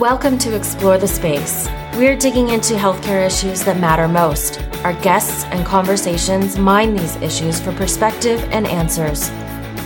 Welcome 0.00 0.38
to 0.38 0.56
Explore 0.56 0.96
the 0.96 1.06
Space. 1.06 1.68
We're 1.94 2.16
digging 2.16 2.48
into 2.48 2.72
healthcare 2.72 3.26
issues 3.26 3.62
that 3.64 3.78
matter 3.78 4.08
most. 4.08 4.58
Our 4.82 4.94
guests 5.02 5.44
and 5.44 5.66
conversations 5.66 6.56
mine 6.56 6.94
these 6.94 7.16
issues 7.16 7.60
for 7.60 7.70
perspective 7.72 8.40
and 8.44 8.66
answers. 8.66 9.28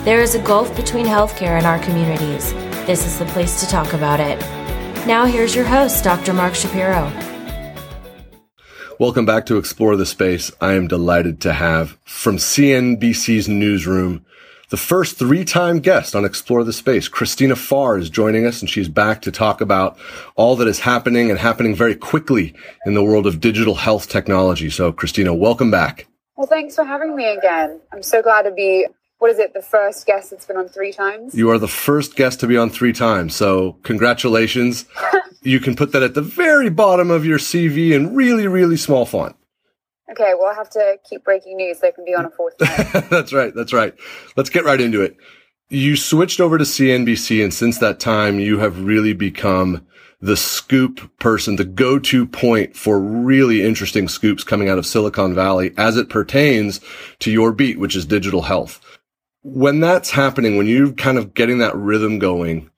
There 0.04 0.22
is 0.22 0.36
a 0.36 0.38
gulf 0.38 0.76
between 0.76 1.04
healthcare 1.04 1.58
and 1.58 1.66
our 1.66 1.80
communities. 1.80 2.52
This 2.86 3.04
is 3.04 3.18
the 3.18 3.24
place 3.24 3.58
to 3.58 3.66
talk 3.66 3.92
about 3.92 4.20
it. 4.20 4.38
Now, 5.04 5.24
here's 5.24 5.56
your 5.56 5.64
host, 5.64 6.04
Dr. 6.04 6.32
Mark 6.32 6.54
Shapiro. 6.54 7.10
Welcome 9.00 9.26
back 9.26 9.46
to 9.46 9.58
Explore 9.58 9.96
the 9.96 10.06
Space. 10.06 10.52
I 10.60 10.74
am 10.74 10.86
delighted 10.86 11.40
to 11.40 11.54
have 11.54 11.98
from 12.04 12.36
CNBC's 12.36 13.48
newsroom 13.48 14.24
the 14.70 14.76
first 14.76 15.18
three-time 15.18 15.80
guest 15.80 16.14
on 16.14 16.24
Explore 16.24 16.64
the 16.64 16.72
Space. 16.72 17.08
Christina 17.08 17.56
Farr 17.56 17.98
is 17.98 18.10
joining 18.10 18.46
us 18.46 18.60
and 18.60 18.70
she's 18.70 18.88
back 18.88 19.22
to 19.22 19.32
talk 19.32 19.60
about 19.60 19.98
all 20.36 20.56
that 20.56 20.68
is 20.68 20.80
happening 20.80 21.30
and 21.30 21.38
happening 21.38 21.74
very 21.74 21.94
quickly 21.94 22.54
in 22.86 22.94
the 22.94 23.04
world 23.04 23.26
of 23.26 23.40
digital 23.40 23.74
health 23.74 24.08
technology. 24.08 24.70
So 24.70 24.92
Christina, 24.92 25.34
welcome 25.34 25.70
back. 25.70 26.06
Well, 26.36 26.46
thanks 26.46 26.74
for 26.74 26.84
having 26.84 27.14
me 27.14 27.26
again. 27.26 27.80
I'm 27.92 28.02
so 28.02 28.22
glad 28.22 28.42
to 28.42 28.50
be 28.50 28.86
what 29.18 29.30
is 29.30 29.38
it, 29.38 29.54
the 29.54 29.62
first 29.62 30.06
guest 30.06 30.32
that's 30.32 30.44
been 30.44 30.58
on 30.58 30.68
three 30.68 30.92
times? 30.92 31.34
You 31.34 31.48
are 31.50 31.58
the 31.58 31.68
first 31.68 32.14
guest 32.14 32.40
to 32.40 32.46
be 32.46 32.58
on 32.58 32.68
three 32.68 32.92
times. 32.92 33.34
So 33.34 33.78
congratulations. 33.82 34.84
you 35.42 35.60
can 35.60 35.76
put 35.76 35.92
that 35.92 36.02
at 36.02 36.12
the 36.12 36.20
very 36.20 36.68
bottom 36.68 37.10
of 37.10 37.24
your 37.24 37.38
CV 37.38 37.92
in 37.92 38.14
really, 38.14 38.46
really 38.46 38.76
small 38.76 39.06
font. 39.06 39.34
Okay, 40.10 40.32
well, 40.38 40.48
I'll 40.48 40.54
have 40.54 40.70
to 40.70 40.98
keep 41.08 41.24
breaking 41.24 41.56
news 41.56 41.80
so 41.80 41.88
I 41.88 41.90
can 41.90 42.04
be 42.04 42.14
on 42.14 42.26
a 42.26 42.30
fourth 42.30 42.54
that's 42.58 43.32
right. 43.32 43.54
That's 43.54 43.72
right. 43.72 43.94
Let's 44.36 44.50
get 44.50 44.64
right 44.64 44.80
into 44.80 45.00
it. 45.00 45.16
You 45.70 45.96
switched 45.96 46.40
over 46.40 46.58
to 46.58 46.64
CNBC, 46.64 47.42
and 47.42 47.52
since 47.52 47.78
that 47.78 48.00
time, 48.00 48.38
you 48.38 48.58
have 48.58 48.84
really 48.84 49.14
become 49.14 49.86
the 50.20 50.36
scoop 50.36 51.18
person, 51.18 51.56
the 51.56 51.64
go-to 51.64 52.26
point 52.26 52.76
for 52.76 52.98
really 52.98 53.62
interesting 53.62 54.08
scoops 54.08 54.44
coming 54.44 54.68
out 54.68 54.78
of 54.78 54.86
Silicon 54.86 55.34
Valley 55.34 55.72
as 55.76 55.96
it 55.96 56.08
pertains 56.08 56.80
to 57.18 57.30
your 57.30 57.52
beat, 57.52 57.78
which 57.78 57.96
is 57.96 58.06
digital 58.06 58.42
health. 58.42 58.80
When 59.42 59.80
that's 59.80 60.10
happening, 60.10 60.56
when 60.56 60.66
you're 60.66 60.92
kind 60.92 61.18
of 61.18 61.34
getting 61.34 61.58
that 61.58 61.76
rhythm 61.76 62.18
going, 62.18 62.70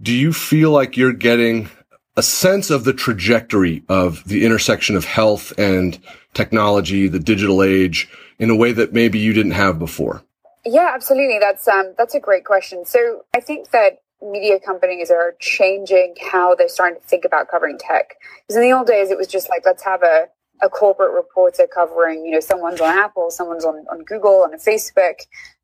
do 0.00 0.12
you 0.12 0.32
feel 0.32 0.70
like 0.70 0.96
you're 0.96 1.12
getting 1.12 1.68
a 2.16 2.22
sense 2.22 2.70
of 2.70 2.84
the 2.84 2.92
trajectory 2.92 3.82
of 3.88 4.22
the 4.28 4.44
intersection 4.44 4.96
of 4.96 5.04
health 5.04 5.52
and 5.58 5.98
technology, 6.34 7.08
the 7.08 7.18
digital 7.18 7.62
age 7.62 8.08
in 8.38 8.50
a 8.50 8.56
way 8.56 8.72
that 8.72 8.92
maybe 8.92 9.18
you 9.18 9.32
didn't 9.32 9.52
have 9.52 9.78
before? 9.78 10.22
Yeah, 10.66 10.90
absolutely. 10.94 11.38
That's 11.38 11.68
um, 11.68 11.94
that's 11.96 12.14
a 12.14 12.20
great 12.20 12.44
question. 12.44 12.84
So 12.86 13.24
I 13.34 13.40
think 13.40 13.70
that 13.70 14.00
media 14.22 14.58
companies 14.58 15.10
are 15.10 15.34
changing 15.38 16.14
how 16.30 16.54
they're 16.54 16.68
starting 16.68 17.00
to 17.00 17.06
think 17.06 17.24
about 17.24 17.48
covering 17.48 17.78
tech. 17.78 18.14
Because 18.42 18.56
in 18.56 18.62
the 18.62 18.72
old 18.72 18.86
days, 18.86 19.10
it 19.10 19.18
was 19.18 19.26
just 19.26 19.48
like 19.50 19.62
let's 19.64 19.84
have 19.84 20.02
a 20.02 20.28
a 20.62 20.68
corporate 20.68 21.12
reporter 21.12 21.66
covering, 21.72 22.24
you 22.24 22.30
know, 22.30 22.40
someone's 22.40 22.80
on 22.80 22.96
Apple, 22.96 23.30
someone's 23.30 23.64
on, 23.64 23.84
on 23.90 24.04
Google, 24.04 24.42
on 24.44 24.52
Facebook. 24.54 25.20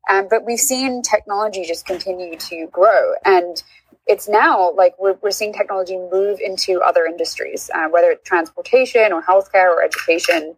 Um, 0.09 0.27
but 0.29 0.45
we've 0.45 0.59
seen 0.59 1.01
technology 1.01 1.63
just 1.65 1.85
continue 1.85 2.35
to 2.37 2.67
grow. 2.71 3.13
And 3.23 3.63
it's 4.11 4.27
now 4.27 4.73
like 4.73 4.93
we're, 4.99 5.17
we're 5.21 5.31
seeing 5.31 5.53
technology 5.53 5.97
move 5.97 6.39
into 6.41 6.81
other 6.81 7.05
industries, 7.05 7.71
uh, 7.73 7.87
whether 7.89 8.11
it's 8.11 8.27
transportation 8.27 9.13
or 9.13 9.21
healthcare 9.23 9.69
or 9.73 9.81
education. 9.81 10.55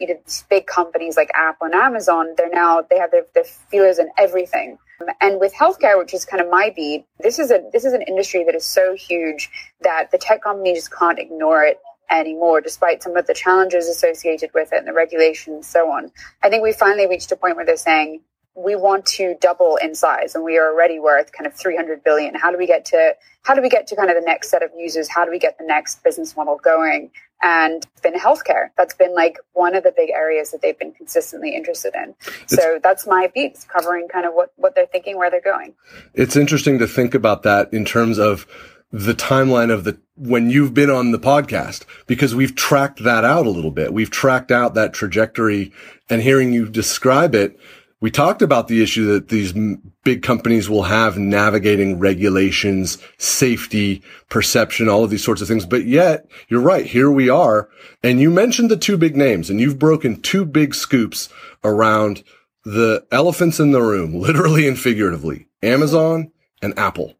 You 0.00 0.08
know, 0.08 0.20
big 0.48 0.66
companies 0.66 1.16
like 1.16 1.30
Apple 1.34 1.66
and 1.66 1.74
Amazon, 1.74 2.34
they're 2.36 2.48
now 2.50 2.82
they 2.88 2.98
have 2.98 3.10
their, 3.10 3.26
their 3.34 3.44
feelers 3.44 3.98
in 3.98 4.08
everything. 4.18 4.78
And 5.20 5.38
with 5.38 5.52
healthcare, 5.54 5.98
which 5.98 6.14
is 6.14 6.24
kind 6.24 6.40
of 6.42 6.48
my 6.50 6.72
beat, 6.74 7.04
this 7.20 7.38
is 7.38 7.50
a 7.50 7.62
this 7.72 7.84
is 7.84 7.92
an 7.92 8.02
industry 8.02 8.42
that 8.44 8.54
is 8.54 8.64
so 8.64 8.94
huge 8.94 9.50
that 9.80 10.10
the 10.10 10.18
tech 10.18 10.42
companies 10.42 10.78
just 10.78 10.92
can't 10.96 11.18
ignore 11.18 11.62
it 11.64 11.78
anymore, 12.10 12.60
despite 12.60 13.02
some 13.02 13.16
of 13.16 13.26
the 13.26 13.34
challenges 13.34 13.88
associated 13.88 14.50
with 14.54 14.72
it 14.72 14.78
and 14.78 14.86
the 14.86 14.92
regulations 14.92 15.54
and 15.54 15.64
so 15.64 15.90
on. 15.90 16.10
I 16.42 16.48
think 16.48 16.62
we 16.62 16.72
finally 16.72 17.06
reached 17.06 17.32
a 17.32 17.36
point 17.36 17.56
where 17.56 17.64
they're 17.64 17.76
saying, 17.76 18.22
we 18.54 18.76
want 18.76 19.06
to 19.06 19.34
double 19.40 19.76
in 19.76 19.94
size 19.94 20.34
and 20.34 20.44
we 20.44 20.58
are 20.58 20.72
already 20.72 20.98
worth 20.98 21.32
kind 21.32 21.46
of 21.46 21.54
300 21.54 22.04
billion. 22.04 22.34
How 22.34 22.50
do 22.50 22.58
we 22.58 22.66
get 22.66 22.84
to 22.86 23.14
how 23.42 23.54
do 23.54 23.62
we 23.62 23.68
get 23.68 23.86
to 23.88 23.96
kind 23.96 24.08
of 24.08 24.14
the 24.14 24.24
next 24.24 24.50
set 24.50 24.62
of 24.62 24.70
users? 24.76 25.08
How 25.08 25.24
do 25.24 25.30
we 25.30 25.38
get 25.38 25.58
the 25.58 25.64
next 25.64 26.04
business 26.04 26.36
model 26.36 26.60
going? 26.62 27.10
And 27.42 27.84
it's 27.84 28.00
been 28.00 28.14
healthcare. 28.14 28.68
That's 28.76 28.94
been 28.94 29.14
like 29.14 29.38
one 29.52 29.74
of 29.74 29.82
the 29.82 29.92
big 29.96 30.10
areas 30.10 30.52
that 30.52 30.62
they've 30.62 30.78
been 30.78 30.92
consistently 30.92 31.56
interested 31.56 31.92
in. 31.94 32.14
It's, 32.42 32.54
so 32.54 32.78
that's 32.80 33.04
my 33.06 33.32
beats 33.34 33.64
covering 33.64 34.06
kind 34.08 34.26
of 34.26 34.34
what 34.34 34.52
what 34.56 34.74
they're 34.74 34.86
thinking 34.86 35.16
where 35.16 35.30
they're 35.30 35.40
going. 35.40 35.74
It's 36.14 36.36
interesting 36.36 36.78
to 36.78 36.86
think 36.86 37.14
about 37.14 37.42
that 37.44 37.72
in 37.72 37.84
terms 37.84 38.18
of 38.18 38.46
the 38.92 39.14
timeline 39.14 39.72
of 39.72 39.84
the 39.84 39.98
when 40.14 40.50
you've 40.50 40.74
been 40.74 40.90
on 40.90 41.10
the 41.10 41.18
podcast 41.18 41.86
because 42.06 42.34
we've 42.34 42.54
tracked 42.54 43.02
that 43.02 43.24
out 43.24 43.46
a 43.46 43.50
little 43.50 43.70
bit. 43.70 43.94
We've 43.94 44.10
tracked 44.10 44.50
out 44.50 44.74
that 44.74 44.92
trajectory 44.92 45.72
and 46.10 46.20
hearing 46.20 46.52
you 46.52 46.68
describe 46.68 47.34
it 47.34 47.58
we 48.02 48.10
talked 48.10 48.42
about 48.42 48.66
the 48.66 48.82
issue 48.82 49.06
that 49.12 49.28
these 49.28 49.54
big 50.02 50.22
companies 50.22 50.68
will 50.68 50.82
have 50.82 51.18
navigating 51.18 52.00
regulations, 52.00 52.98
safety, 53.16 54.02
perception, 54.28 54.88
all 54.88 55.04
of 55.04 55.10
these 55.10 55.22
sorts 55.22 55.40
of 55.40 55.46
things. 55.46 55.64
But 55.64 55.84
yet 55.86 56.26
you're 56.48 56.60
right. 56.60 56.84
Here 56.84 57.08
we 57.08 57.30
are. 57.30 57.70
And 58.02 58.20
you 58.20 58.28
mentioned 58.28 58.72
the 58.72 58.76
two 58.76 58.98
big 58.98 59.16
names 59.16 59.48
and 59.48 59.60
you've 59.60 59.78
broken 59.78 60.20
two 60.20 60.44
big 60.44 60.74
scoops 60.74 61.28
around 61.62 62.24
the 62.64 63.06
elephants 63.12 63.60
in 63.60 63.70
the 63.70 63.80
room, 63.80 64.14
literally 64.20 64.66
and 64.66 64.78
figuratively, 64.78 65.46
Amazon 65.62 66.32
and 66.60 66.76
Apple. 66.76 67.14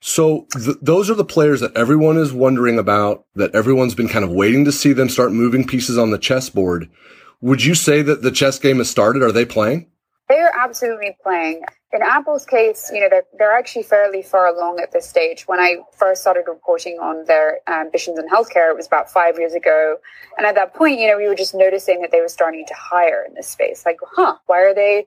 So 0.00 0.48
th- 0.52 0.78
those 0.82 1.08
are 1.08 1.14
the 1.14 1.24
players 1.24 1.60
that 1.60 1.76
everyone 1.76 2.16
is 2.16 2.32
wondering 2.32 2.80
about, 2.80 3.26
that 3.36 3.54
everyone's 3.54 3.94
been 3.94 4.08
kind 4.08 4.24
of 4.24 4.32
waiting 4.32 4.64
to 4.64 4.72
see 4.72 4.92
them 4.92 5.08
start 5.08 5.30
moving 5.30 5.64
pieces 5.64 5.96
on 5.96 6.10
the 6.10 6.18
chessboard. 6.18 6.90
Would 7.40 7.64
you 7.64 7.76
say 7.76 8.02
that 8.02 8.22
the 8.22 8.32
chess 8.32 8.58
game 8.58 8.78
has 8.78 8.90
started? 8.90 9.22
Are 9.22 9.30
they 9.30 9.44
playing? 9.44 9.86
They 10.30 10.38
are 10.38 10.52
absolutely 10.56 11.16
playing. 11.24 11.64
In 11.92 12.02
Apple's 12.02 12.46
case, 12.46 12.88
you 12.94 13.00
know, 13.00 13.08
they're, 13.10 13.24
they're 13.36 13.58
actually 13.58 13.82
fairly 13.82 14.22
far 14.22 14.46
along 14.46 14.78
at 14.78 14.92
this 14.92 15.08
stage. 15.08 15.42
When 15.48 15.58
I 15.58 15.78
first 15.98 16.20
started 16.20 16.44
reporting 16.46 17.00
on 17.00 17.24
their 17.24 17.58
ambitions 17.66 18.16
in 18.16 18.28
healthcare, 18.28 18.70
it 18.70 18.76
was 18.76 18.86
about 18.86 19.10
five 19.10 19.40
years 19.40 19.54
ago. 19.54 19.96
And 20.38 20.46
at 20.46 20.54
that 20.54 20.72
point, 20.72 21.00
you 21.00 21.08
know, 21.08 21.16
we 21.16 21.26
were 21.26 21.34
just 21.34 21.52
noticing 21.52 22.00
that 22.02 22.12
they 22.12 22.20
were 22.20 22.28
starting 22.28 22.64
to 22.68 22.74
hire 22.74 23.24
in 23.26 23.34
this 23.34 23.48
space. 23.48 23.84
Like, 23.84 23.98
huh, 24.14 24.36
why 24.46 24.60
are 24.60 24.72
they 24.72 25.04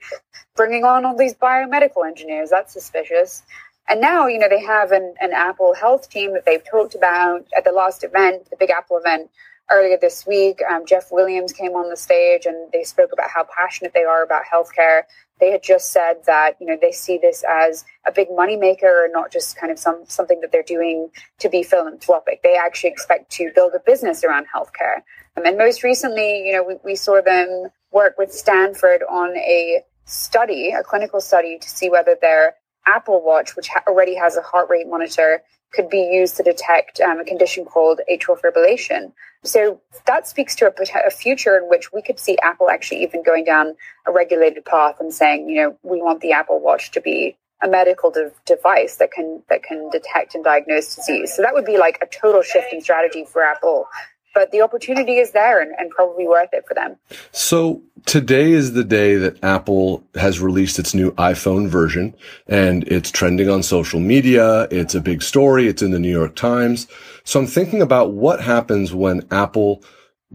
bringing 0.58 0.84
on 0.84 1.06
all 1.06 1.16
these 1.16 1.36
biomedical 1.36 2.06
engineers? 2.06 2.50
That's 2.50 2.74
suspicious. 2.74 3.44
And 3.90 4.00
now, 4.00 4.28
you 4.28 4.40
know, 4.40 4.50
they 4.50 4.64
have 4.64 4.92
an, 4.92 5.16
an 5.20 5.34
Apple 5.34 5.74
health 5.74 6.10
team 6.10 6.34
that 6.34 6.46
they've 6.46 6.64
talked 6.64 6.96
about 6.96 7.46
at 7.56 7.66
the 7.66 7.72
last 7.72 8.04
event, 8.04 8.50
the 8.50 8.58
big 8.58 8.70
Apple 8.70 8.98
event 8.98 9.30
earlier 9.72 9.98
this 10.00 10.26
week, 10.26 10.62
um, 10.70 10.86
Jeff 10.86 11.12
Williams 11.12 11.54
came 11.54 11.72
on 11.72 11.90
the 11.90 11.98
stage 11.98 12.46
and 12.46 12.72
they 12.72 12.84
spoke 12.84 13.12
about 13.14 13.30
how 13.30 13.46
passionate 13.56 13.94
they 13.94 14.04
are 14.04 14.24
about 14.24 14.44
healthcare. 14.52 15.04
They 15.40 15.52
had 15.52 15.64
just 15.64 15.92
said 15.92 16.18
that 16.26 16.56
you 16.60 16.68
know 16.68 16.78
they 16.80 16.92
see 16.92 17.18
this 17.18 17.44
as 17.50 17.84
a 18.06 18.12
big 18.12 18.30
moneymaker, 18.30 19.04
and 19.04 19.12
not 19.12 19.32
just 19.32 19.58
kind 19.58 19.72
of 19.72 19.80
some 19.80 20.04
something 20.08 20.40
that 20.42 20.52
they're 20.52 20.64
doing 20.64 21.10
to 21.40 21.50
be 21.50 21.64
philanthropic. 21.64 22.44
They 22.44 22.56
actually 22.56 22.92
expect 22.92 23.32
to 23.32 23.52
build 23.54 23.74
a 23.76 23.80
business 23.80 24.24
around 24.24 24.46
healthcare. 24.54 25.02
Um, 25.36 25.46
and 25.46 25.58
most 25.58 25.84
recently, 25.84 26.48
you 26.48 26.54
know, 26.54 26.64
we, 26.64 26.76
we 26.84 26.96
saw 26.96 27.22
them 27.22 27.68
work 27.92 28.18
with 28.18 28.32
Stanford 28.32 29.02
on 29.10 29.36
a 29.36 29.84
study, 30.06 30.70
a 30.70 30.84
clinical 30.84 31.20
study, 31.20 31.58
to 31.58 31.70
see 31.70 31.90
whether 31.90 32.16
their 32.22 32.56
Apple 32.86 33.24
Watch, 33.24 33.56
which 33.56 33.68
ha- 33.68 33.84
already 33.88 34.16
has 34.16 34.38
a 34.38 34.42
heart 34.42 34.70
rate 34.70 34.88
monitor, 34.88 35.42
could 35.72 35.90
be 35.90 36.10
used 36.14 36.38
to 36.38 36.44
detect 36.44 37.00
um, 37.00 37.20
a 37.20 37.26
condition 37.26 37.66
called 37.66 38.00
atrial 38.12 38.40
fibrillation. 38.40 39.12
So 39.44 39.82
that 40.06 40.28
speaks 40.28 40.56
to 40.58 40.66
a, 40.66 41.08
a, 41.08 41.10
future 41.10 41.58
in 41.58 41.68
which 41.68 41.92
we 41.92 42.02
could 42.02 42.20
see 42.20 42.38
Apple 42.44 42.70
actually 42.70 43.04
even 43.04 43.24
going 43.24 43.44
down 43.44 43.76
a 44.08 44.12
regulated 44.12 44.64
path 44.66 44.98
and 45.00 45.14
saying, 45.14 45.50
you 45.50 45.56
know, 45.56 45.78
we 45.84 46.02
want 46.02 46.22
the 46.22 46.32
Apple 46.32 46.62
Watch 46.62 46.92
to 46.92 47.02
be 47.02 47.36
a 47.62 47.68
medical 47.68 48.12
de- 48.12 48.32
device 48.46 48.98
that 48.98 49.12
can 49.12 49.42
that 49.50 49.64
can 49.64 49.90
detect 49.90 50.36
and 50.36 50.44
diagnose 50.44 50.96
disease. 50.96 51.34
So 51.34 51.42
that 51.42 51.54
would 51.54 51.66
be 51.66 51.78
like 51.78 51.98
a 52.02 52.06
total 52.06 52.42
shift 52.42 52.72
in 52.72 52.82
strategy 52.82 53.26
for 53.26 53.44
Apple 53.44 53.88
but 54.34 54.52
the 54.52 54.62
opportunity 54.62 55.18
is 55.18 55.32
there 55.32 55.62
and, 55.62 55.72
and, 55.78 55.92
probably 55.92 56.28
worth 56.28 56.50
it 56.54 56.66
for 56.68 56.74
them. 56.74 56.96
So 57.32 57.82
today 58.06 58.52
is 58.52 58.74
the 58.74 58.84
day 58.84 59.16
that 59.16 59.44
Apple 59.44 60.04
has 60.16 60.40
released 60.40 60.80
its 60.80 60.94
new 60.94 61.12
iPhone 61.12 61.68
version 61.68 62.16
and 62.48 62.84
it's 62.88 63.12
trending 63.12 63.50
on 63.50 63.62
social 63.62 64.00
media. 64.00 64.68
It's 64.72 64.96
a 64.96 65.02
big 65.02 65.22
story. 65.22 65.68
It's 65.68 65.82
in 65.82 65.92
the 65.92 66.00
New 66.00 66.12
York 66.12 66.36
Times. 66.36 66.88
So 67.24 67.40
I'm 67.40 67.48
thinking 67.48 67.82
about 67.82 68.14
what 68.14 68.42
happens 68.42 68.94
when 68.94 69.28
Apple 69.30 69.84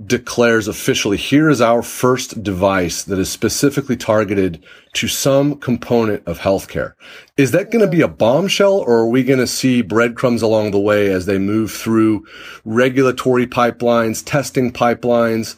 declares 0.04 0.68
officially, 0.68 1.16
here 1.16 1.48
is 1.48 1.60
our 1.60 1.82
first 1.82 2.42
device 2.42 3.02
that 3.02 3.18
is 3.18 3.30
specifically 3.30 3.96
targeted 3.96 4.62
to 4.92 5.08
some 5.08 5.56
component 5.56 6.26
of 6.26 6.38
healthcare. 6.38 6.92
Is 7.36 7.50
that 7.50 7.70
going 7.70 7.84
to 7.84 7.90
be 7.90 8.00
a 8.00 8.08
bombshell 8.08 8.74
or 8.78 8.98
are 8.98 9.08
we 9.08 9.24
going 9.24 9.40
to 9.40 9.46
see 9.46 9.82
breadcrumbs 9.82 10.42
along 10.42 10.70
the 10.70 10.78
way 10.78 11.10
as 11.10 11.26
they 11.26 11.38
move 11.38 11.72
through 11.72 12.26
regulatory 12.64 13.46
pipelines, 13.46 14.22
testing 14.24 14.72
pipelines? 14.72 15.56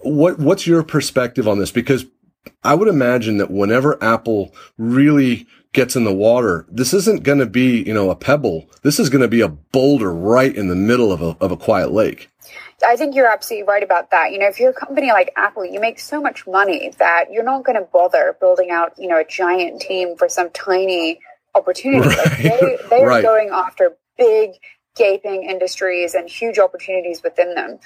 What, 0.00 0.38
what's 0.38 0.66
your 0.66 0.82
perspective 0.82 1.48
on 1.48 1.58
this? 1.58 1.70
Because 1.70 2.04
I 2.62 2.74
would 2.74 2.88
imagine 2.88 3.38
that 3.38 3.50
whenever 3.50 4.02
Apple 4.02 4.54
really 4.76 5.46
gets 5.72 5.96
in 5.96 6.04
the 6.04 6.12
water, 6.12 6.66
this 6.68 6.92
isn't 6.92 7.22
going 7.22 7.38
to 7.38 7.46
be, 7.46 7.82
you 7.82 7.94
know, 7.94 8.10
a 8.10 8.16
pebble. 8.16 8.68
This 8.82 8.98
is 8.98 9.08
going 9.08 9.22
to 9.22 9.28
be 9.28 9.40
a 9.40 9.48
boulder 9.48 10.12
right 10.12 10.54
in 10.54 10.68
the 10.68 10.76
middle 10.76 11.10
of 11.10 11.22
a, 11.22 11.36
of 11.40 11.50
a 11.50 11.56
quiet 11.56 11.92
lake. 11.92 12.28
I 12.84 12.96
think 12.96 13.14
you're 13.14 13.30
absolutely 13.30 13.66
right 13.66 13.82
about 13.82 14.10
that. 14.10 14.32
You 14.32 14.38
know, 14.38 14.48
if 14.48 14.58
you're 14.58 14.70
a 14.70 14.74
company 14.74 15.12
like 15.12 15.32
Apple, 15.36 15.64
you 15.64 15.80
make 15.80 15.98
so 15.98 16.20
much 16.20 16.46
money 16.46 16.92
that 16.98 17.32
you're 17.32 17.44
not 17.44 17.64
going 17.64 17.78
to 17.78 17.86
bother 17.92 18.36
building 18.40 18.70
out, 18.70 18.92
you 18.98 19.08
know, 19.08 19.18
a 19.18 19.24
giant 19.24 19.80
team 19.80 20.16
for 20.16 20.28
some 20.28 20.50
tiny 20.50 21.20
opportunity. 21.54 22.08
Right. 22.08 22.18
Like 22.18 22.38
they, 22.38 22.78
they 22.90 23.04
right. 23.04 23.18
are 23.18 23.22
going 23.22 23.50
after 23.52 23.96
big, 24.18 24.52
gaping 24.96 25.44
industries 25.44 26.14
and 26.14 26.28
huge 26.28 26.58
opportunities 26.58 27.22
within 27.22 27.54
them. 27.54 27.78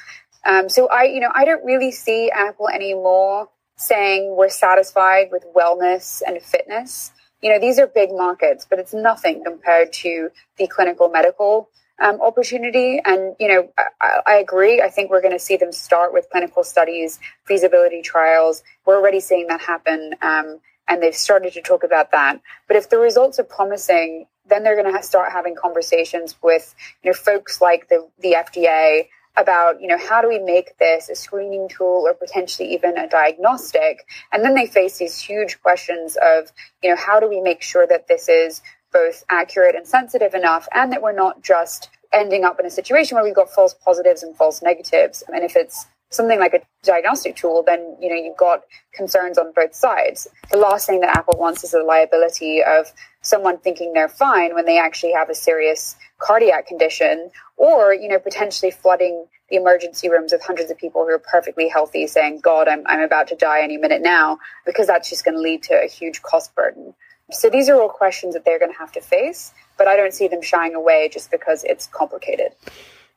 Um, 0.45 0.69
so 0.69 0.89
I, 0.89 1.05
you 1.05 1.21
know, 1.21 1.31
I 1.35 1.45
don't 1.45 1.65
really 1.65 1.91
see 1.91 2.31
Apple 2.31 2.69
anymore 2.69 3.49
saying 3.77 4.35
we're 4.37 4.49
satisfied 4.49 5.29
with 5.31 5.45
wellness 5.55 6.23
and 6.27 6.41
fitness. 6.41 7.13
You 7.43 7.51
know, 7.53 7.59
these 7.59 7.79
are 7.79 7.87
big 7.87 8.11
markets, 8.13 8.67
but 8.69 8.79
it's 8.79 8.95
nothing 8.95 9.45
compared 9.45 9.93
to 9.95 10.31
the 10.57 10.67
clinical 10.67 11.09
medical 11.09 11.69
um, 12.03 12.21
opportunity. 12.21 13.01
And, 13.05 13.35
you 13.39 13.49
know, 13.49 13.69
I, 14.01 14.21
I 14.27 14.35
agree. 14.35 14.83
I 14.83 14.89
think 14.89 15.11
we're 15.11 15.23
going 15.23 15.33
to 15.33 15.39
see 15.39 15.57
them 15.57 15.73
start 15.73 16.13
with 16.13 16.29
clinical 16.31 16.65
studies, 16.65 17.19
feasibility 17.45 18.03
trials. 18.03 18.63
We're 18.85 18.97
already 18.97 19.21
seeing 19.21 19.47
that 19.49 19.61
happen. 19.61 20.15
Um, 20.23 20.61
and 20.89 21.03
they've 21.03 21.15
started 21.15 21.53
to 21.55 21.63
talk 21.63 21.83
about 21.83 22.13
that. 22.13 22.41
But 22.69 22.77
if 22.77 22.91
the 22.91 22.99
results 22.99 23.39
are 23.39 23.45
promising, 23.45 24.27
then 24.49 24.63
they're 24.63 24.81
going 24.81 24.95
to 24.95 25.03
start 25.03 25.33
having 25.33 25.57
conversations 25.57 26.37
with, 26.43 26.75
you 27.03 27.11
know, 27.11 27.15
folks 27.15 27.61
like 27.61 27.89
the, 27.89 28.09
the 28.21 28.37
FDA 28.39 29.09
about, 29.37 29.81
you 29.81 29.87
know, 29.87 29.99
how 29.99 30.23
do 30.23 30.29
we 30.29 30.39
make 30.39 30.79
this 30.79 31.09
a 31.09 31.15
screening 31.15 31.69
tool 31.69 32.05
or 32.07 32.15
potentially 32.15 32.73
even 32.73 32.97
a 32.97 33.09
diagnostic? 33.09 34.07
And 34.33 34.45
then 34.45 34.55
they 34.55 34.67
face 34.67 34.99
these 34.99 35.19
huge 35.19 35.61
questions 35.61 36.17
of, 36.23 36.51
you 36.83 36.91
know, 36.91 36.97
how 36.97 37.21
do 37.21 37.29
we 37.29 37.41
make 37.41 37.63
sure 37.63 37.87
that 37.87 38.09
this 38.09 38.29
is 38.29 38.63
both 38.97 39.25
accurate 39.29 39.75
and 39.75 39.87
sensitive 39.87 40.33
enough 40.33 40.67
and 40.73 40.91
that 40.91 41.03
we're 41.03 41.13
not 41.13 41.43
just 41.43 41.91
ending 42.15 42.45
up 42.45 42.59
in 42.59 42.65
a 42.65 42.71
situation 42.71 43.15
where 43.15 43.25
we've 43.25 43.35
got 43.35 43.51
false 43.51 43.75
positives 43.85 44.23
and 44.23 44.35
false 44.35 44.63
negatives. 44.63 45.23
And 45.29 45.45
if 45.45 45.55
it's 45.55 45.87
something 46.09 46.39
like 46.39 46.55
a 46.55 46.61
diagnostic 46.83 47.37
tool, 47.37 47.63
then 47.67 47.97
you 48.01 48.09
know 48.09 48.15
you've 48.15 48.39
got 48.39 48.63
concerns 48.95 49.37
on 49.37 49.53
both 49.55 49.75
sides. 49.75 50.27
The 50.51 50.57
last 50.57 50.87
thing 50.87 51.01
that 51.01 51.15
Apple 51.15 51.39
wants 51.39 51.63
is 51.63 51.73
the 51.73 51.83
liability 51.83 52.63
of 52.63 52.87
someone 53.21 53.59
thinking 53.59 53.93
they're 53.93 54.09
fine 54.09 54.55
when 54.55 54.65
they 54.65 54.79
actually 54.79 55.13
have 55.13 55.29
a 55.29 55.35
serious 55.35 55.97
cardiac 56.19 56.67
condition, 56.67 57.31
or 57.59 57.93
you 57.93 58.09
know 58.09 58.19
potentially 58.19 58.71
flooding 58.71 59.27
the 59.51 59.57
emergency 59.57 60.09
rooms 60.09 60.33
with 60.33 60.43
hundreds 60.43 60.71
of 60.71 60.79
people 60.79 61.03
who 61.03 61.11
are 61.11 61.19
perfectly 61.19 61.69
healthy, 61.69 62.07
saying, 62.07 62.41
"God, 62.41 62.67
I'm 62.67 62.83
I'm 62.87 63.01
about 63.01 63.29
to 63.29 63.37
die 63.37 63.61
any 63.61 63.77
minute 63.77 64.01
now," 64.01 64.39
because 64.65 64.87
that's 64.87 65.11
just 65.11 65.25
going 65.25 65.37
to 65.37 65.41
lead 65.41 65.63
to 65.65 65.75
a 65.75 65.87
huge 65.87 66.23
cost 66.23 66.55
burden. 66.55 66.95
So 67.33 67.51
these 67.51 67.69
are 67.69 67.81
all 67.81 67.89
questions 67.89 68.35
that 68.35 68.45
they're 68.45 68.59
going 68.59 68.73
to 68.73 68.79
have 68.79 68.93
to 68.93 69.01
face, 69.01 69.53
but 69.77 69.89
I 69.89 69.97
don't 69.97 70.15
see 70.15 70.29
them 70.29 70.43
shying 70.43 70.75
away 70.75 71.09
just 71.13 71.31
because 71.31 71.65
it's 71.65 71.89
complicated. 71.89 72.53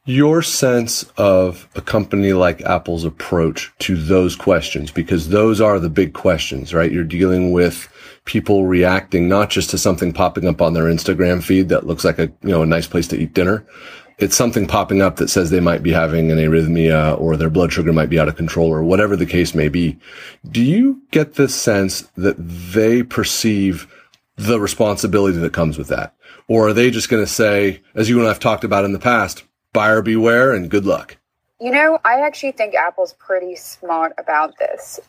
Your 0.05 0.41
sense 0.41 1.03
of 1.17 1.67
a 1.75 1.81
company 1.81 2.33
like 2.33 2.61
Apple's 2.61 3.05
approach 3.05 3.71
to 3.79 3.95
those 3.95 4.35
questions, 4.35 4.89
because 4.89 5.29
those 5.29 5.61
are 5.61 5.77
the 5.77 5.89
big 5.89 6.13
questions, 6.13 6.73
right? 6.73 6.91
You're 6.91 7.03
dealing 7.03 7.51
with 7.51 7.87
people 8.25 8.65
reacting 8.65 9.29
not 9.29 9.51
just 9.51 9.69
to 9.71 9.77
something 9.77 10.11
popping 10.11 10.47
up 10.47 10.61
on 10.61 10.73
their 10.73 10.85
Instagram 10.85 11.43
feed 11.43 11.69
that 11.69 11.85
looks 11.85 12.03
like 12.03 12.17
a, 12.17 12.31
you 12.41 12.49
know, 12.49 12.63
a 12.63 12.65
nice 12.65 12.87
place 12.87 13.07
to 13.09 13.17
eat 13.17 13.33
dinner. 13.35 13.63
It's 14.17 14.35
something 14.35 14.65
popping 14.65 15.01
up 15.01 15.17
that 15.17 15.29
says 15.29 15.49
they 15.49 15.59
might 15.59 15.83
be 15.83 15.91
having 15.91 16.31
an 16.31 16.39
arrhythmia 16.39 17.19
or 17.19 17.37
their 17.37 17.49
blood 17.49 17.71
sugar 17.71 17.93
might 17.93 18.09
be 18.09 18.19
out 18.19 18.27
of 18.27 18.35
control 18.35 18.69
or 18.69 18.83
whatever 18.83 19.15
the 19.15 19.25
case 19.25 19.53
may 19.53 19.69
be. 19.69 19.97
Do 20.49 20.61
you 20.61 21.03
get 21.11 21.35
the 21.35 21.47
sense 21.47 22.01
that 22.17 22.35
they 22.37 23.03
perceive 23.03 23.87
the 24.39 24.59
responsibility 24.59 25.37
that 25.37 25.51
comes 25.51 25.77
with 25.77 25.89
that? 25.89 26.15
Or 26.47 26.69
are 26.69 26.73
they 26.73 26.89
just 26.91 27.09
going 27.09 27.23
to 27.23 27.31
say, 27.31 27.81
as 27.93 28.09
you 28.09 28.19
and 28.19 28.27
I've 28.27 28.39
talked 28.39 28.63
about 28.63 28.85
in 28.85 28.93
the 28.93 28.99
past, 28.99 29.43
buyer 29.73 30.01
beware 30.01 30.53
and 30.53 30.69
good 30.69 30.85
luck? 30.85 31.17
You 31.59 31.71
know, 31.71 31.99
I 32.05 32.21
actually 32.21 32.53
think 32.53 32.73
Apple's 32.73 33.13
pretty 33.13 33.57
smart 33.57 34.13
about 34.17 34.57
this. 34.57 34.99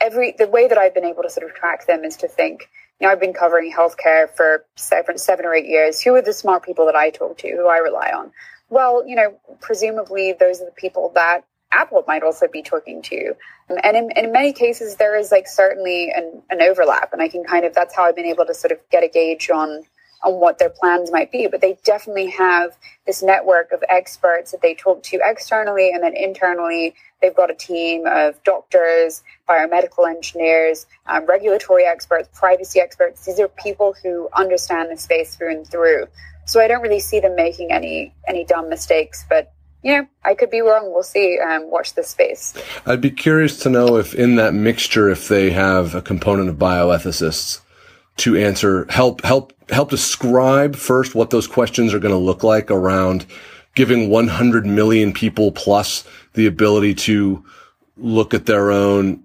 Every 0.00 0.34
the 0.36 0.48
way 0.48 0.66
that 0.66 0.76
I've 0.76 0.92
been 0.92 1.04
able 1.04 1.22
to 1.22 1.30
sort 1.30 1.48
of 1.48 1.54
track 1.54 1.86
them 1.86 2.04
is 2.04 2.16
to 2.16 2.26
think, 2.26 2.68
you 2.98 3.06
know, 3.06 3.12
I've 3.12 3.20
been 3.20 3.32
covering 3.32 3.72
healthcare 3.72 4.28
for 4.28 4.64
seven, 4.74 5.18
seven 5.18 5.46
or 5.46 5.54
eight 5.54 5.66
years. 5.66 6.00
Who 6.00 6.16
are 6.16 6.22
the 6.22 6.32
smart 6.32 6.64
people 6.64 6.86
that 6.86 6.96
I 6.96 7.10
talk 7.10 7.38
to, 7.38 7.50
who 7.50 7.68
I 7.68 7.78
rely 7.78 8.10
on? 8.12 8.32
Well, 8.70 9.06
you 9.06 9.14
know, 9.14 9.38
presumably 9.60 10.32
those 10.32 10.60
are 10.60 10.64
the 10.64 10.72
people 10.72 11.12
that 11.14 11.44
Apple 11.72 12.04
might 12.06 12.22
also 12.22 12.48
be 12.48 12.62
talking 12.62 13.02
to. 13.02 13.34
And 13.68 13.96
in, 13.96 14.10
in 14.16 14.32
many 14.32 14.52
cases, 14.52 14.96
there 14.96 15.16
is 15.16 15.30
like 15.30 15.46
certainly 15.46 16.10
an, 16.10 16.42
an 16.50 16.60
overlap. 16.62 17.12
And 17.12 17.22
I 17.22 17.28
can 17.28 17.44
kind 17.44 17.64
of, 17.64 17.74
that's 17.74 17.94
how 17.94 18.04
I've 18.04 18.16
been 18.16 18.26
able 18.26 18.46
to 18.46 18.54
sort 18.54 18.72
of 18.72 18.78
get 18.90 19.04
a 19.04 19.08
gauge 19.08 19.50
on, 19.50 19.84
on 20.24 20.34
what 20.34 20.58
their 20.58 20.70
plans 20.70 21.12
might 21.12 21.30
be. 21.30 21.46
But 21.46 21.60
they 21.60 21.78
definitely 21.84 22.30
have 22.30 22.76
this 23.06 23.22
network 23.22 23.70
of 23.72 23.84
experts 23.88 24.50
that 24.50 24.62
they 24.62 24.74
talk 24.74 25.02
to 25.04 25.20
externally 25.22 25.92
and 25.92 26.02
then 26.02 26.16
internally. 26.16 26.94
They've 27.22 27.36
got 27.36 27.50
a 27.50 27.54
team 27.54 28.04
of 28.06 28.42
doctors, 28.42 29.22
biomedical 29.48 30.08
engineers, 30.08 30.86
um, 31.06 31.26
regulatory 31.26 31.84
experts, 31.84 32.28
privacy 32.32 32.80
experts. 32.80 33.24
These 33.24 33.38
are 33.38 33.48
people 33.48 33.94
who 34.02 34.28
understand 34.34 34.90
the 34.90 34.96
space 34.96 35.36
through 35.36 35.52
and 35.52 35.66
through. 35.66 36.06
So 36.46 36.60
I 36.60 36.66
don't 36.66 36.82
really 36.82 37.00
see 37.00 37.20
them 37.20 37.36
making 37.36 37.70
any 37.70 38.12
any 38.26 38.44
dumb 38.44 38.68
mistakes, 38.68 39.24
but 39.28 39.52
yeah, 39.82 40.02
I 40.24 40.34
could 40.34 40.50
be 40.50 40.60
wrong. 40.60 40.92
We'll 40.92 41.02
see. 41.02 41.38
Um, 41.38 41.70
watch 41.70 41.94
this 41.94 42.08
space. 42.08 42.54
I'd 42.84 43.00
be 43.00 43.10
curious 43.10 43.58
to 43.60 43.70
know 43.70 43.96
if 43.96 44.14
in 44.14 44.36
that 44.36 44.52
mixture, 44.52 45.08
if 45.08 45.28
they 45.28 45.50
have 45.50 45.94
a 45.94 46.02
component 46.02 46.48
of 46.50 46.56
bioethicists 46.56 47.60
to 48.18 48.36
answer, 48.36 48.86
help, 48.90 49.22
help, 49.22 49.54
help 49.70 49.90
describe 49.90 50.76
first 50.76 51.14
what 51.14 51.30
those 51.30 51.46
questions 51.46 51.94
are 51.94 51.98
going 51.98 52.14
to 52.14 52.18
look 52.18 52.42
like 52.42 52.70
around 52.70 53.24
giving 53.74 54.10
100 54.10 54.66
million 54.66 55.12
people 55.12 55.52
plus 55.52 56.06
the 56.34 56.46
ability 56.46 56.94
to 56.94 57.44
look 57.96 58.34
at 58.34 58.46
their 58.46 58.70
own 58.70 59.22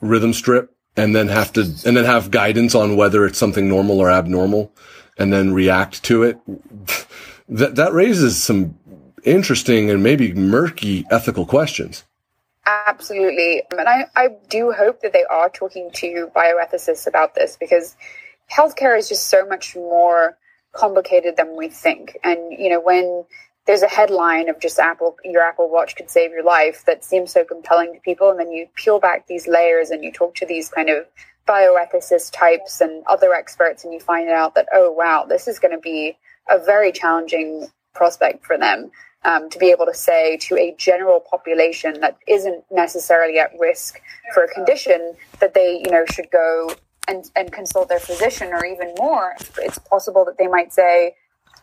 rhythm 0.00 0.32
strip 0.32 0.74
and 0.96 1.14
then 1.14 1.28
have 1.28 1.52
to, 1.52 1.62
and 1.62 1.96
then 1.96 2.04
have 2.04 2.30
guidance 2.30 2.74
on 2.74 2.96
whether 2.96 3.24
it's 3.24 3.38
something 3.38 3.68
normal 3.68 4.00
or 4.00 4.10
abnormal 4.10 4.72
and 5.18 5.32
then 5.32 5.54
react 5.54 6.02
to 6.02 6.22
it. 6.22 6.38
that, 7.48 7.76
that 7.76 7.92
raises 7.92 8.42
some 8.42 8.76
interesting 9.26 9.90
and 9.90 10.02
maybe 10.02 10.32
murky 10.32 11.04
ethical 11.10 11.44
questions. 11.44 12.04
Absolutely. 12.66 13.62
And 13.70 13.88
I, 13.88 14.06
I 14.16 14.28
do 14.48 14.72
hope 14.72 15.02
that 15.02 15.12
they 15.12 15.24
are 15.24 15.48
talking 15.48 15.90
to 15.94 16.30
bioethicists 16.34 17.06
about 17.06 17.34
this 17.34 17.56
because 17.56 17.96
healthcare 18.50 18.98
is 18.98 19.08
just 19.08 19.28
so 19.28 19.46
much 19.46 19.76
more 19.76 20.36
complicated 20.72 21.36
than 21.36 21.56
we 21.56 21.68
think. 21.68 22.18
And, 22.24 22.52
you 22.52 22.68
know, 22.68 22.80
when 22.80 23.24
there's 23.66 23.82
a 23.82 23.88
headline 23.88 24.48
of 24.48 24.60
just 24.60 24.78
Apple, 24.78 25.16
your 25.24 25.42
Apple 25.42 25.70
Watch 25.70 25.96
could 25.96 26.10
save 26.10 26.32
your 26.32 26.44
life 26.44 26.84
that 26.86 27.04
seems 27.04 27.32
so 27.32 27.44
compelling 27.44 27.94
to 27.94 28.00
people. 28.00 28.30
And 28.30 28.40
then 28.40 28.50
you 28.50 28.66
peel 28.74 28.98
back 28.98 29.26
these 29.26 29.46
layers 29.46 29.90
and 29.90 30.02
you 30.02 30.12
talk 30.12 30.34
to 30.36 30.46
these 30.46 30.68
kind 30.68 30.88
of 30.88 31.06
bioethicist 31.46 32.32
types 32.32 32.80
and 32.80 33.04
other 33.06 33.32
experts 33.32 33.84
and 33.84 33.92
you 33.92 34.00
find 34.00 34.28
out 34.28 34.56
that, 34.56 34.66
oh, 34.72 34.90
wow, 34.90 35.24
this 35.28 35.46
is 35.46 35.60
going 35.60 35.74
to 35.74 35.80
be 35.80 36.16
a 36.50 36.58
very 36.58 36.90
challenging 36.90 37.68
prospect 37.94 38.44
for 38.44 38.58
them 38.58 38.90
um, 39.26 39.50
to 39.50 39.58
be 39.58 39.70
able 39.70 39.84
to 39.86 39.94
say 39.94 40.36
to 40.38 40.56
a 40.56 40.74
general 40.78 41.20
population 41.20 42.00
that 42.00 42.16
isn't 42.28 42.64
necessarily 42.70 43.38
at 43.38 43.50
risk 43.58 44.00
for 44.32 44.44
a 44.44 44.48
condition 44.48 45.14
that 45.40 45.52
they, 45.52 45.82
you 45.84 45.90
know, 45.90 46.04
should 46.06 46.30
go 46.30 46.70
and, 47.08 47.30
and 47.34 47.52
consult 47.52 47.88
their 47.88 47.98
physician 47.98 48.52
or 48.52 48.64
even 48.64 48.94
more. 48.98 49.34
It's 49.58 49.78
possible 49.78 50.24
that 50.24 50.38
they 50.38 50.46
might 50.46 50.72
say, 50.72 51.16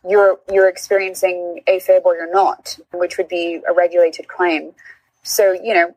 you're, 0.08 0.40
you're 0.52 0.68
experiencing 0.68 1.62
AFib 1.68 2.04
or 2.04 2.16
you're 2.16 2.32
not, 2.32 2.78
which 2.94 3.18
would 3.18 3.30
be 3.30 3.62
a 3.68 3.74
regulated 3.74 4.28
claim 4.28 4.74
so 5.24 5.54
you 5.54 5.74
know 5.74 5.96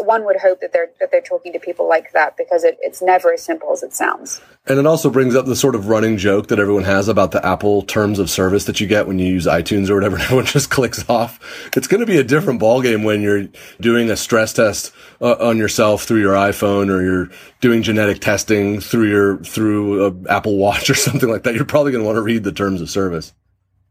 one 0.00 0.24
would 0.24 0.36
hope 0.36 0.60
that 0.60 0.72
they're 0.72 0.90
that 0.98 1.12
they're 1.12 1.20
talking 1.20 1.52
to 1.52 1.60
people 1.60 1.88
like 1.88 2.12
that 2.12 2.36
because 2.36 2.64
it, 2.64 2.76
it's 2.80 3.00
never 3.00 3.32
as 3.32 3.42
simple 3.42 3.72
as 3.72 3.84
it 3.84 3.94
sounds. 3.94 4.40
And 4.66 4.78
it 4.78 4.86
also 4.86 5.10
brings 5.10 5.36
up 5.36 5.46
the 5.46 5.54
sort 5.54 5.76
of 5.76 5.88
running 5.88 6.16
joke 6.16 6.48
that 6.48 6.58
everyone 6.58 6.82
has 6.82 7.06
about 7.06 7.30
the 7.30 7.44
apple 7.46 7.82
terms 7.82 8.18
of 8.18 8.28
service 8.28 8.64
that 8.64 8.80
you 8.80 8.88
get 8.88 9.06
when 9.06 9.18
you 9.20 9.26
use 9.26 9.46
itunes 9.46 9.90
or 9.90 9.94
whatever. 9.94 10.18
Everyone 10.24 10.46
just 10.46 10.70
clicks 10.70 11.08
off. 11.08 11.38
It's 11.76 11.86
going 11.86 12.00
to 12.00 12.06
be 12.06 12.18
a 12.18 12.24
different 12.24 12.60
ballgame 12.60 13.04
when 13.04 13.22
you're 13.22 13.48
doing 13.80 14.10
a 14.10 14.16
stress 14.16 14.52
test 14.52 14.92
uh, 15.20 15.36
on 15.38 15.56
yourself 15.56 16.02
through 16.02 16.20
your 16.20 16.34
iphone 16.34 16.90
or 16.90 17.02
you're 17.02 17.30
doing 17.60 17.82
genetic 17.82 18.20
testing 18.20 18.80
through 18.80 19.08
your 19.08 19.38
through 19.38 20.26
apple 20.26 20.56
watch 20.56 20.90
or 20.90 20.94
something 20.94 21.28
like 21.28 21.44
that. 21.44 21.54
You're 21.54 21.64
probably 21.64 21.92
going 21.92 22.02
to 22.02 22.06
want 22.06 22.16
to 22.16 22.22
read 22.22 22.42
the 22.42 22.52
terms 22.52 22.80
of 22.80 22.90
service 22.90 23.32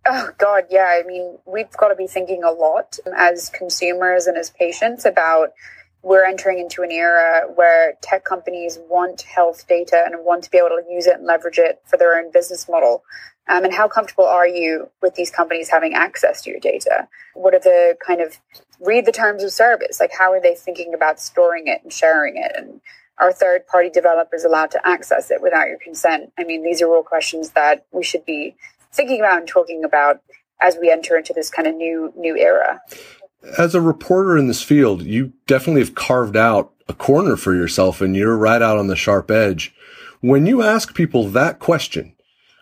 Oh, 0.06 0.32
God, 0.38 0.66
yeah. 0.70 1.00
I 1.00 1.04
mean, 1.08 1.38
we've 1.46 1.72
got 1.72 1.88
to 1.90 1.96
be 1.96 2.08
thinking 2.08 2.44
a 2.44 2.52
lot 2.52 2.98
as 3.16 3.50
consumers 3.50 4.28
and 4.28 4.38
as 4.38 4.50
patients 4.50 5.06
about 5.06 5.54
we're 6.02 6.26
entering 6.26 6.60
into 6.60 6.84
an 6.84 6.92
era 6.92 7.48
where 7.56 7.94
tech 8.02 8.26
companies 8.26 8.78
want 8.90 9.22
health 9.22 9.66
data 9.70 10.04
and 10.06 10.26
want 10.26 10.44
to 10.44 10.52
be 10.52 10.58
able 10.58 10.68
to 10.70 10.84
use 10.92 11.08
it 11.08 11.16
and 11.16 11.26
leverage 11.26 11.58
it 11.58 11.82
for 11.86 11.96
their 11.96 12.18
own 12.18 12.30
business 12.32 12.68
model. 12.68 13.04
Um, 13.48 13.64
and 13.64 13.74
how 13.74 13.88
comfortable 13.88 14.26
are 14.26 14.48
you 14.48 14.90
with 15.02 15.16
these 15.16 15.32
companies 15.32 15.70
having 15.70 15.94
access 15.94 16.42
to 16.42 16.50
your 16.50 16.60
data? 16.60 17.08
What 17.34 17.54
are 17.54 17.60
the 17.60 17.96
kind 18.06 18.20
of 18.20 18.38
read 18.82 19.06
the 19.06 19.12
terms 19.14 19.44
of 19.44 19.52
service? 19.52 20.02
Like, 20.02 20.12
how 20.18 20.34
are 20.34 20.42
they 20.42 20.56
thinking 20.56 20.94
about 20.94 21.22
storing 21.22 21.68
it 21.68 21.82
and 21.84 21.92
sharing 21.92 22.36
it? 22.36 22.52
And 22.56 22.82
are 23.20 23.32
third 23.32 23.68
party 23.68 23.90
developers 23.90 24.44
allowed 24.44 24.72
to 24.72 24.86
access 24.86 25.32
it 25.32 25.42
without 25.42 25.68
your 25.68 25.78
consent? 25.78 26.34
I 26.38 26.44
mean, 26.44 26.64
these 26.64 26.82
are 26.82 26.88
all 26.88 27.04
questions 27.04 27.52
that 27.52 27.86
we 27.92 28.04
should 28.04 28.26
be 28.26 28.56
thinking 28.94 29.20
about 29.20 29.40
and 29.40 29.48
talking 29.48 29.84
about 29.84 30.22
as 30.62 30.78
we 30.80 30.90
enter 30.90 31.18
into 31.18 31.34
this 31.34 31.50
kind 31.50 31.68
of 31.68 31.76
new 31.76 32.14
new 32.16 32.38
era. 32.38 32.82
As 33.58 33.76
a 33.76 33.82
reporter 33.82 34.38
in 34.38 34.48
this 34.48 34.64
field, 34.64 35.02
you 35.02 35.34
definitely 35.48 35.82
have 35.82 35.96
carved 35.96 36.38
out 36.38 36.72
a 36.88 36.94
corner 36.94 37.36
for 37.36 37.54
yourself 37.54 38.02
and 38.02 38.16
you're 38.16 38.38
right 38.38 38.62
out 38.62 38.78
on 38.78 38.88
the 38.88 38.96
sharp 38.96 39.30
edge. 39.30 39.76
When 40.22 40.46
you 40.46 40.62
ask 40.62 40.94
people 40.94 41.28
that 41.30 41.60
question, 41.60 42.16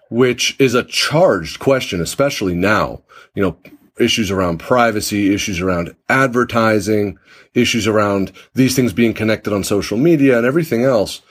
which 0.10 0.56
is 0.60 0.74
a 0.74 0.84
charged 0.84 1.60
question, 1.60 2.02
especially 2.02 2.56
now, 2.56 3.02
you 3.36 3.44
know, 3.44 3.58
issues 4.00 4.32
around 4.32 4.60
privacy, 4.60 5.34
issues 5.34 5.62
around 5.62 5.96
advertising, 6.10 7.18
issues 7.54 7.88
around 7.88 8.32
these 8.54 8.76
things 8.76 8.94
being 8.94 9.14
connected 9.14 9.54
on 9.54 9.64
social 9.64 9.98
media 9.98 10.38
and 10.38 10.46
everything 10.46 10.84
else. 10.84 11.22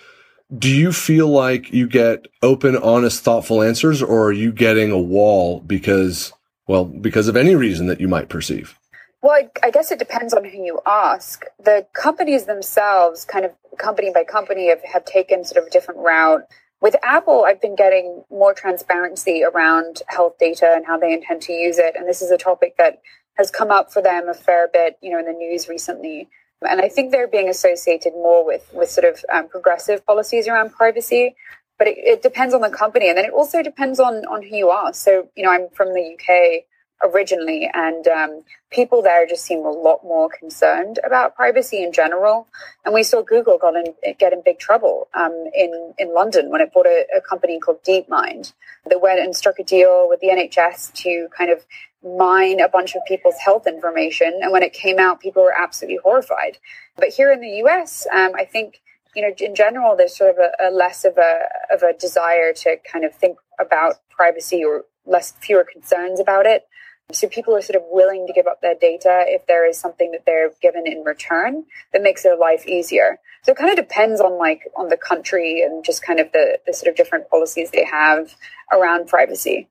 Do 0.57 0.69
you 0.69 0.93
feel 0.93 1.29
like 1.29 1.73
you 1.73 1.87
get 1.87 2.27
open, 2.43 2.77
honest, 2.77 3.23
thoughtful 3.23 3.63
answers 3.63 4.03
or 4.03 4.27
are 4.27 4.33
you 4.33 4.51
getting 4.53 4.91
a 4.91 4.99
wall 4.99 5.61
because, 5.61 6.33
well, 6.67 6.85
because 6.85 7.29
of 7.29 7.37
any 7.37 7.55
reason 7.55 7.87
that 7.87 8.01
you 8.01 8.09
might 8.09 8.29
perceive? 8.29 8.77
Well, 9.23 9.49
I 9.63 9.71
guess 9.71 9.93
it 9.93 9.99
depends 9.99 10.35
on 10.35 10.45
who 10.45 10.65
you 10.65 10.81
ask. 10.87 11.45
The 11.63 11.87
companies 11.93 12.47
themselves, 12.47 13.25
kind 13.25 13.45
of 13.45 13.53
company 13.79 14.11
by 14.13 14.25
company, 14.25 14.71
have, 14.71 14.83
have 14.85 15.05
taken 15.05 15.45
sort 15.45 15.63
of 15.63 15.69
a 15.69 15.71
different 15.71 16.01
route. 16.01 16.43
With 16.81 16.97
Apple, 17.03 17.45
I've 17.47 17.61
been 17.61 17.77
getting 17.77 18.25
more 18.31 18.55
transparency 18.55 19.45
around 19.45 20.03
health 20.09 20.39
data 20.41 20.73
and 20.75 20.87
how 20.87 20.99
they 20.99 21.13
intend 21.13 21.43
to 21.43 21.53
use 21.53 21.79
it. 21.79 21.95
And 21.95 22.09
this 22.09 22.23
is 22.23 22.31
a 22.31 22.39
topic 22.39 22.77
that 22.79 23.03
has 23.37 23.51
come 23.51 23.71
up 23.71 23.93
for 23.93 24.03
them 24.03 24.29
a 24.29 24.35
fair 24.35 24.69
bit, 24.73 24.97
you 25.03 25.11
know, 25.13 25.19
in 25.19 25.27
the 25.27 25.33
news 25.33 25.69
recently. 25.69 26.29
And 26.69 26.81
I 26.81 26.89
think 26.89 27.11
they're 27.11 27.29
being 27.29 27.49
associated 27.49 28.13
more 28.13 28.45
with, 28.45 28.69
with 28.73 28.91
sort 28.91 29.07
of 29.07 29.25
um, 29.33 29.49
progressive 29.49 30.05
policies 30.07 30.47
around 30.47 30.73
privacy. 30.73 31.35
But 31.79 31.89
it, 31.89 31.99
it 31.99 32.23
depends 32.23 32.53
on 32.53 32.61
the 32.61 32.69
company. 32.69 33.09
And 33.09 33.17
then 33.17 33.25
it 33.25 33.33
also 33.33 33.63
depends 33.63 33.99
on, 33.99 34.27
on 34.27 34.43
who 34.43 34.57
you 34.57 34.69
are. 34.69 34.93
So, 34.93 35.29
you 35.37 35.43
know, 35.43 35.51
I'm 35.51 35.69
from 35.71 35.95
the 35.95 36.15
UK 36.15 36.65
originally, 37.03 37.71
and 37.73 38.07
um, 38.09 38.43
people 38.71 39.03
there 39.03 39.27
just 39.27 39.45
seem 39.45 39.61
a 39.61 39.71
lot 39.71 40.05
more 40.05 40.29
concerned 40.29 40.99
about 41.05 41.35
privacy 41.35 41.83
in 41.83 41.93
general. 41.93 42.47
And 42.85 42.95
we 42.95 43.03
saw 43.03 43.23
Google 43.23 43.59
got 43.59 43.75
in, 43.77 43.95
get 44.19 44.33
in 44.33 44.43
big 44.45 44.59
trouble 44.59 45.09
um, 45.15 45.47
in 45.55 45.95
in 45.99 46.15
London 46.15 46.51
when 46.51 46.61
it 46.61 46.73
bought 46.73 46.87
a, 46.87 47.07
a, 47.17 47.21
company 47.21 47.59
called 47.59 47.83
DeepMind 47.85 48.53
that 48.87 49.01
went 49.01 49.21
and 49.21 49.35
struck 49.35 49.59
a 49.59 49.65
deal 49.65 50.09
with 50.09 50.21
the 50.21 50.29
NHS 50.29 50.93
to 50.95 51.29
kind 51.37 51.51
of 51.51 51.65
mine 52.03 52.61
a 52.61 52.69
bunch 52.69 52.95
of 52.95 53.03
people's 53.07 53.37
health 53.37 53.67
information. 53.67 54.39
And 54.43 54.53
when 54.53 54.63
it 54.63 54.73
came 54.73 54.99
out, 54.99 55.21
people 55.21 55.43
were 55.43 55.55
absolutely 55.57 55.99
horrified. 56.03 56.59
But 56.97 57.09
here 57.09 57.31
in 57.31 57.41
the 57.41 57.63
US, 57.65 58.07
um, 58.13 58.33
I 58.35 58.45
think 58.45 58.81
you 59.15 59.23
know 59.23 59.33
in 59.39 59.55
general 59.55 59.97
there's 59.97 60.17
sort 60.17 60.31
of 60.31 60.39
a, 60.39 60.69
a 60.69 60.71
less 60.71 61.05
of 61.05 61.19
a 61.19 61.41
of 61.73 61.83
a 61.83 61.93
desire 61.93 62.53
to 62.53 62.77
kind 62.91 63.05
of 63.05 63.15
think 63.15 63.39
about 63.59 63.97
privacy 64.11 64.65
or 64.65 64.85
less 65.07 65.33
fewer 65.33 65.65
concerns 65.65 66.21
about 66.21 66.47
it 66.47 66.67
so 67.15 67.29
people 67.29 67.55
are 67.55 67.63
sort 67.63 67.77
of 67.77 67.83
willing 67.91 68.27
to 68.27 68.33
give 68.33 68.47
up 68.47 68.61
their 68.61 68.75
data 68.75 69.25
if 69.27 69.47
there 69.47 69.69
is 69.69 69.79
something 69.79 70.11
that 70.13 70.25
they're 70.27 70.51
given 70.61 70.87
in 70.87 71.03
return 71.03 71.65
that 71.93 72.03
makes 72.03 72.23
their 72.23 72.37
life 72.37 72.67
easier. 72.67 73.19
So 73.43 73.53
it 73.53 73.59
kind 73.59 73.71
of 73.71 73.77
depends 73.77 74.21
on 74.21 74.39
like 74.39 74.63
on 74.77 74.89
the 74.89 74.97
country 74.97 75.63
and 75.63 75.85
just 75.85 76.03
kind 76.03 76.21
of 76.21 76.31
the, 76.33 76.59
the 76.67 76.75
sort 76.75 76.89
of 76.91 76.97
different 76.97 77.29
policies 77.31 77.71
they 77.71 77.85
have 77.85 78.35
around 78.73 79.09
privacy. 79.09 79.69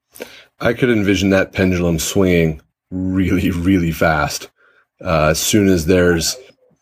I 0.59 0.73
could 0.73 0.89
envision 0.89 1.29
that 1.29 1.53
pendulum 1.53 1.99
swinging 1.99 2.61
really, 2.89 3.51
really 3.51 3.91
fast. 3.91 4.49
Uh, 5.03 5.27
as 5.27 5.39
soon 5.39 5.67
as 5.67 5.85
there's 5.85 6.35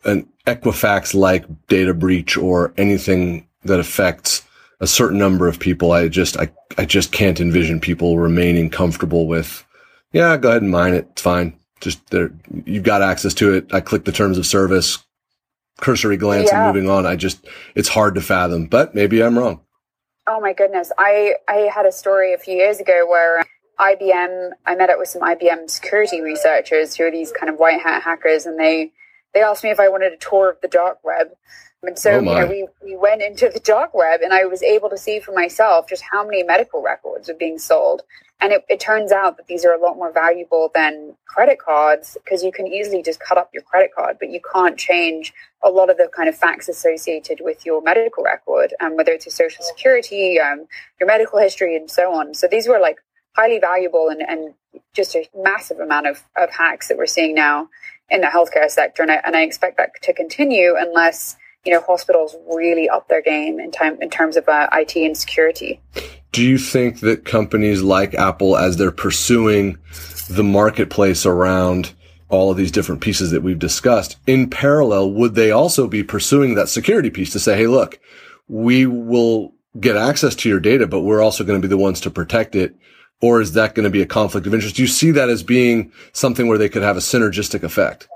an 0.06 0.28
Equifax 0.46 1.14
like 1.14 1.46
data 1.68 1.94
breach 1.94 2.38
or 2.38 2.74
anything 2.78 3.48
that 3.66 3.80
affects 3.80 4.44
a 4.80 4.88
certain 4.88 5.18
number 5.18 5.48
of 5.48 5.60
people, 5.60 5.92
I 5.92 6.08
just 6.08 6.38
I, 6.38 6.50
I 6.78 6.86
just 6.86 7.12
can't 7.12 7.40
envision 7.40 7.80
people 7.80 8.18
remaining 8.18 8.70
comfortable 8.70 9.28
with 9.28 9.66
yeah, 10.12 10.38
go 10.38 10.50
ahead 10.50 10.62
and 10.62 10.72
mine 10.72 10.94
it. 10.94 11.08
It's 11.12 11.22
fine. 11.22 11.58
Just 11.80 12.10
there, 12.10 12.32
you've 12.66 12.84
got 12.84 13.02
access 13.02 13.34
to 13.36 13.54
it. 13.54 13.74
I 13.74 13.82
click 13.82 14.06
the 14.06 14.12
terms 14.12 14.38
of 14.38 14.46
service, 14.46 15.00
cursory 15.80 16.18
glance 16.18 16.50
yeah. 16.52 16.66
and 16.66 16.76
moving 16.76 16.90
on. 16.90 17.06
I 17.06 17.16
just, 17.16 17.46
it's 17.76 17.90
hard 17.90 18.16
to 18.16 18.22
fathom, 18.22 18.66
but 18.66 18.96
maybe 18.96 19.22
I'm 19.22 19.38
wrong. 19.38 19.62
Oh 20.28 20.42
my 20.42 20.54
goodness. 20.54 20.92
I, 20.98 21.36
I 21.48 21.70
had 21.74 21.86
a 21.86 21.92
story 21.92 22.34
a 22.34 22.38
few 22.38 22.56
years 22.56 22.80
ago 22.80 23.06
where 23.08 23.44
IBM, 23.80 24.52
I 24.66 24.76
met 24.76 24.90
up 24.90 24.98
with 24.98 25.10
some 25.10 25.22
IBM 25.22 25.70
security 25.70 26.22
researchers 26.22 26.96
who 26.96 27.06
are 27.06 27.12
these 27.12 27.32
kind 27.32 27.50
of 27.50 27.58
white 27.58 27.80
hat 27.80 28.02
hackers 28.02 28.46
and 28.46 28.60
they, 28.60 28.92
they 29.34 29.42
asked 29.42 29.64
me 29.64 29.70
if 29.70 29.80
I 29.80 29.88
wanted 29.88 30.14
a 30.14 30.18
tour 30.18 30.50
of 30.50 30.60
the 30.62 30.68
dark 30.68 30.98
web. 31.04 31.28
And 31.84 31.98
so, 31.98 32.12
oh 32.12 32.19
you 32.19 32.25
know, 32.25 32.48
we, 32.48 32.67
we 32.84 32.98
went 32.98 33.22
into 33.22 33.50
the 33.53 33.60
dark 33.60 33.93
web 33.93 34.22
and 34.22 34.34
I 34.34 34.46
was 34.46 34.63
able 34.63 34.89
to 34.89 34.98
see 34.98 35.19
for 35.19 35.31
myself 35.31 35.88
just 35.88 36.03
how 36.12 36.25
many 36.25 36.41
medical 36.43 36.81
records 36.81 37.29
are 37.29 37.36
being 37.36 37.60
sold. 37.60 38.01
And 38.39 38.51
it, 38.51 38.65
it 38.69 38.79
turns 38.79 39.12
out 39.12 39.38
that 39.38 39.48
these 39.48 39.65
are 39.65 39.74
a 39.74 39.79
lot 39.79 39.96
more 39.96 40.12
valuable 40.12 40.72
than 40.74 41.15
credit 41.25 41.60
cards 41.60 42.17
because 42.24 42.43
you 42.43 42.51
can 42.51 42.67
easily 42.67 43.01
just 43.01 43.19
cut 43.19 43.38
up 43.38 43.50
your 43.53 43.63
credit 43.63 43.91
card, 43.96 44.17
but 44.19 44.29
you 44.29 44.39
can't 44.53 44.77
change 44.77 45.34
a 45.63 45.69
lot 45.69 45.89
of 45.89 45.98
the 45.98 46.10
kind 46.15 46.29
of 46.29 46.36
facts 46.36 46.67
associated 46.69 47.39
with 47.41 47.65
your 47.65 47.81
medical 47.81 48.24
record, 48.24 48.74
um, 48.79 48.96
whether 48.96 49.12
it's 49.12 49.25
your 49.25 49.34
social 49.34 49.63
security, 49.63 50.39
um, 50.39 50.67
your 51.00 51.07
medical 51.07 51.39
history, 51.39 51.75
and 51.75 51.89
so 51.89 52.13
on. 52.13 52.34
So 52.34 52.48
these 52.50 52.67
were 52.67 52.79
like 52.79 52.98
highly 53.36 53.60
valuable 53.60 54.10
and, 54.10 54.22
and 54.22 54.53
just 54.93 55.15
a 55.15 55.27
massive 55.36 55.79
amount 55.79 56.07
of, 56.07 56.24
of 56.36 56.51
hacks 56.51 56.88
that 56.88 56.98
we're 56.98 57.05
seeing 57.05 57.36
now 57.36 57.69
in 58.10 58.22
the 58.22 58.27
healthcare 58.27 58.69
sector. 58.69 59.01
And 59.03 59.12
I, 59.12 59.22
and 59.25 59.36
I 59.36 59.41
expect 59.41 59.77
that 59.77 59.91
to 60.03 60.13
continue 60.13 60.75
unless 60.77 61.38
you 61.68 61.74
know 61.74 61.82
hospitals 61.82 62.34
really 62.48 62.88
up 62.88 63.10
their 63.10 63.22
game 63.22 63.60
in 63.60 63.72
time 63.72 63.98
in 64.02 64.10
terms 64.10 64.38
of 64.38 64.48
uh, 64.48 64.70
IT 64.72 64.96
and 64.96 65.18
security. 65.18 65.82
Do 66.32 66.42
you 66.42 66.58
think 66.58 67.02
that 67.02 67.26
companies 67.26 67.84
like 67.84 68.14
Apple, 68.14 68.56
as 68.58 68.78
they're 68.78 68.90
pursuing 68.90 69.78
the 70.30 70.46
marketplace 70.46 71.26
around 71.26 71.94
all 72.30 72.50
of 72.52 72.58
these 72.58 72.72
different 72.72 73.02
pieces 73.02 73.32
that 73.32 73.44
we've 73.44 73.60
discussed, 73.60 74.16
in 74.28 74.50
parallel, 74.50 75.12
would 75.12 75.36
they 75.36 75.52
also 75.52 75.88
be 75.88 76.04
pursuing 76.04 76.56
that 76.56 76.70
security 76.70 77.10
piece 77.10 77.34
to 77.34 77.40
say, 77.40 77.58
"Hey, 77.58 77.68
look, 77.68 78.00
we 78.48 78.86
will 78.86 79.54
get 79.78 79.98
access 79.98 80.36
to 80.36 80.50
your 80.50 80.62
data, 80.62 80.88
but 80.88 81.02
we're 81.02 81.22
also 81.22 81.44
going 81.44 81.62
to 81.62 81.68
be 81.68 81.70
the 81.70 81.78
ones 81.78 82.00
to 82.02 82.10
protect 82.10 82.56
it"? 82.56 82.76
Or 83.22 83.42
is 83.42 83.54
that 83.54 83.76
going 83.76 83.84
to 83.84 83.90
be 83.90 84.02
a 84.02 84.06
conflict 84.06 84.48
of 84.48 84.54
interest? 84.54 84.78
Do 84.78 84.84
you 84.84 84.88
see 84.88 85.12
that 85.12 85.28
as 85.28 85.44
being 85.44 85.92
something 86.14 86.48
where 86.48 86.58
they 86.58 86.70
could 86.70 86.84
have 86.84 86.96
a 86.96 87.02
synergistic 87.02 87.64
effect? 87.64 88.08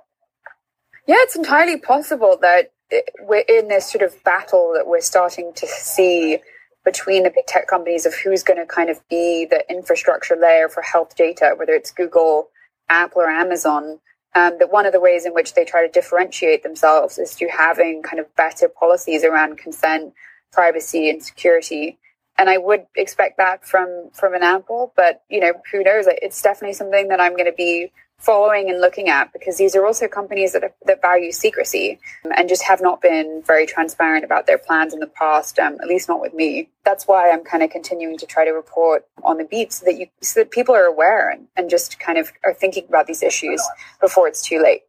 Yeah, 1.08 1.16
it's 1.20 1.36
entirely 1.36 1.78
possible 1.78 2.38
that 2.42 2.72
we're 3.22 3.46
in 3.48 3.68
this 3.68 3.90
sort 3.92 4.04
of 4.04 4.22
battle 4.24 4.74
that 4.76 4.88
we're 4.88 5.02
starting 5.02 5.54
to 5.56 5.68
see 5.68 6.40
between 6.84 7.24
the 7.24 7.30
big 7.30 7.46
tech 7.46 7.68
companies 7.68 8.06
of 8.06 8.14
who's 8.16 8.44
going 8.44 8.60
to 8.60 8.66
kind 8.66 8.90
of 8.90 9.08
be 9.08 9.46
the 9.46 9.64
infrastructure 9.70 10.36
layer 10.36 10.68
for 10.68 10.82
health 10.82 11.16
data, 11.16 11.54
whether 11.56 11.74
it's 11.74 11.92
Google, 11.92 12.50
Apple, 12.90 13.22
or 13.22 13.30
Amazon. 13.30 14.00
Um, 14.34 14.58
that 14.60 14.72
one 14.72 14.86
of 14.86 14.94
the 14.94 15.00
ways 15.02 15.26
in 15.26 15.34
which 15.34 15.56
they 15.56 15.66
try 15.66 15.86
to 15.86 15.92
differentiate 15.92 16.64
themselves 16.64 17.18
is 17.18 17.34
through 17.34 17.50
having 17.50 18.02
kind 18.02 18.18
of 18.18 18.34
better 18.38 18.70
policies 18.70 19.26
around 19.26 19.58
consent, 19.58 20.14
privacy, 20.54 21.10
and 21.10 21.22
security. 21.22 21.98
And 22.38 22.50
I 22.50 22.58
would 22.58 22.86
expect 22.96 23.36
that 23.38 23.68
from 23.68 24.10
from 24.14 24.34
an 24.34 24.42
Apple, 24.42 24.94
but 24.96 25.24
you 25.30 25.42
know, 25.42 25.54
who 25.70 25.84
knows? 25.84 26.06
It's 26.08 26.42
definitely 26.42 26.76
something 26.76 27.10
that 27.10 27.20
I'm 27.20 27.34
going 27.34 27.46
to 27.46 27.52
be 27.52 27.92
following 28.22 28.70
and 28.70 28.80
looking 28.80 29.10
at 29.10 29.34
because 29.34 29.58
these 29.58 29.76
are 29.76 29.86
also 29.86 30.08
companies 30.08 30.54
that, 30.54 30.64
are, 30.64 30.74
that 30.86 31.02
value 31.02 31.32
secrecy 31.32 32.00
and 32.38 32.48
just 32.48 32.64
have 32.64 32.82
not 32.82 33.02
been 33.02 33.42
very 33.46 33.66
transparent 33.66 34.24
about 34.24 34.48
their 34.48 34.58
plans 34.58 34.94
in 34.94 35.00
the 35.00 35.08
past 35.08 35.60
um, 35.60 35.78
at 35.82 35.88
least 35.88 36.08
not 36.08 36.22
with 36.22 36.34
me. 36.34 36.70
That's 36.86 37.08
why 37.08 37.30
i'm 37.32 37.44
kind 37.44 37.64
of 37.64 37.70
continuing 37.70 38.18
to 38.18 38.26
try 38.26 38.46
to 38.46 38.52
report 38.52 39.06
on 39.24 39.38
the 39.38 39.44
beat 39.44 39.74
so 39.74 39.86
that 39.86 39.98
you 40.00 40.08
so 40.22 40.40
that 40.40 40.52
people 40.52 40.76
are 40.76 40.86
aware 40.86 41.30
and, 41.30 41.48
and 41.58 41.70
just 41.70 42.00
kind 42.00 42.18
of 42.18 42.32
are 42.44 42.54
thinking 42.54 42.86
about 42.88 43.08
these 43.08 43.22
issues 43.22 43.62
before 44.00 44.28
it's 44.28 44.42
too 44.42 44.62
late. 44.62 44.84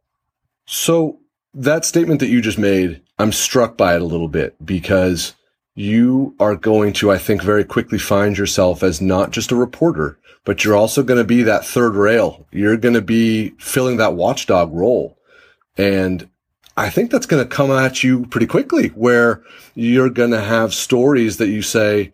So 0.65 1.19
that 1.53 1.85
statement 1.85 2.19
that 2.19 2.29
you 2.29 2.41
just 2.41 2.57
made 2.57 3.01
i'm 3.19 3.31
struck 3.31 3.77
by 3.77 3.95
it 3.95 4.01
a 4.01 4.05
little 4.05 4.27
bit 4.27 4.55
because 4.65 5.35
you 5.75 6.35
are 6.39 6.55
going 6.55 6.93
to 6.93 7.11
i 7.11 7.17
think 7.17 7.41
very 7.41 7.63
quickly 7.63 7.97
find 7.97 8.37
yourself 8.37 8.83
as 8.83 9.01
not 9.01 9.31
just 9.31 9.51
a 9.51 9.55
reporter 9.55 10.17
but 10.45 10.63
you're 10.63 10.75
also 10.75 11.03
going 11.03 11.19
to 11.19 11.23
be 11.23 11.43
that 11.43 11.65
third 11.65 11.95
rail. 11.95 12.45
You're 12.51 12.77
going 12.77 12.95
to 12.95 13.01
be 13.01 13.49
filling 13.59 13.97
that 13.97 14.15
watchdog 14.15 14.73
role. 14.73 15.17
And 15.77 16.29
I 16.75 16.89
think 16.89 17.11
that's 17.11 17.25
going 17.25 17.43
to 17.43 17.55
come 17.55 17.71
at 17.71 18.03
you 18.03 18.25
pretty 18.25 18.47
quickly 18.47 18.89
where 18.89 19.41
you're 19.73 20.09
going 20.09 20.31
to 20.31 20.41
have 20.41 20.73
stories 20.73 21.37
that 21.37 21.47
you 21.47 21.61
say, 21.61 22.13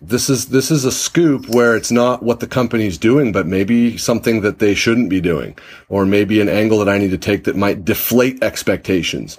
this 0.00 0.30
is, 0.30 0.48
this 0.48 0.70
is 0.70 0.86
a 0.86 0.92
scoop 0.92 1.50
where 1.50 1.76
it's 1.76 1.90
not 1.90 2.22
what 2.22 2.40
the 2.40 2.46
company's 2.46 2.96
doing, 2.96 3.32
but 3.32 3.46
maybe 3.46 3.98
something 3.98 4.40
that 4.40 4.58
they 4.58 4.74
shouldn't 4.74 5.10
be 5.10 5.20
doing, 5.20 5.58
or 5.90 6.06
maybe 6.06 6.40
an 6.40 6.48
angle 6.48 6.78
that 6.78 6.88
I 6.88 6.96
need 6.96 7.10
to 7.10 7.18
take 7.18 7.44
that 7.44 7.56
might 7.56 7.84
deflate 7.84 8.42
expectations. 8.42 9.38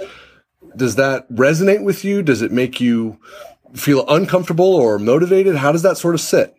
Does 0.75 0.95
that 0.95 1.29
resonate 1.31 1.83
with 1.83 2.03
you? 2.03 2.21
Does 2.21 2.41
it 2.41 2.51
make 2.51 2.79
you 2.79 3.19
feel 3.73 4.05
uncomfortable 4.07 4.73
or 4.75 4.99
motivated? 4.99 5.55
How 5.55 5.71
does 5.71 5.83
that 5.83 5.97
sort 5.97 6.15
of 6.15 6.21
sit? 6.21 6.55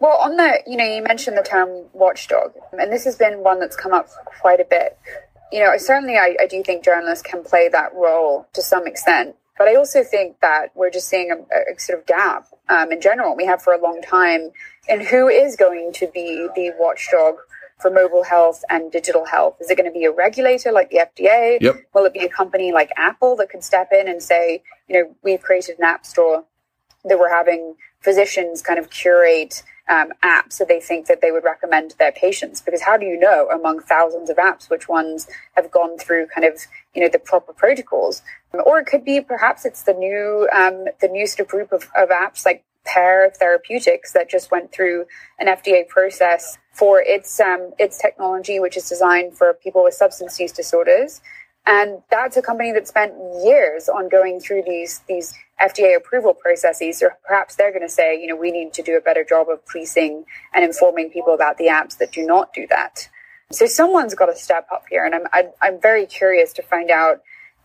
Well, 0.00 0.18
on 0.18 0.36
the, 0.36 0.62
you 0.66 0.76
know, 0.76 0.84
you 0.84 1.02
mentioned 1.02 1.36
the 1.36 1.42
term 1.42 1.84
watchdog, 1.92 2.52
and 2.72 2.92
this 2.92 3.04
has 3.04 3.16
been 3.16 3.44
one 3.44 3.60
that's 3.60 3.76
come 3.76 3.92
up 3.92 4.08
quite 4.40 4.58
a 4.58 4.64
bit. 4.64 4.98
You 5.52 5.62
know, 5.62 5.76
certainly 5.76 6.16
I, 6.16 6.36
I 6.40 6.46
do 6.46 6.62
think 6.64 6.84
journalists 6.84 7.22
can 7.22 7.44
play 7.44 7.68
that 7.68 7.94
role 7.94 8.48
to 8.54 8.62
some 8.62 8.86
extent. 8.86 9.36
But 9.58 9.68
I 9.68 9.76
also 9.76 10.02
think 10.02 10.40
that 10.40 10.72
we're 10.74 10.90
just 10.90 11.08
seeing 11.08 11.30
a, 11.30 11.36
a 11.36 11.78
sort 11.78 12.00
of 12.00 12.06
gap 12.06 12.46
um, 12.68 12.90
in 12.90 13.00
general. 13.00 13.36
We 13.36 13.44
have 13.44 13.62
for 13.62 13.72
a 13.72 13.80
long 13.80 14.02
time 14.02 14.50
in 14.88 15.04
who 15.04 15.28
is 15.28 15.54
going 15.54 15.92
to 15.94 16.08
be 16.08 16.48
the 16.56 16.72
watchdog 16.78 17.36
for 17.82 17.90
mobile 17.90 18.22
health 18.22 18.64
and 18.70 18.90
digital 18.90 19.26
health? 19.26 19.56
Is 19.60 19.68
it 19.68 19.76
going 19.76 19.92
to 19.92 19.98
be 19.98 20.04
a 20.04 20.12
regulator 20.12 20.72
like 20.72 20.90
the 20.90 20.98
FDA? 20.98 21.58
Yep. 21.60 21.82
Will 21.92 22.04
it 22.04 22.14
be 22.14 22.24
a 22.24 22.28
company 22.28 22.72
like 22.72 22.90
Apple 22.96 23.36
that 23.36 23.50
could 23.50 23.64
step 23.64 23.88
in 23.92 24.08
and 24.08 24.22
say, 24.22 24.62
you 24.88 24.94
know, 24.94 25.14
we've 25.22 25.42
created 25.42 25.78
an 25.78 25.84
app 25.84 26.06
store 26.06 26.44
that 27.04 27.18
we're 27.18 27.34
having 27.34 27.74
physicians 28.00 28.62
kind 28.62 28.78
of 28.78 28.90
curate 28.90 29.62
um, 29.88 30.12
apps 30.22 30.58
that 30.58 30.68
they 30.68 30.80
think 30.80 31.06
that 31.06 31.20
they 31.20 31.32
would 31.32 31.44
recommend 31.44 31.90
to 31.90 31.98
their 31.98 32.12
patients 32.12 32.60
because 32.60 32.82
how 32.82 32.96
do 32.96 33.04
you 33.04 33.18
know 33.18 33.48
among 33.52 33.80
thousands 33.80 34.30
of 34.30 34.36
apps 34.36 34.70
which 34.70 34.88
ones 34.88 35.28
have 35.56 35.70
gone 35.72 35.98
through 35.98 36.26
kind 36.28 36.46
of 36.46 36.60
you 36.94 37.02
know 37.02 37.08
the 37.08 37.18
proper 37.18 37.52
protocols 37.52 38.22
or 38.64 38.78
it 38.78 38.86
could 38.86 39.04
be 39.04 39.20
perhaps 39.20 39.64
it's 39.64 39.82
the 39.82 39.92
new 39.92 40.48
um, 40.52 40.84
the 41.00 41.08
new 41.08 41.26
sort 41.26 41.40
of 41.40 41.48
group 41.48 41.72
of, 41.72 41.90
of 41.96 42.10
apps 42.10 42.46
like 42.46 42.64
Pear 42.84 43.26
of 43.26 43.36
therapeutics 43.36 44.12
that 44.12 44.28
just 44.28 44.50
went 44.50 44.72
through 44.72 45.06
an 45.38 45.46
FDA 45.46 45.86
process 45.86 46.58
for 46.72 47.00
its 47.00 47.38
um, 47.38 47.72
its 47.78 47.98
technology, 47.98 48.58
which 48.58 48.76
is 48.76 48.88
designed 48.88 49.36
for 49.36 49.54
people 49.54 49.84
with 49.84 49.94
substance 49.94 50.38
use 50.40 50.52
disorders. 50.52 51.20
And 51.64 52.02
that's 52.10 52.36
a 52.36 52.42
company 52.42 52.72
that 52.72 52.88
spent 52.88 53.12
years 53.44 53.88
on 53.88 54.08
going 54.08 54.40
through 54.40 54.64
these 54.66 55.00
these 55.08 55.32
FDA 55.60 55.96
approval 55.96 56.34
processes. 56.34 57.02
Or 57.02 57.16
perhaps 57.26 57.54
they're 57.54 57.70
going 57.70 57.82
to 57.82 57.88
say, 57.88 58.20
you 58.20 58.26
know, 58.26 58.36
we 58.36 58.50
need 58.50 58.72
to 58.74 58.82
do 58.82 58.96
a 58.96 59.00
better 59.00 59.24
job 59.24 59.48
of 59.48 59.64
policing 59.66 60.24
and 60.52 60.64
informing 60.64 61.10
people 61.10 61.34
about 61.34 61.58
the 61.58 61.66
apps 61.66 61.98
that 61.98 62.10
do 62.10 62.26
not 62.26 62.52
do 62.52 62.66
that. 62.68 63.08
So 63.52 63.66
someone's 63.66 64.14
got 64.14 64.26
to 64.26 64.36
step 64.36 64.66
up 64.72 64.84
here, 64.90 65.04
and 65.04 65.14
I'm 65.14 65.52
I'm 65.60 65.80
very 65.80 66.06
curious 66.06 66.52
to 66.54 66.62
find 66.62 66.90
out 66.90 67.20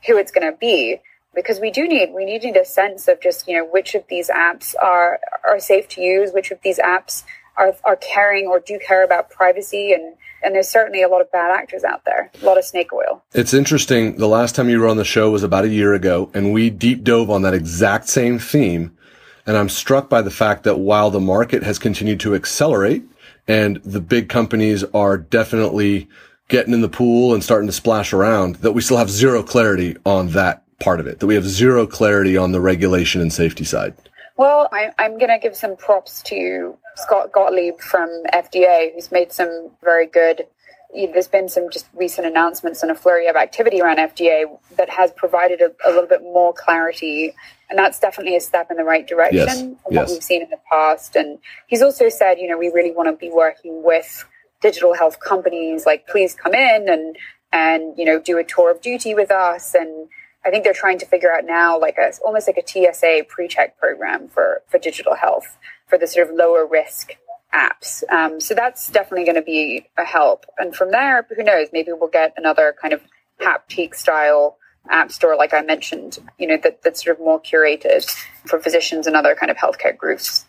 who 0.05 0.17
it's 0.17 0.31
going 0.31 0.51
to 0.51 0.57
be 0.57 0.99
because 1.37 1.59
we 1.59 1.69
do 1.69 1.87
need 1.87 2.13
we 2.13 2.25
need 2.25 2.43
a 2.43 2.65
sense 2.65 3.07
of 3.07 3.21
just 3.21 3.47
you 3.47 3.55
know 3.55 3.65
which 3.65 3.93
of 3.93 4.03
these 4.09 4.29
apps 4.29 4.73
are 4.81 5.19
are 5.45 5.59
safe 5.59 5.87
to 5.89 6.01
use, 6.01 6.31
which 6.33 6.49
of 6.51 6.59
these 6.63 6.79
apps 6.79 7.23
are 7.55 7.75
are 7.85 7.95
caring 7.95 8.47
or 8.47 8.59
do 8.59 8.79
care 8.79 9.03
about 9.03 9.29
privacy 9.29 9.93
and 9.93 10.15
and 10.43 10.55
there's 10.55 10.67
certainly 10.67 11.03
a 11.03 11.07
lot 11.07 11.21
of 11.21 11.31
bad 11.31 11.51
actors 11.51 11.83
out 11.83 12.03
there, 12.05 12.31
a 12.41 12.45
lot 12.45 12.57
of 12.57 12.65
snake 12.65 12.91
oil. 12.91 13.23
It's 13.33 13.53
interesting. 13.53 14.17
The 14.17 14.27
last 14.27 14.55
time 14.55 14.67
you 14.67 14.79
were 14.79 14.87
on 14.87 14.97
the 14.97 15.05
show 15.05 15.29
was 15.29 15.43
about 15.43 15.65
a 15.65 15.69
year 15.69 15.93
ago, 15.93 16.29
and 16.33 16.53
we 16.53 16.69
deep 16.69 17.03
dove 17.03 17.29
on 17.29 17.43
that 17.43 17.53
exact 17.53 18.09
same 18.09 18.39
theme. 18.39 18.97
And 19.45 19.55
I'm 19.55 19.69
struck 19.69 20.09
by 20.09 20.21
the 20.21 20.31
fact 20.31 20.63
that 20.63 20.79
while 20.79 21.09
the 21.09 21.19
market 21.19 21.63
has 21.63 21.79
continued 21.79 22.19
to 22.21 22.35
accelerate 22.35 23.03
and 23.47 23.77
the 23.77 24.01
big 24.01 24.27
companies 24.27 24.83
are 24.93 25.17
definitely 25.17 26.09
getting 26.49 26.73
in 26.73 26.81
the 26.81 26.89
pool 26.89 27.33
and 27.33 27.43
starting 27.43 27.67
to 27.67 27.73
splash 27.73 28.11
around, 28.11 28.57
that 28.57 28.73
we 28.73 28.81
still 28.81 28.97
have 28.97 29.09
zero 29.09 29.41
clarity 29.41 29.95
on 30.05 30.29
that 30.29 30.63
part 30.79 30.99
of 30.99 31.07
it, 31.07 31.19
that 31.19 31.27
we 31.27 31.35
have 31.35 31.45
zero 31.45 31.87
clarity 31.87 32.37
on 32.37 32.51
the 32.51 32.61
regulation 32.61 33.21
and 33.21 33.31
safety 33.31 33.63
side? 33.63 33.93
Well, 34.37 34.69
I, 34.71 34.91
am 34.99 35.17
going 35.17 35.29
to 35.29 35.39
give 35.41 35.55
some 35.55 35.75
props 35.75 36.21
to 36.23 36.77
Scott 36.95 37.31
Gottlieb 37.31 37.79
from 37.79 38.09
FDA, 38.33 38.93
who's 38.93 39.11
made 39.11 39.31
some 39.31 39.71
very 39.83 40.05
good. 40.05 40.45
There's 40.93 41.27
been 41.27 41.49
some 41.49 41.69
just 41.71 41.87
recent 41.93 42.27
announcements 42.27 42.81
and 42.81 42.91
a 42.91 42.95
flurry 42.95 43.27
of 43.27 43.35
activity 43.35 43.81
around 43.81 43.97
FDA 43.97 44.45
that 44.77 44.89
has 44.89 45.11
provided 45.11 45.61
a, 45.61 45.71
a 45.85 45.89
little 45.89 46.07
bit 46.07 46.21
more 46.21 46.53
clarity, 46.53 47.33
and 47.69 47.77
that's 47.77 47.99
definitely 47.99 48.35
a 48.35 48.39
step 48.39 48.69
in 48.69 48.77
the 48.77 48.83
right 48.83 49.07
direction 49.07 49.37
yes. 49.37 49.59
from 49.59 49.93
yes. 49.93 50.07
what 50.07 50.09
we've 50.09 50.23
seen 50.23 50.43
in 50.43 50.49
the 50.49 50.59
past. 50.71 51.15
And 51.15 51.39
he's 51.65 51.81
also 51.81 52.07
said, 52.07 52.37
you 52.37 52.47
know, 52.47 52.57
we 52.57 52.69
really 52.69 52.91
want 52.91 53.09
to 53.09 53.13
be 53.13 53.31
working 53.31 53.83
with 53.83 54.23
digital 54.61 54.93
health 54.93 55.19
companies. 55.19 55.85
Like, 55.85 56.07
please 56.07 56.35
come 56.35 56.53
in 56.53 56.87
and 56.87 57.17
and 57.53 57.97
you 57.97 58.05
know 58.05 58.19
do 58.19 58.37
a 58.37 58.43
tour 58.43 58.71
of 58.71 58.81
duty 58.81 59.15
with 59.15 59.31
us 59.31 59.73
and 59.73 60.09
I 60.45 60.49
think 60.49 60.63
they're 60.63 60.73
trying 60.73 60.99
to 60.99 61.05
figure 61.05 61.31
out 61.31 61.45
now 61.45 61.79
like 61.79 61.97
a 61.97 62.11
almost 62.23 62.47
like 62.47 62.57
a 62.57 62.67
TSA 62.67 63.25
pre-check 63.27 63.77
program 63.77 64.27
for 64.27 64.61
for 64.67 64.77
digital 64.77 65.15
health 65.15 65.57
for 65.87 65.97
the 65.97 66.07
sort 66.07 66.29
of 66.29 66.35
lower 66.35 66.65
risk 66.65 67.15
apps. 67.53 68.03
Um, 68.09 68.39
so 68.39 68.53
that's 68.53 68.89
definitely 68.89 69.25
going 69.25 69.35
to 69.35 69.41
be 69.41 69.87
a 69.97 70.03
help. 70.03 70.45
And 70.57 70.75
from 70.75 70.91
there, 70.91 71.25
who 71.35 71.43
knows? 71.43 71.67
Maybe 71.71 71.91
we'll 71.93 72.09
get 72.09 72.33
another 72.37 72.75
kind 72.81 72.93
of 72.93 73.01
Happtique 73.41 73.95
style 73.95 74.57
app 74.89 75.11
store, 75.11 75.35
like 75.35 75.53
I 75.53 75.61
mentioned. 75.61 76.19
You 76.37 76.47
know, 76.47 76.57
that 76.63 76.81
that's 76.83 77.03
sort 77.03 77.19
of 77.19 77.25
more 77.25 77.41
curated 77.41 78.09
for 78.45 78.59
physicians 78.59 79.07
and 79.07 79.15
other 79.15 79.35
kind 79.35 79.51
of 79.51 79.57
healthcare 79.57 79.95
groups. 79.95 80.45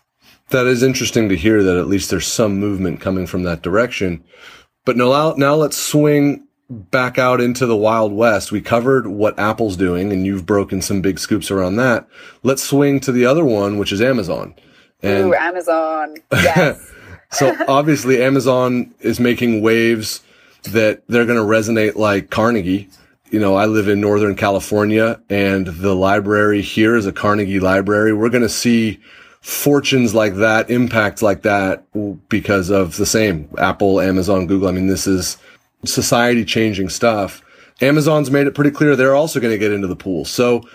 That 0.49 0.65
is 0.65 0.81
interesting 0.81 1.29
to 1.29 1.35
hear 1.35 1.63
that 1.63 1.77
at 1.77 1.87
least 1.87 2.09
there's 2.09 2.25
some 2.25 2.59
movement 2.59 3.01
coming 3.01 3.27
from 3.27 3.43
that 3.43 3.61
direction. 3.61 4.23
But 4.85 4.97
now, 4.97 5.33
now 5.37 5.55
let's 5.55 5.77
swing 5.77 6.47
back 6.69 7.17
out 7.17 7.41
into 7.41 7.65
the 7.65 7.75
Wild 7.75 8.13
West. 8.13 8.51
We 8.51 8.61
covered 8.61 9.07
what 9.07 9.37
Apple's 9.39 9.75
doing 9.75 10.11
and 10.11 10.25
you've 10.25 10.45
broken 10.45 10.81
some 10.81 11.01
big 11.01 11.19
scoops 11.19 11.49
around 11.49 11.77
that. 11.77 12.07
Let's 12.43 12.63
swing 12.63 12.99
to 13.01 13.11
the 13.11 13.25
other 13.25 13.43
one, 13.43 13.77
which 13.77 13.91
is 13.91 14.01
Amazon. 14.01 14.53
And 15.01 15.29
Ooh, 15.29 15.33
Amazon. 15.33 16.17
Yes. 16.31 16.91
so 17.31 17.55
obviously 17.67 18.21
Amazon 18.21 18.93
is 18.99 19.19
making 19.19 19.61
waves 19.61 20.21
that 20.63 21.01
they're 21.07 21.25
going 21.25 21.39
to 21.39 21.43
resonate 21.43 21.95
like 21.95 22.29
Carnegie. 22.29 22.89
You 23.31 23.39
know, 23.39 23.55
I 23.55 23.65
live 23.65 23.87
in 23.87 23.99
Northern 24.01 24.35
California 24.35 25.19
and 25.29 25.67
the 25.67 25.95
library 25.95 26.61
here 26.61 26.95
is 26.95 27.07
a 27.07 27.11
Carnegie 27.11 27.59
library. 27.59 28.13
We're 28.13 28.29
going 28.29 28.43
to 28.43 28.49
see 28.49 28.99
fortunes 29.41 30.13
like 30.13 30.35
that, 30.35 30.69
impact 30.69 31.21
like 31.21 31.43
that 31.43 31.83
because 32.29 32.69
of 32.69 32.97
the 32.97 33.05
same 33.05 33.49
Apple, 33.57 34.01
Amazon, 34.01 34.45
Google. 34.45 34.67
I 34.67 34.71
mean, 34.71 34.87
this 34.87 35.07
is 35.07 35.37
society 35.85 36.45
changing 36.45 36.89
stuff. 36.89 37.41
Amazon's 37.81 38.29
made 38.29 38.47
it 38.47 38.55
pretty 38.55 38.71
clear 38.71 38.95
they're 38.95 39.15
also 39.15 39.39
going 39.39 39.53
to 39.53 39.57
get 39.57 39.71
into 39.71 39.87
the 39.87 39.95
pool. 39.95 40.25
So 40.25 40.67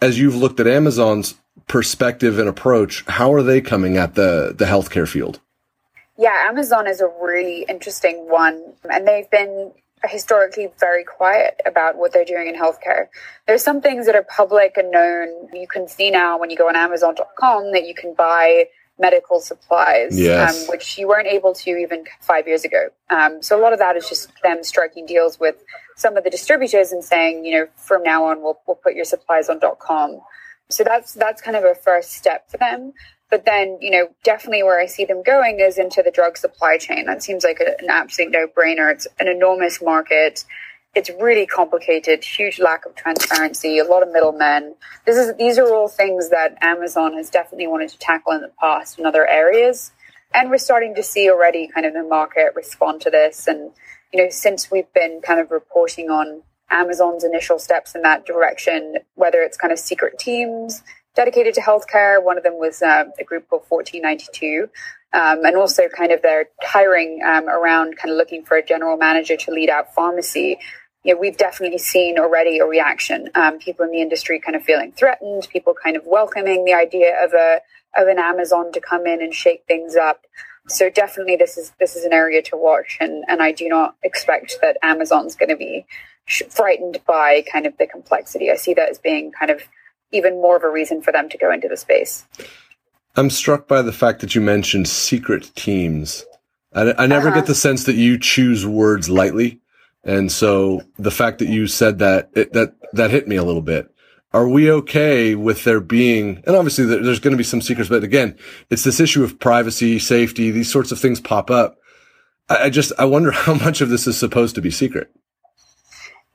as 0.00 0.18
you've 0.18 0.36
looked 0.36 0.60
at 0.60 0.66
Amazon's 0.66 1.34
perspective 1.66 2.38
and 2.38 2.48
approach, 2.48 3.04
how 3.06 3.32
are 3.32 3.42
they 3.42 3.60
coming 3.60 3.96
at 3.96 4.14
the, 4.14 4.54
the 4.56 4.64
healthcare 4.64 5.08
field? 5.08 5.40
Yeah, 6.18 6.46
Amazon 6.48 6.86
is 6.86 7.00
a 7.00 7.08
really 7.20 7.66
interesting 7.68 8.28
one. 8.28 8.74
And 8.90 9.06
they've 9.06 9.30
been 9.30 9.72
historically 10.04 10.68
very 10.78 11.04
quiet 11.04 11.60
about 11.66 11.96
what 11.96 12.12
they're 12.12 12.24
doing 12.24 12.46
in 12.46 12.54
healthcare. 12.54 13.08
There's 13.46 13.62
some 13.62 13.80
things 13.80 14.06
that 14.06 14.14
are 14.14 14.22
public 14.24 14.76
and 14.76 14.90
known. 14.90 15.48
You 15.52 15.66
can 15.66 15.88
see 15.88 16.10
now 16.10 16.38
when 16.38 16.50
you 16.50 16.56
go 16.56 16.68
on 16.68 16.76
Amazon.com 16.76 17.72
that 17.72 17.86
you 17.86 17.94
can 17.94 18.14
buy 18.14 18.66
medical 18.98 19.40
supplies, 19.40 20.18
yes. 20.18 20.62
um, 20.62 20.68
which 20.68 20.98
you 20.98 21.06
weren't 21.06 21.26
able 21.26 21.52
to 21.52 21.70
even 21.70 22.04
five 22.20 22.46
years 22.46 22.64
ago. 22.64 22.88
Um, 23.10 23.42
so 23.42 23.58
a 23.58 23.60
lot 23.60 23.72
of 23.72 23.78
that 23.78 23.96
is 23.96 24.08
just 24.08 24.30
them 24.42 24.64
striking 24.64 25.06
deals 25.06 25.38
with 25.38 25.62
some 25.96 26.16
of 26.16 26.24
the 26.24 26.30
distributors 26.30 26.92
and 26.92 27.04
saying, 27.04 27.44
you 27.44 27.58
know, 27.58 27.66
from 27.76 28.02
now 28.02 28.24
on 28.24 28.42
we'll 28.42 28.58
we'll 28.66 28.76
put 28.76 28.94
your 28.94 29.04
supplies 29.04 29.48
on 29.48 29.60
.com. 29.78 30.20
So 30.68 30.82
that's 30.82 31.14
that's 31.14 31.42
kind 31.42 31.56
of 31.56 31.64
a 31.64 31.74
first 31.74 32.12
step 32.12 32.50
for 32.50 32.56
them. 32.56 32.92
But 33.28 33.44
then, 33.44 33.78
you 33.80 33.90
know, 33.90 34.08
definitely 34.22 34.62
where 34.62 34.80
I 34.80 34.86
see 34.86 35.04
them 35.04 35.22
going 35.22 35.58
is 35.58 35.78
into 35.78 36.00
the 36.02 36.12
drug 36.12 36.36
supply 36.36 36.78
chain. 36.78 37.06
That 37.06 37.24
seems 37.24 37.42
like 37.42 37.60
an 37.60 37.90
absolute 37.90 38.30
no 38.30 38.46
brainer. 38.46 38.92
It's 38.92 39.08
an 39.18 39.26
enormous 39.26 39.82
market 39.82 40.44
it's 40.96 41.10
really 41.20 41.44
complicated, 41.44 42.24
huge 42.24 42.58
lack 42.58 42.86
of 42.86 42.94
transparency, 42.94 43.78
a 43.78 43.84
lot 43.84 44.02
of 44.02 44.10
middlemen. 44.10 44.74
This 45.04 45.18
is 45.18 45.36
these 45.36 45.58
are 45.58 45.68
all 45.72 45.88
things 45.88 46.30
that 46.30 46.56
Amazon 46.62 47.12
has 47.12 47.28
definitely 47.28 47.66
wanted 47.66 47.90
to 47.90 47.98
tackle 47.98 48.32
in 48.32 48.40
the 48.40 48.50
past 48.58 48.98
in 48.98 49.04
other 49.04 49.28
areas. 49.28 49.92
And 50.32 50.48
we're 50.48 50.56
starting 50.56 50.94
to 50.94 51.02
see 51.02 51.30
already 51.30 51.68
kind 51.68 51.84
of 51.84 51.92
the 51.92 52.02
market 52.02 52.54
respond 52.56 53.02
to 53.02 53.10
this. 53.10 53.46
And, 53.46 53.72
you 54.10 54.22
know, 54.22 54.30
since 54.30 54.70
we've 54.70 54.90
been 54.94 55.20
kind 55.20 55.38
of 55.38 55.50
reporting 55.50 56.08
on 56.08 56.42
Amazon's 56.70 57.24
initial 57.24 57.58
steps 57.58 57.94
in 57.94 58.00
that 58.02 58.24
direction, 58.24 58.96
whether 59.16 59.42
it's 59.42 59.58
kind 59.58 59.72
of 59.72 59.78
secret 59.78 60.18
teams 60.18 60.82
dedicated 61.14 61.54
to 61.54 61.60
healthcare, 61.60 62.22
one 62.22 62.38
of 62.38 62.42
them 62.42 62.58
was 62.58 62.80
uh, 62.80 63.04
a 63.20 63.24
group 63.24 63.48
called 63.48 63.64
1492. 63.68 64.70
Um, 65.12 65.44
and 65.44 65.56
also 65.56 65.88
kind 65.88 66.12
of 66.12 66.20
their 66.20 66.46
hiring 66.62 67.20
um, 67.24 67.48
around 67.48 67.96
kind 67.96 68.10
of 68.10 68.18
looking 68.18 68.44
for 68.44 68.56
a 68.56 68.62
general 68.62 68.98
manager 68.98 69.36
to 69.36 69.50
lead 69.50 69.70
out 69.70 69.94
pharmacy 69.94 70.58
you 71.06 71.14
know, 71.14 71.20
we've 71.20 71.36
definitely 71.36 71.78
seen 71.78 72.18
already 72.18 72.58
a 72.58 72.66
reaction. 72.66 73.30
Um, 73.36 73.58
people 73.58 73.84
in 73.84 73.92
the 73.92 74.02
industry 74.02 74.40
kind 74.40 74.56
of 74.56 74.64
feeling 74.64 74.90
threatened, 74.90 75.46
people 75.52 75.72
kind 75.72 75.96
of 75.96 76.04
welcoming 76.04 76.64
the 76.64 76.74
idea 76.74 77.24
of 77.24 77.32
a 77.32 77.60
of 77.96 78.08
an 78.08 78.18
Amazon 78.18 78.72
to 78.72 78.80
come 78.80 79.06
in 79.06 79.22
and 79.22 79.32
shake 79.32 79.64
things 79.68 79.94
up. 79.94 80.26
So 80.66 80.90
definitely, 80.90 81.36
this 81.36 81.56
is 81.56 81.72
this 81.78 81.94
is 81.94 82.04
an 82.04 82.12
area 82.12 82.42
to 82.42 82.56
watch, 82.56 82.98
and 83.00 83.24
and 83.28 83.40
I 83.40 83.52
do 83.52 83.68
not 83.68 83.94
expect 84.02 84.58
that 84.62 84.78
Amazon's 84.82 85.36
going 85.36 85.48
to 85.48 85.56
be 85.56 85.86
frightened 86.50 86.98
by 87.06 87.44
kind 87.52 87.66
of 87.66 87.78
the 87.78 87.86
complexity. 87.86 88.50
I 88.50 88.56
see 88.56 88.74
that 88.74 88.90
as 88.90 88.98
being 88.98 89.30
kind 89.30 89.52
of 89.52 89.62
even 90.10 90.34
more 90.42 90.56
of 90.56 90.64
a 90.64 90.70
reason 90.70 91.02
for 91.02 91.12
them 91.12 91.28
to 91.28 91.38
go 91.38 91.52
into 91.52 91.68
the 91.68 91.76
space. 91.76 92.26
I'm 93.14 93.30
struck 93.30 93.68
by 93.68 93.82
the 93.82 93.92
fact 93.92 94.20
that 94.20 94.34
you 94.34 94.40
mentioned 94.40 94.88
secret 94.88 95.52
teams. 95.54 96.26
I, 96.74 96.94
I 96.98 97.06
never 97.06 97.28
uh-huh. 97.28 97.38
get 97.38 97.46
the 97.46 97.54
sense 97.54 97.84
that 97.84 97.94
you 97.94 98.18
choose 98.18 98.66
words 98.66 99.08
lightly. 99.08 99.60
And 100.06 100.30
so 100.30 100.82
the 100.98 101.10
fact 101.10 101.40
that 101.40 101.48
you 101.48 101.66
said 101.66 101.98
that, 101.98 102.30
it, 102.34 102.52
that, 102.52 102.74
that 102.92 103.10
hit 103.10 103.26
me 103.26 103.36
a 103.36 103.44
little 103.44 103.62
bit. 103.62 103.92
Are 104.32 104.48
we 104.48 104.70
okay 104.70 105.34
with 105.34 105.64
there 105.64 105.80
being, 105.80 106.42
and 106.46 106.54
obviously 106.54 106.84
there's 106.84 107.20
going 107.20 107.32
to 107.32 107.38
be 107.38 107.44
some 107.44 107.60
secrets, 107.60 107.88
but 107.88 108.04
again, 108.04 108.36
it's 108.70 108.84
this 108.84 109.00
issue 109.00 109.24
of 109.24 109.38
privacy, 109.40 109.98
safety, 109.98 110.50
these 110.50 110.70
sorts 110.70 110.92
of 110.92 111.00
things 111.00 111.20
pop 111.20 111.50
up. 111.50 111.78
I, 112.48 112.64
I 112.64 112.70
just, 112.70 112.92
I 112.98 113.04
wonder 113.06 113.30
how 113.32 113.54
much 113.54 113.80
of 113.80 113.88
this 113.88 114.06
is 114.06 114.16
supposed 114.16 114.54
to 114.54 114.60
be 114.60 114.70
secret. 114.70 115.10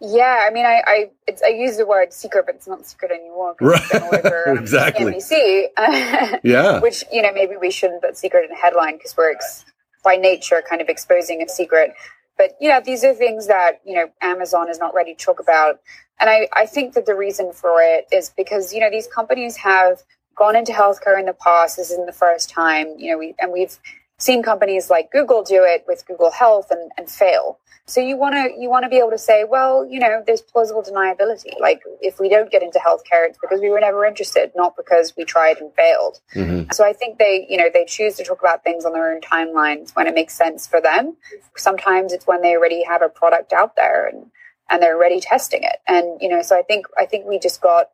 Yeah, 0.03 0.47
I 0.47 0.51
mean, 0.51 0.65
I 0.65 0.81
I, 0.87 1.09
I, 1.45 1.49
use 1.49 1.77
the 1.77 1.85
word 1.85 2.11
secret, 2.11 2.47
but 2.47 2.55
it's 2.55 2.67
not 2.67 2.87
secret 2.87 3.11
anymore. 3.11 3.55
Right, 3.61 3.95
over, 4.13 4.49
um, 4.49 4.57
exactly. 4.57 5.13
NBC, 5.13 6.39
yeah, 6.43 6.79
which 6.79 7.03
you 7.13 7.21
know 7.21 7.31
maybe 7.31 7.55
we 7.55 7.69
shouldn't 7.69 8.01
put 8.01 8.17
secret 8.17 8.45
in 8.45 8.51
a 8.51 8.59
headline 8.59 8.97
because 8.97 9.15
we're 9.15 9.31
ex- 9.31 9.63
by 10.03 10.15
nature 10.15 10.63
kind 10.67 10.81
of 10.81 10.89
exposing 10.89 11.43
a 11.43 11.47
secret. 11.47 11.93
But 12.41 12.57
you 12.59 12.69
know, 12.69 12.81
these 12.83 13.03
are 13.03 13.13
things 13.13 13.45
that 13.45 13.81
you 13.85 13.93
know 13.93 14.09
Amazon 14.19 14.67
is 14.67 14.79
not 14.79 14.95
ready 14.95 15.13
to 15.13 15.25
talk 15.25 15.39
about, 15.39 15.79
and 16.19 16.27
I 16.27 16.47
I 16.53 16.65
think 16.65 16.95
that 16.95 17.05
the 17.05 17.13
reason 17.13 17.53
for 17.53 17.83
it 17.83 18.07
is 18.11 18.31
because 18.35 18.73
you 18.73 18.79
know 18.79 18.89
these 18.89 19.05
companies 19.05 19.57
have 19.57 20.01
gone 20.35 20.55
into 20.55 20.71
healthcare 20.71 21.19
in 21.19 21.27
the 21.27 21.35
past. 21.35 21.77
This 21.77 21.91
isn't 21.91 22.07
the 22.07 22.11
first 22.11 22.49
time, 22.49 22.95
you 22.97 23.11
know, 23.11 23.19
we 23.19 23.35
and 23.37 23.51
we've 23.51 23.77
seen 24.21 24.43
companies 24.43 24.89
like 24.89 25.11
Google 25.11 25.43
do 25.43 25.63
it 25.63 25.83
with 25.87 26.05
Google 26.05 26.31
Health 26.31 26.67
and, 26.69 26.91
and 26.97 27.09
fail. 27.09 27.57
So 27.87 27.99
you 27.99 28.15
want 28.15 28.35
to 28.35 28.53
you 28.57 28.69
want 28.69 28.83
to 28.83 28.89
be 28.89 28.97
able 28.99 29.09
to 29.09 29.17
say, 29.17 29.43
well, 29.43 29.85
you 29.85 29.99
know, 29.99 30.23
there's 30.25 30.41
plausible 30.41 30.83
deniability. 30.83 31.59
Like 31.59 31.81
if 32.01 32.19
we 32.19 32.29
don't 32.29 32.51
get 32.51 32.61
into 32.61 32.79
healthcare, 32.79 33.27
it's 33.27 33.37
because 33.41 33.59
we 33.59 33.69
were 33.69 33.79
never 33.79 34.05
interested, 34.05 34.51
not 34.55 34.77
because 34.77 35.13
we 35.17 35.25
tried 35.25 35.57
and 35.57 35.73
failed. 35.73 36.21
Mm-hmm. 36.35 36.71
So 36.71 36.85
I 36.85 36.93
think 36.93 37.17
they, 37.17 37.45
you 37.49 37.57
know, 37.57 37.69
they 37.73 37.85
choose 37.85 38.15
to 38.17 38.23
talk 38.23 38.39
about 38.39 38.63
things 38.63 38.85
on 38.85 38.93
their 38.93 39.11
own 39.11 39.21
timelines 39.21 39.95
when 39.95 40.07
it 40.07 40.13
makes 40.13 40.35
sense 40.35 40.67
for 40.67 40.79
them. 40.79 41.17
Sometimes 41.57 42.13
it's 42.13 42.27
when 42.27 42.41
they 42.41 42.55
already 42.55 42.83
have 42.83 43.01
a 43.01 43.09
product 43.09 43.51
out 43.51 43.75
there 43.75 44.07
and 44.07 44.27
and 44.69 44.81
they're 44.81 44.95
already 44.95 45.19
testing 45.19 45.63
it. 45.63 45.77
And 45.87 46.21
you 46.21 46.29
know, 46.29 46.43
so 46.43 46.57
I 46.57 46.61
think 46.61 46.85
I 46.97 47.05
think 47.05 47.25
we 47.25 47.39
just 47.39 47.59
got 47.61 47.89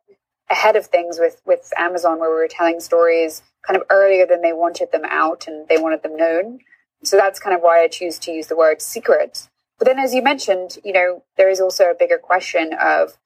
ahead 0.50 0.76
of 0.76 0.86
things 0.86 1.18
with 1.18 1.40
with 1.46 1.72
Amazon 1.76 2.20
where 2.20 2.30
we 2.30 2.36
were 2.36 2.48
telling 2.48 2.80
stories 2.80 3.42
kind 3.68 3.76
of 3.76 3.86
earlier 3.90 4.26
than 4.26 4.40
they 4.40 4.52
wanted 4.52 4.90
them 4.92 5.04
out 5.04 5.46
and 5.46 5.68
they 5.68 5.76
wanted 5.76 6.02
them 6.02 6.16
known. 6.16 6.60
So 7.04 7.16
that's 7.16 7.38
kind 7.38 7.54
of 7.54 7.60
why 7.60 7.82
I 7.82 7.88
choose 7.88 8.18
to 8.20 8.32
use 8.32 8.46
the 8.46 8.56
word 8.56 8.80
secret. 8.80 9.48
But 9.78 9.86
then 9.86 9.98
as 9.98 10.14
you 10.14 10.22
mentioned, 10.22 10.78
you 10.84 10.92
know, 10.92 11.22
there 11.36 11.50
is 11.50 11.60
also 11.60 11.84
a 11.84 11.94
bigger 11.94 12.18
question 12.18 12.72
of 12.80 13.18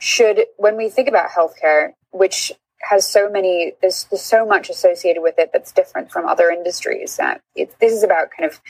should 0.00 0.46
when 0.56 0.76
we 0.76 0.88
think 0.88 1.08
about 1.08 1.30
healthcare, 1.30 1.92
which 2.10 2.52
has 2.80 3.06
so 3.06 3.28
many 3.30 3.74
there's, 3.80 4.04
there's 4.10 4.22
so 4.22 4.44
much 4.44 4.68
associated 4.70 5.22
with 5.22 5.38
it 5.38 5.50
that's 5.52 5.70
different 5.72 6.10
from 6.10 6.26
other 6.26 6.50
industries. 6.50 7.20
Uh, 7.20 7.36
it, 7.54 7.78
this 7.78 7.92
is 7.92 8.02
about 8.02 8.28
kind 8.36 8.50
of 8.50 8.60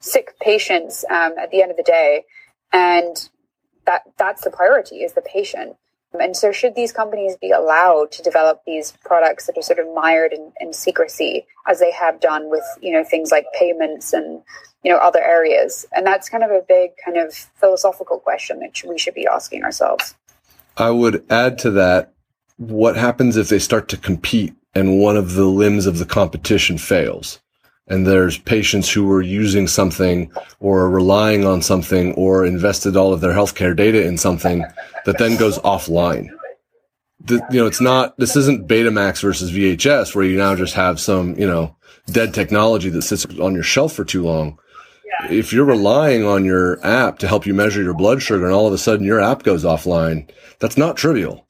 sick 0.00 0.34
patients 0.40 1.04
um, 1.10 1.34
at 1.38 1.50
the 1.50 1.60
end 1.60 1.70
of 1.70 1.76
the 1.76 1.82
day, 1.82 2.24
and 2.72 3.28
that 3.84 4.02
that's 4.16 4.42
the 4.42 4.50
priority 4.50 4.96
is 5.02 5.12
the 5.12 5.20
patient. 5.20 5.76
And 6.18 6.36
so, 6.36 6.52
should 6.52 6.74
these 6.74 6.92
companies 6.92 7.36
be 7.36 7.50
allowed 7.50 8.12
to 8.12 8.22
develop 8.22 8.62
these 8.66 8.92
products 9.04 9.46
that 9.46 9.56
are 9.56 9.62
sort 9.62 9.78
of 9.78 9.86
mired 9.94 10.32
in, 10.32 10.52
in, 10.60 10.72
secrecy, 10.72 11.46
as 11.66 11.80
they 11.80 11.92
have 11.92 12.20
done 12.20 12.50
with, 12.50 12.64
you 12.80 12.92
know, 12.92 13.04
things 13.04 13.30
like 13.30 13.46
payments 13.58 14.12
and, 14.12 14.42
you 14.82 14.92
know, 14.92 14.98
other 14.98 15.22
areas? 15.22 15.86
And 15.92 16.06
that's 16.06 16.28
kind 16.28 16.44
of 16.44 16.50
a 16.50 16.62
big 16.68 16.90
kind 17.04 17.16
of 17.16 17.34
philosophical 17.34 18.18
question 18.18 18.60
that 18.60 18.82
we 18.86 18.98
should 18.98 19.14
be 19.14 19.26
asking 19.26 19.64
ourselves. 19.64 20.14
I 20.76 20.90
would 20.90 21.24
add 21.30 21.58
to 21.60 21.70
that 21.72 22.12
what 22.56 22.96
happens 22.96 23.36
if 23.36 23.48
they 23.48 23.58
start 23.58 23.88
to 23.88 23.96
compete 23.96 24.54
and 24.74 25.00
one 25.00 25.16
of 25.16 25.34
the 25.34 25.44
limbs 25.44 25.86
of 25.86 25.98
the 25.98 26.06
competition 26.06 26.78
fails? 26.78 27.40
And 27.92 28.06
there's 28.06 28.38
patients 28.38 28.90
who 28.90 29.12
are 29.12 29.20
using 29.20 29.68
something 29.68 30.32
or 30.60 30.88
relying 30.88 31.44
on 31.44 31.60
something 31.60 32.14
or 32.14 32.46
invested 32.46 32.96
all 32.96 33.12
of 33.12 33.20
their 33.20 33.34
healthcare 33.34 33.76
data 33.76 34.02
in 34.02 34.16
something 34.16 34.64
that 35.04 35.18
then 35.18 35.36
goes 35.36 35.58
offline. 35.58 36.30
The, 37.20 37.46
you 37.50 37.60
know, 37.60 37.66
it's 37.66 37.82
not, 37.82 38.16
this 38.16 38.34
isn't 38.34 38.66
Betamax 38.66 39.20
versus 39.20 39.52
VHS 39.52 40.14
where 40.14 40.24
you 40.24 40.38
now 40.38 40.56
just 40.56 40.72
have 40.72 40.98
some, 40.98 41.38
you 41.38 41.46
know, 41.46 41.76
dead 42.06 42.32
technology 42.32 42.88
that 42.88 43.02
sits 43.02 43.26
on 43.38 43.52
your 43.52 43.62
shelf 43.62 43.92
for 43.92 44.06
too 44.06 44.22
long. 44.22 44.58
If 45.28 45.52
you're 45.52 45.66
relying 45.66 46.24
on 46.24 46.46
your 46.46 46.84
app 46.84 47.18
to 47.18 47.28
help 47.28 47.44
you 47.44 47.52
measure 47.52 47.82
your 47.82 47.92
blood 47.92 48.22
sugar 48.22 48.46
and 48.46 48.54
all 48.54 48.66
of 48.66 48.72
a 48.72 48.78
sudden 48.78 49.04
your 49.04 49.20
app 49.20 49.42
goes 49.42 49.64
offline, 49.64 50.30
that's 50.60 50.78
not 50.78 50.96
trivial. 50.96 51.46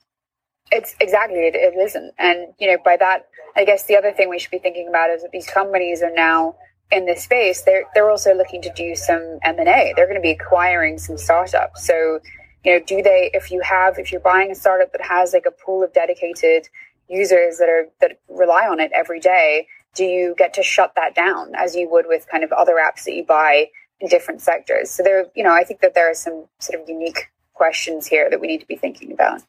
It's 0.73 0.97
exactly, 1.01 1.47
it, 1.47 1.55
it 1.55 1.79
isn't. 1.79 2.13
And, 2.19 2.53
you 2.59 2.67
know, 2.67 2.79
by 2.85 2.97
that, 2.97 3.29
I 3.57 3.65
guess 3.65 3.85
the 3.85 3.97
other 3.97 4.13
thing 4.13 4.29
we 4.29 4.39
should 4.39 4.51
be 4.51 4.59
thinking 4.59 4.89
about 4.89 5.11
is 5.11 5.23
that 5.23 5.31
these 5.33 5.47
companies 5.47 6.03
are 6.03 6.13
now 6.13 6.57
in 6.91 7.07
this 7.07 7.25
space. 7.25 7.63
They're 7.63 7.85
they're 7.95 8.11
also 8.11 8.35
looking 8.35 8.63
to 8.63 8.73
do 8.75 8.95
some 8.95 9.39
M 9.43 9.59
and 9.59 9.69
A. 9.69 9.93
They're 9.97 10.07
going 10.07 10.17
to 10.17 10.23
be 10.23 10.31
acquiring 10.31 10.99
some 10.99 11.17
startups. 11.19 11.87
So 11.87 12.21
you 12.65 12.73
know, 12.73 12.85
do 12.85 13.03
they? 13.03 13.31
If 13.35 13.51
you 13.51 13.61
have, 13.63 13.99
if 13.99 14.13
you're 14.13 14.21
buying 14.21 14.51
a 14.51 14.55
startup 14.55 14.93
that 14.93 15.03
has 15.03 15.33
like 15.33 15.47
a 15.47 15.51
pool 15.51 15.83
of 15.83 15.93
dedicated 15.93 16.69
users 17.09 17.59
that 17.59 17.69
are 17.69 17.89
that 18.01 18.21
rely 18.29 18.67
on 18.67 18.79
it 18.81 18.93
every 18.95 19.21
day, 19.21 19.67
do 19.95 20.05
you 20.05 20.35
get 20.39 20.55
to 20.55 20.63
shut 20.63 20.93
that 20.97 21.15
down 21.15 21.55
as 21.57 21.75
you 21.75 21.91
would 21.91 22.07
with 22.07 22.27
kind 22.31 22.45
of 22.45 22.53
other 22.53 22.75
apps 22.75 23.05
that 23.05 23.15
you 23.15 23.25
buy 23.25 23.67
in 24.01 24.09
different 24.09 24.41
sectors? 24.41 24.91
So 24.91 25.03
there, 25.03 25.27
you 25.35 25.43
know, 25.43 25.53
I 25.53 25.65
think 25.65 25.81
that 25.81 25.95
there 25.95 26.11
are 26.11 26.15
some 26.15 26.47
sort 26.61 26.81
of 26.81 26.89
unique 26.89 27.31
questions 27.55 28.07
here 28.07 28.31
that 28.31 28.41
we 28.41 28.47
need 28.47 28.61
to 28.61 28.67
be 28.67 28.77
thinking 28.77 29.13
about. 29.13 29.43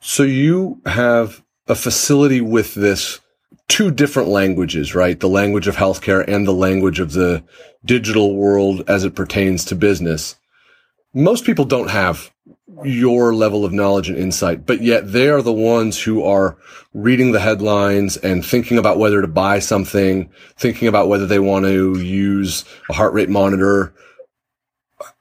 So 0.00 0.22
you 0.22 0.80
have 0.86 1.42
a 1.66 1.74
facility 1.74 2.40
with 2.40 2.74
this 2.74 3.20
two 3.68 3.90
different 3.90 4.28
languages, 4.28 4.94
right? 4.94 5.18
The 5.18 5.28
language 5.28 5.66
of 5.66 5.76
healthcare 5.76 6.26
and 6.26 6.46
the 6.46 6.52
language 6.52 7.00
of 7.00 7.12
the 7.12 7.42
digital 7.84 8.36
world 8.36 8.84
as 8.88 9.04
it 9.04 9.14
pertains 9.14 9.64
to 9.66 9.74
business. 9.74 10.36
Most 11.12 11.44
people 11.44 11.64
don't 11.64 11.90
have 11.90 12.30
your 12.82 13.34
level 13.34 13.64
of 13.64 13.72
knowledge 13.72 14.08
and 14.08 14.18
insight, 14.18 14.66
but 14.66 14.82
yet 14.82 15.12
they 15.12 15.28
are 15.28 15.42
the 15.42 15.52
ones 15.52 16.02
who 16.02 16.24
are 16.24 16.58
reading 16.92 17.32
the 17.32 17.40
headlines 17.40 18.16
and 18.18 18.44
thinking 18.44 18.78
about 18.78 18.98
whether 18.98 19.20
to 19.20 19.28
buy 19.28 19.58
something, 19.58 20.28
thinking 20.56 20.88
about 20.88 21.08
whether 21.08 21.26
they 21.26 21.38
want 21.38 21.64
to 21.64 21.98
use 22.00 22.64
a 22.90 22.92
heart 22.92 23.12
rate 23.12 23.28
monitor. 23.28 23.94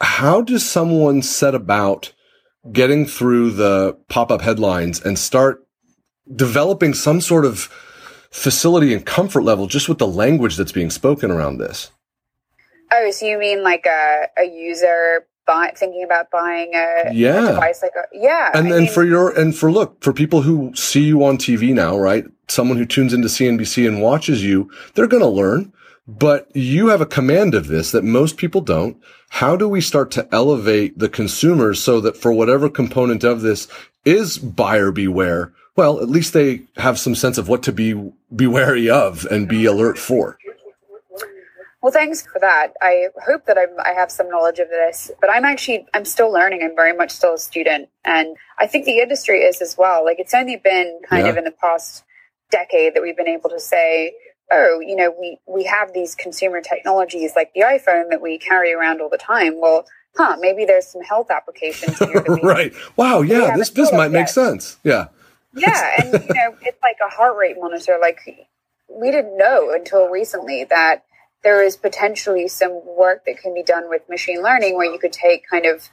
How 0.02 0.42
does 0.42 0.68
someone 0.68 1.22
set 1.22 1.54
about 1.54 2.14
getting 2.72 3.06
through 3.06 3.52
the 3.52 3.98
pop-up 4.10 4.42
headlines 4.42 5.02
and 5.02 5.20
start 5.20 5.66
developing 6.34 6.94
some 6.94 7.22
sort 7.22 7.46
of 7.46 7.70
facility 8.34 8.94
and 8.94 9.06
comfort 9.06 9.44
level 9.44 9.68
just 9.68 9.88
with 9.88 10.00
the 10.00 10.08
language 10.08 10.58
that's 10.58 10.72
being 10.72 10.90
spoken 10.90 11.30
around 11.30 11.60
this. 11.60 11.92
Oh, 12.92 13.12
so 13.12 13.28
you 13.28 13.38
mean 13.38 13.64
like 13.64 13.86
a, 13.86 14.28
a 14.38 14.44
user 14.44 15.28
buy, 15.46 15.72
thinking 15.76 16.04
about 16.04 16.32
buying 16.32 16.72
a, 16.74 17.14
yeah. 17.14 17.44
A 17.44 17.54
device 17.54 17.84
like 17.84 17.94
a, 17.96 18.04
yeah. 18.12 18.50
And 18.54 18.72
then 18.72 18.88
for 18.88 19.04
your, 19.04 19.30
and 19.38 19.56
for 19.56 19.72
look, 19.72 20.04
for 20.04 20.14
people 20.14 20.42
who 20.42 20.74
see 20.76 21.04
you 21.04 21.24
on 21.24 21.38
TV 21.38 21.74
now, 21.74 21.98
right? 21.98 22.26
Someone 22.48 22.78
who 22.78 22.86
tunes 22.86 23.14
into 23.14 23.28
CNBC 23.28 23.88
and 23.88 24.02
watches 24.02 24.44
you, 24.44 24.70
they're 24.96 25.08
going 25.08 25.24
to 25.24 25.30
learn, 25.30 25.72
but 26.08 26.54
you 26.56 26.88
have 26.88 27.02
a 27.02 27.06
command 27.06 27.54
of 27.54 27.68
this 27.68 27.92
that 27.92 28.04
most 28.04 28.38
people 28.38 28.62
don't. 28.62 28.98
How 29.30 29.56
do 29.56 29.70
we 29.70 29.80
start 29.80 30.10
to 30.12 30.28
elevate 30.32 30.98
the 30.98 31.10
consumers 31.10 31.80
so 31.80 32.02
that 32.02 32.18
for 32.18 32.34
whatever 32.34 32.68
component 32.68 33.24
of 33.24 33.42
this 33.42 33.68
is 34.06 34.38
buyer 34.40 34.92
beware, 34.92 35.54
well, 35.76 36.00
at 36.00 36.10
least 36.10 36.34
they 36.34 36.64
have 36.78 37.00
some 37.00 37.16
sense 37.16 37.38
of 37.38 37.50
what 37.50 37.64
to 37.64 37.72
be 37.72 38.12
be 38.36 38.48
wary 38.48 38.90
of 38.90 39.26
and 39.26 39.48
be 39.48 39.66
alert 39.66 39.98
for. 39.98 40.38
Well, 41.82 41.92
thanks 41.92 42.22
for 42.22 42.40
that. 42.40 42.74
I 42.82 43.08
hope 43.26 43.46
that 43.46 43.58
I'm, 43.58 43.78
I 43.84 43.90
have 43.90 44.10
some 44.10 44.30
knowledge 44.30 44.60
of 44.60 44.70
this, 44.70 45.12
but 45.20 45.30
I'm 45.30 45.44
actually 45.44 45.86
I'm 45.94 46.06
still 46.06 46.32
learning. 46.32 46.62
I'm 46.64 46.76
very 46.76 46.94
much 46.94 47.12
still 47.12 47.34
a 47.34 47.38
student, 47.38 47.90
and 48.06 48.38
I 48.60 48.68
think 48.68 48.86
the 48.86 49.00
industry 49.00 49.40
is 49.40 49.62
as 49.62 49.76
well. 49.78 50.06
Like 50.06 50.20
it's 50.20 50.34
only 50.34 50.58
been 50.58 51.00
kind 51.10 51.26
yeah. 51.26 51.32
of 51.32 51.38
in 51.38 51.44
the 51.44 51.52
past 51.52 52.04
decade 52.52 52.94
that 52.94 53.02
we've 53.02 53.18
been 53.18 53.28
able 53.28 53.50
to 53.50 53.60
say, 53.60 54.14
oh, 54.52 54.80
you 54.80 54.96
know, 54.96 55.14
we 55.20 55.40
we 55.48 55.64
have 55.64 55.94
these 55.94 56.14
consumer 56.14 56.62
technologies 56.62 57.34
like 57.36 57.52
the 57.54 57.62
iPhone 57.62 58.10
that 58.12 58.22
we 58.22 58.38
carry 58.38 58.72
around 58.74 59.02
all 59.02 59.10
the 59.10 59.18
time. 59.18 59.60
Well, 59.60 59.86
huh? 60.16 60.38
Maybe 60.40 60.66
there's 60.66 60.88
some 60.88 61.02
health 61.02 61.32
applications 61.32 61.98
here. 61.98 62.22
right. 62.44 62.74
Wow. 62.96 63.22
Yeah. 63.22 63.58
This 63.58 63.72
this 63.72 63.92
might 63.92 64.04
yet. 64.04 64.12
make 64.12 64.28
sense. 64.30 64.78
Yeah 64.84 65.08
yeah, 65.54 65.92
and 66.00 66.14
you 66.14 66.34
know, 66.34 66.56
it's 66.62 66.82
like 66.82 66.98
a 67.06 67.10
heart 67.10 67.38
rate 67.38 67.58
monitor. 67.60 67.98
Like 68.02 68.20
we 68.90 69.12
didn't 69.12 69.38
know 69.38 69.72
until 69.74 70.08
recently 70.08 70.66
that 70.66 71.04
there 71.44 71.62
is 71.62 71.76
potentially 71.76 72.48
some 72.48 72.82
work 72.86 73.26
that 73.26 73.38
can 73.38 73.54
be 73.54 73.64
done 73.64 73.90
with 73.90 74.08
machine 74.10 74.42
learning 74.42 74.76
where 74.76 74.92
you 74.92 74.98
could 74.98 75.12
take 75.12 75.48
kind 75.50 75.66
of 75.66 75.90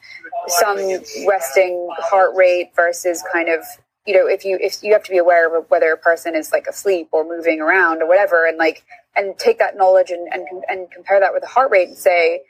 some 0.46 0.78
resting 1.26 1.88
heart 1.98 2.34
rate 2.36 2.70
versus 2.74 3.22
kind 3.32 3.48
of 3.48 3.60
you 4.06 4.14
know 4.14 4.26
if 4.26 4.44
you 4.44 4.56
if 4.60 4.82
you 4.82 4.92
have 4.92 5.02
to 5.02 5.10
be 5.10 5.18
aware 5.18 5.54
of 5.56 5.68
whether 5.68 5.92
a 5.92 5.96
person 5.98 6.34
is 6.36 6.52
like 6.52 6.66
asleep 6.66 7.08
or 7.12 7.24
moving 7.24 7.60
around 7.60 8.02
or 8.02 8.08
whatever 8.08 8.46
and 8.46 8.58
like 8.58 8.84
and 9.16 9.38
take 9.38 9.58
that 9.58 9.76
knowledge 9.76 10.10
and 10.10 10.28
and, 10.32 10.46
and 10.68 10.90
compare 10.90 11.20
that 11.20 11.32
with 11.32 11.42
the 11.42 11.48
heart 11.48 11.70
rate 11.70 11.88
and 11.88 11.98
say 11.98 12.40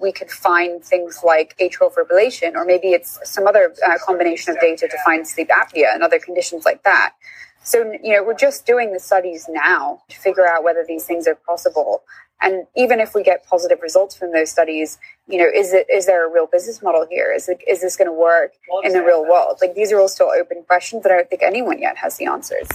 we 0.00 0.12
could 0.12 0.30
find 0.30 0.84
things 0.84 1.20
like 1.24 1.56
atrial 1.58 1.92
fibrillation, 1.92 2.54
or 2.54 2.64
maybe 2.64 2.88
it's 2.88 3.18
some 3.24 3.46
other 3.46 3.74
uh, 3.86 3.98
combination 4.04 4.54
of 4.54 4.60
data 4.60 4.88
to 4.88 4.96
find 5.04 5.26
sleep 5.26 5.48
apnea 5.48 5.94
and 5.94 6.02
other 6.02 6.18
conditions 6.18 6.64
like 6.64 6.82
that. 6.84 7.14
So, 7.62 7.92
you 8.02 8.14
know, 8.14 8.24
we're 8.24 8.34
just 8.34 8.66
doing 8.66 8.92
the 8.92 9.00
studies 9.00 9.46
now 9.48 10.02
to 10.08 10.18
figure 10.18 10.46
out 10.46 10.64
whether 10.64 10.84
these 10.86 11.04
things 11.04 11.26
are 11.28 11.34
possible. 11.34 12.02
And 12.42 12.66
even 12.74 13.00
if 13.00 13.14
we 13.14 13.22
get 13.22 13.46
positive 13.46 13.80
results 13.82 14.16
from 14.16 14.32
those 14.32 14.50
studies, 14.50 14.98
you 15.28 15.38
know, 15.38 15.48
is 15.54 15.74
it 15.74 15.86
is 15.92 16.06
there 16.06 16.26
a 16.26 16.32
real 16.32 16.46
business 16.46 16.82
model 16.82 17.06
here? 17.10 17.32
Is 17.32 17.48
it 17.50 17.58
is 17.68 17.82
this 17.82 17.96
going 17.96 18.08
to 18.08 18.14
work 18.14 18.54
in 18.82 18.92
the 18.92 19.02
real 19.02 19.22
world? 19.22 19.58
Like 19.60 19.74
these 19.74 19.92
are 19.92 20.00
all 20.00 20.08
still 20.08 20.30
open 20.30 20.64
questions 20.66 21.02
that 21.02 21.12
I 21.12 21.16
don't 21.16 21.28
think 21.28 21.42
anyone 21.42 21.80
yet 21.80 21.98
has 21.98 22.16
the 22.16 22.26
answers. 22.26 22.68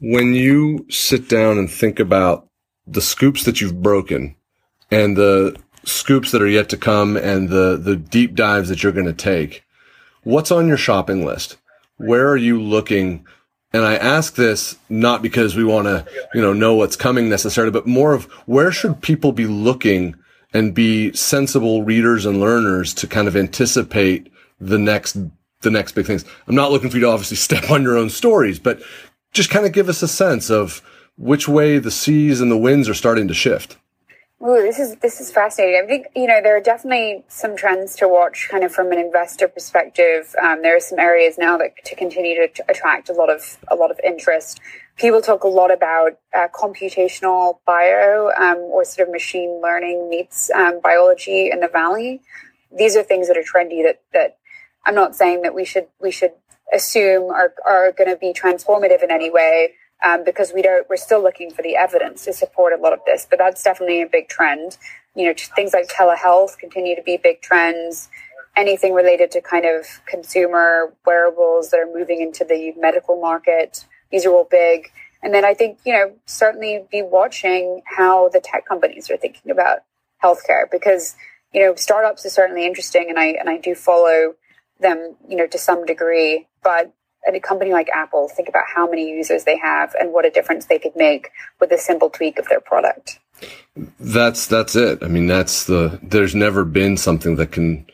When 0.00 0.34
you 0.34 0.86
sit 0.88 1.28
down 1.28 1.58
and 1.58 1.70
think 1.70 2.00
about 2.00 2.48
the 2.86 3.02
scoops 3.02 3.44
that 3.44 3.60
you've 3.60 3.82
broken 3.82 4.36
and 4.90 5.16
the 5.16 5.54
scoops 5.88 6.30
that 6.30 6.42
are 6.42 6.48
yet 6.48 6.68
to 6.70 6.76
come 6.76 7.16
and 7.16 7.48
the, 7.48 7.76
the 7.76 7.96
deep 7.96 8.34
dives 8.34 8.68
that 8.68 8.82
you're 8.82 8.92
going 8.92 9.06
to 9.06 9.12
take, 9.12 9.64
what's 10.22 10.50
on 10.50 10.68
your 10.68 10.76
shopping 10.76 11.24
list? 11.24 11.56
Where 11.96 12.28
are 12.28 12.36
you 12.36 12.60
looking? 12.60 13.26
And 13.72 13.84
I 13.84 13.96
ask 13.96 14.34
this 14.34 14.76
not 14.88 15.22
because 15.22 15.56
we 15.56 15.64
want 15.64 15.86
to, 15.86 16.06
you 16.34 16.40
know, 16.40 16.52
know 16.52 16.74
what's 16.74 16.96
coming 16.96 17.28
necessarily, 17.28 17.70
but 17.70 17.86
more 17.86 18.14
of 18.14 18.24
where 18.46 18.72
should 18.72 19.02
people 19.02 19.32
be 19.32 19.46
looking 19.46 20.14
and 20.52 20.74
be 20.74 21.12
sensible 21.12 21.82
readers 21.82 22.24
and 22.24 22.40
learners 22.40 22.94
to 22.94 23.06
kind 23.06 23.28
of 23.28 23.36
anticipate 23.36 24.32
the 24.60 24.78
next 24.78 25.16
the 25.60 25.70
next 25.70 25.92
big 25.92 26.06
things. 26.06 26.24
I'm 26.46 26.54
not 26.54 26.70
looking 26.70 26.88
for 26.88 26.96
you 26.96 27.02
to 27.02 27.10
obviously 27.10 27.36
step 27.48 27.70
on 27.70 27.82
your 27.82 27.96
own 27.96 28.10
stories, 28.10 28.58
but 28.58 28.80
just 29.32 29.50
kind 29.50 29.66
of 29.66 29.72
give 29.72 29.88
us 29.88 30.02
a 30.02 30.08
sense 30.08 30.50
of 30.50 30.82
which 31.16 31.48
way 31.48 31.78
the 31.78 31.90
seas 31.90 32.40
and 32.40 32.50
the 32.50 32.56
winds 32.56 32.88
are 32.88 32.94
starting 32.94 33.28
to 33.28 33.34
shift. 33.34 33.76
Ooh, 34.40 34.62
this 34.62 34.78
is 34.78 34.94
this 34.96 35.20
is 35.20 35.32
fascinating. 35.32 35.80
I 35.82 35.86
think 35.88 36.06
you 36.14 36.28
know 36.28 36.40
there 36.40 36.56
are 36.56 36.60
definitely 36.60 37.24
some 37.26 37.56
trends 37.56 37.96
to 37.96 38.06
watch, 38.06 38.46
kind 38.48 38.62
of 38.62 38.72
from 38.72 38.92
an 38.92 38.98
investor 38.98 39.48
perspective. 39.48 40.32
Um, 40.40 40.62
there 40.62 40.76
are 40.76 40.80
some 40.80 41.00
areas 41.00 41.38
now 41.38 41.58
that 41.58 41.72
to 41.84 41.96
continue 41.96 42.46
to 42.46 42.64
attract 42.68 43.08
a 43.08 43.12
lot 43.12 43.30
of 43.30 43.58
a 43.66 43.74
lot 43.74 43.90
of 43.90 43.98
interest. 44.04 44.60
People 44.96 45.20
talk 45.20 45.42
a 45.42 45.48
lot 45.48 45.72
about 45.72 46.18
uh, 46.32 46.46
computational 46.54 47.58
bio 47.66 48.30
um, 48.38 48.58
or 48.58 48.84
sort 48.84 49.08
of 49.08 49.12
machine 49.12 49.60
learning 49.60 50.08
meets 50.08 50.52
um, 50.52 50.80
biology 50.80 51.50
in 51.50 51.58
the 51.58 51.68
valley. 51.68 52.20
These 52.76 52.94
are 52.96 53.02
things 53.02 53.26
that 53.26 53.36
are 53.36 53.42
trendy 53.42 53.82
that 53.82 54.02
that 54.12 54.38
I'm 54.86 54.94
not 54.94 55.16
saying 55.16 55.42
that 55.42 55.52
we 55.52 55.64
should 55.64 55.88
we 56.00 56.12
should 56.12 56.34
assume 56.72 57.24
are 57.32 57.54
are 57.66 57.90
going 57.90 58.08
to 58.08 58.16
be 58.16 58.32
transformative 58.32 59.02
in 59.02 59.10
any 59.10 59.30
way 59.30 59.74
um, 60.04 60.24
because 60.24 60.52
we 60.54 60.62
don't 60.62 60.88
we're 60.88 60.96
still 60.96 61.22
looking 61.22 61.50
for 61.50 61.62
the 61.62 61.76
evidence 61.76 62.24
to 62.24 62.32
support 62.32 62.72
a 62.72 62.82
lot 62.82 62.92
of 62.92 63.00
this. 63.06 63.26
But 63.28 63.38
that's 63.38 63.62
definitely 63.62 64.02
a 64.02 64.08
big 64.08 64.28
trend. 64.28 64.78
You 65.14 65.26
know, 65.26 65.34
things 65.56 65.72
like 65.72 65.88
telehealth 65.88 66.58
continue 66.58 66.94
to 66.94 67.02
be 67.02 67.16
big 67.16 67.40
trends. 67.40 68.08
Anything 68.56 68.92
related 68.94 69.30
to 69.32 69.40
kind 69.40 69.64
of 69.64 69.86
consumer 70.06 70.92
wearables 71.06 71.70
that 71.70 71.78
are 71.78 71.92
moving 71.92 72.20
into 72.20 72.44
the 72.44 72.72
medical 72.76 73.20
market, 73.20 73.84
these 74.10 74.26
are 74.26 74.32
all 74.32 74.48
big. 74.50 74.90
And 75.22 75.34
then 75.34 75.44
I 75.44 75.54
think, 75.54 75.78
you 75.84 75.92
know, 75.92 76.12
certainly 76.26 76.84
be 76.90 77.02
watching 77.02 77.82
how 77.84 78.28
the 78.28 78.40
tech 78.40 78.66
companies 78.66 79.10
are 79.10 79.16
thinking 79.16 79.50
about 79.50 79.80
healthcare 80.22 80.70
because, 80.70 81.16
you 81.52 81.60
know, 81.60 81.74
startups 81.74 82.24
are 82.24 82.30
certainly 82.30 82.66
interesting 82.66 83.06
and 83.08 83.18
I 83.18 83.26
and 83.26 83.48
I 83.48 83.58
do 83.58 83.74
follow 83.74 84.34
them, 84.80 85.16
you 85.28 85.36
know, 85.36 85.46
to 85.48 85.58
some 85.58 85.84
degree. 85.84 86.46
But 86.62 86.92
a 87.34 87.40
company 87.40 87.72
like 87.72 87.88
Apple, 87.90 88.28
think 88.28 88.48
about 88.48 88.64
how 88.74 88.88
many 88.88 89.08
users 89.08 89.44
they 89.44 89.58
have 89.58 89.94
and 89.98 90.12
what 90.12 90.24
a 90.24 90.30
difference 90.30 90.66
they 90.66 90.78
could 90.78 90.96
make 90.96 91.30
with 91.60 91.70
a 91.72 91.78
simple 91.78 92.10
tweak 92.10 92.38
of 92.38 92.48
their 92.48 92.60
product. 92.60 93.18
That's 94.00 94.46
that's 94.46 94.74
it. 94.74 95.02
I 95.02 95.08
mean, 95.08 95.26
that's 95.26 95.64
the. 95.64 95.98
There's 96.02 96.34
never 96.34 96.64
been 96.64 96.96
something 96.96 97.36
that 97.36 97.52
can 97.52 97.86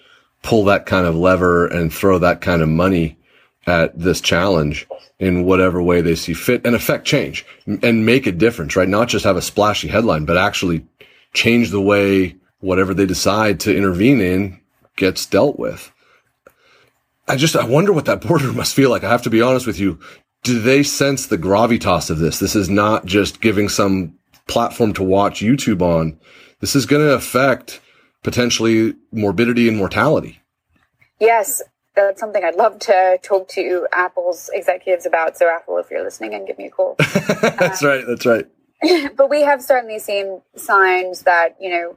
pull 0.42 0.64
that 0.64 0.87
kind 0.87 1.07
of 1.07 1.14
lever 1.14 1.66
and 1.66 1.92
throw 1.92 2.18
that 2.18 2.40
kind 2.40 2.62
of 2.62 2.68
money 2.68 3.18
at 3.66 3.99
this 3.99 4.20
challenge 4.20 4.87
in 5.18 5.44
whatever 5.44 5.83
way 5.83 6.01
they 6.01 6.14
see 6.14 6.35
fit 6.35 6.66
and 6.66 6.75
affect 6.75 7.07
change 7.07 7.47
and 7.66 8.05
make 8.05 8.27
a 8.27 8.33
difference, 8.33 8.77
right? 8.77 8.88
Not 8.88 9.09
just 9.09 9.25
have 9.25 9.37
a 9.37 9.42
splashy 9.42 9.88
headline, 9.88 10.25
but 10.25 10.37
actually 10.37 10.87
change 11.33 11.70
the 11.70 11.81
way 11.81 12.37
whatever 12.61 12.94
they 12.94 13.07
decide 13.07 13.61
to 13.61 13.77
intervene 13.77 14.20
in 14.20 14.61
gets 14.97 15.27
dealt 15.27 15.59
with. 15.59 15.92
I 17.27 17.37
just, 17.37 17.57
I 17.57 17.65
wonder 17.65 17.93
what 17.93 18.05
that 18.05 18.21
boardroom 18.21 18.57
must 18.57 18.75
feel 18.75 18.91
like. 18.91 19.05
I 19.05 19.11
have 19.11 19.23
to 19.23 19.31
be 19.31 19.43
honest 19.43 19.67
with 19.67 19.79
you. 19.79 19.99
Do 20.43 20.61
they 20.61 20.83
sense 20.83 21.27
the 21.27 21.39
gravitas 21.39 22.11
of 22.11 22.19
this? 22.19 22.39
This 22.39 22.55
is 22.55 22.69
not 22.69 23.07
just 23.07 23.41
giving 23.41 23.69
some 23.69 24.19
platform 24.47 24.93
to 24.95 25.03
watch 25.03 25.41
YouTube 25.41 25.81
on. 25.81 26.19
This 26.61 26.77
is 26.77 26.87
going 26.87 27.05
to 27.07 27.15
affect 27.15 27.81
potentially 28.23 28.95
morbidity 29.11 29.69
and 29.69 29.77
mortality. 29.77 30.41
Yes, 31.19 31.63
that's 31.95 32.21
something 32.21 32.45
I'd 32.45 32.57
love 32.57 32.79
to 32.81 33.19
talk 33.23 33.49
to 33.51 33.87
Apple's 33.93 34.51
executives 34.53 35.07
about. 35.07 35.39
So, 35.39 35.49
Apple, 35.49 35.79
if 35.79 35.91
you're 35.91 36.03
listening, 36.03 36.35
and 36.35 36.47
give 36.47 36.59
me 36.59 36.67
a 36.67 36.71
call. 36.71 36.97
that's 36.99 37.83
uh, 37.83 37.89
right. 37.89 38.05
That's 38.07 38.27
right. 38.27 38.47
but 39.17 39.31
we 39.31 39.43
have 39.43 39.63
certainly 39.63 39.99
seen 39.99 40.43
signs 40.57 41.23
that 41.23 41.57
you 41.61 41.71
know 41.71 41.97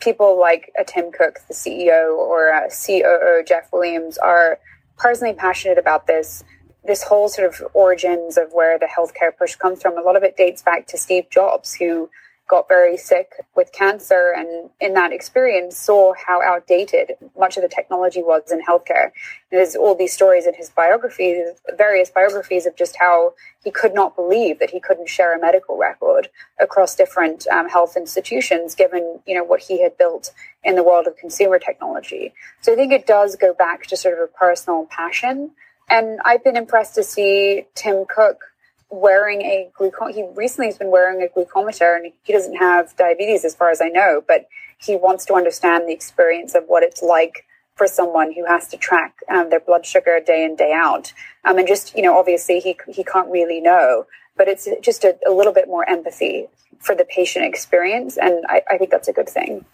people 0.00 0.38
like 0.38 0.72
a 0.78 0.84
Tim 0.84 1.12
Cook, 1.12 1.40
the 1.48 1.54
CEO, 1.54 2.16
or 2.16 2.52
uh, 2.52 2.66
a 2.66 2.70
COO 2.70 3.44
Jeff 3.46 3.68
Williams 3.72 4.18
are 4.18 4.58
personally 4.96 5.34
passionate 5.34 5.78
about 5.78 6.06
this. 6.06 6.42
This 6.84 7.02
whole 7.02 7.28
sort 7.28 7.46
of 7.46 7.62
origins 7.74 8.38
of 8.38 8.52
where 8.52 8.78
the 8.78 8.86
healthcare 8.86 9.36
push 9.36 9.54
comes 9.54 9.82
from, 9.82 9.98
a 9.98 10.00
lot 10.00 10.16
of 10.16 10.22
it 10.22 10.36
dates 10.36 10.62
back 10.62 10.86
to 10.88 10.98
Steve 10.98 11.28
Jobs, 11.30 11.74
who 11.74 12.08
got 12.50 12.66
very 12.66 12.96
sick 12.96 13.30
with 13.54 13.72
cancer 13.72 14.34
and 14.36 14.70
in 14.80 14.92
that 14.94 15.12
experience 15.12 15.76
saw 15.76 16.12
how 16.26 16.42
outdated 16.42 17.12
much 17.38 17.56
of 17.56 17.62
the 17.62 17.68
technology 17.68 18.22
was 18.22 18.50
in 18.50 18.60
healthcare. 18.60 19.12
There's 19.52 19.76
all 19.76 19.94
these 19.94 20.12
stories 20.12 20.46
in 20.46 20.54
his 20.54 20.68
biographies, 20.68 21.46
various 21.76 22.10
biographies 22.10 22.66
of 22.66 22.74
just 22.74 22.96
how 22.98 23.34
he 23.62 23.70
could 23.70 23.94
not 23.94 24.16
believe 24.16 24.58
that 24.58 24.70
he 24.70 24.80
couldn't 24.80 25.08
share 25.08 25.32
a 25.32 25.40
medical 25.40 25.78
record 25.78 26.28
across 26.58 26.96
different 26.96 27.46
um, 27.46 27.68
health 27.68 27.96
institutions, 27.96 28.74
given 28.74 29.20
you 29.26 29.36
know 29.36 29.44
what 29.44 29.60
he 29.60 29.80
had 29.80 29.96
built 29.96 30.32
in 30.64 30.74
the 30.74 30.82
world 30.82 31.06
of 31.06 31.16
consumer 31.16 31.60
technology. 31.60 32.34
So 32.62 32.72
I 32.72 32.76
think 32.76 32.92
it 32.92 33.06
does 33.06 33.36
go 33.36 33.54
back 33.54 33.86
to 33.86 33.96
sort 33.96 34.14
of 34.18 34.24
a 34.24 34.26
personal 34.26 34.86
passion. 34.90 35.52
And 35.88 36.20
I've 36.24 36.42
been 36.42 36.56
impressed 36.56 36.96
to 36.96 37.04
see 37.04 37.66
Tim 37.74 38.06
Cook 38.08 38.49
wearing 38.90 39.42
a 39.42 39.70
glucom 39.78 40.12
he 40.12 40.26
recently 40.34 40.66
has 40.66 40.78
been 40.78 40.90
wearing 40.90 41.22
a 41.22 41.38
glucometer 41.38 41.96
and 41.96 42.12
he 42.22 42.32
doesn't 42.32 42.56
have 42.56 42.94
diabetes 42.96 43.44
as 43.44 43.54
far 43.54 43.70
as 43.70 43.80
I 43.80 43.88
know, 43.88 44.22
but 44.26 44.46
he 44.78 44.96
wants 44.96 45.24
to 45.26 45.34
understand 45.34 45.88
the 45.88 45.92
experience 45.92 46.54
of 46.54 46.64
what 46.66 46.82
it's 46.82 47.02
like 47.02 47.46
for 47.76 47.86
someone 47.86 48.32
who 48.32 48.44
has 48.44 48.68
to 48.68 48.76
track 48.76 49.14
um, 49.28 49.50
their 49.50 49.60
blood 49.60 49.86
sugar 49.86 50.20
day 50.24 50.44
in 50.44 50.56
day 50.56 50.72
out. 50.72 51.12
Um, 51.44 51.58
and 51.58 51.68
just 51.68 51.94
you 51.96 52.02
know, 52.02 52.18
obviously 52.18 52.60
he 52.60 52.76
he 52.88 53.04
can't 53.04 53.30
really 53.30 53.60
know, 53.60 54.06
but 54.36 54.48
it's 54.48 54.68
just 54.82 55.04
a, 55.04 55.16
a 55.26 55.30
little 55.30 55.52
bit 55.52 55.68
more 55.68 55.88
empathy 55.88 56.48
for 56.80 56.94
the 56.94 57.04
patient 57.04 57.44
experience, 57.44 58.16
and 58.16 58.44
I, 58.48 58.62
I 58.70 58.78
think 58.78 58.90
that's 58.90 59.08
a 59.08 59.12
good 59.12 59.28
thing. 59.28 59.64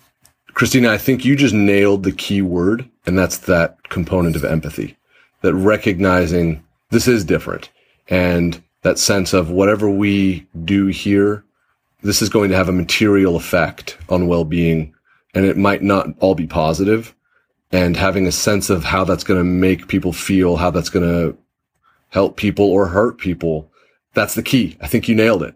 Christina, 0.55 0.91
I 0.91 0.99
think 0.99 1.25
you 1.25 1.37
just 1.37 1.55
nailed 1.55 2.03
the 2.03 2.13
key 2.13 2.43
word, 2.43 2.89
and 3.07 3.19
that's 3.19 3.39
that 3.39 3.89
component 3.89 4.37
of 4.37 4.45
empathy, 4.45 4.97
that 5.43 5.55
recognizing 5.55 6.65
this 6.91 7.07
is 7.07 7.25
different 7.25 7.71
and 8.09 8.63
that 8.87 8.99
sense 8.99 9.33
of 9.33 9.51
whatever 9.51 9.91
we 9.91 10.47
do 10.65 10.87
here, 10.87 11.45
this 12.03 12.23
is 12.23 12.29
going 12.29 12.51
to 12.51 12.57
have 12.57 12.69
a 12.69 12.73
material 12.73 13.37
effect 13.37 13.99
on 14.09 14.27
well-being 14.27 14.95
and 15.35 15.45
it 15.45 15.57
might 15.57 15.83
not 15.83 16.09
all 16.21 16.35
be 16.35 16.47
positive. 16.47 17.05
positive 17.05 17.17
and 17.73 17.97
having 17.97 18.27
a 18.27 18.33
sense 18.33 18.71
of 18.71 18.85
how 18.85 19.05
that's 19.05 19.25
going 19.25 19.39
to 19.39 19.45
make 19.45 19.89
people 19.89 20.13
feel, 20.13 20.57
how 20.57 20.71
that's 20.71 20.89
going 20.89 21.07
to 21.07 21.37
help 22.09 22.37
people 22.37 22.65
or 22.65 22.87
hurt 22.87 23.19
people. 23.19 23.71
That's 24.15 24.35
the 24.35 24.43
key. 24.43 24.79
I 24.81 24.87
think 24.87 25.09
you 25.09 25.15
nailed 25.15 25.43
it. 25.43 25.55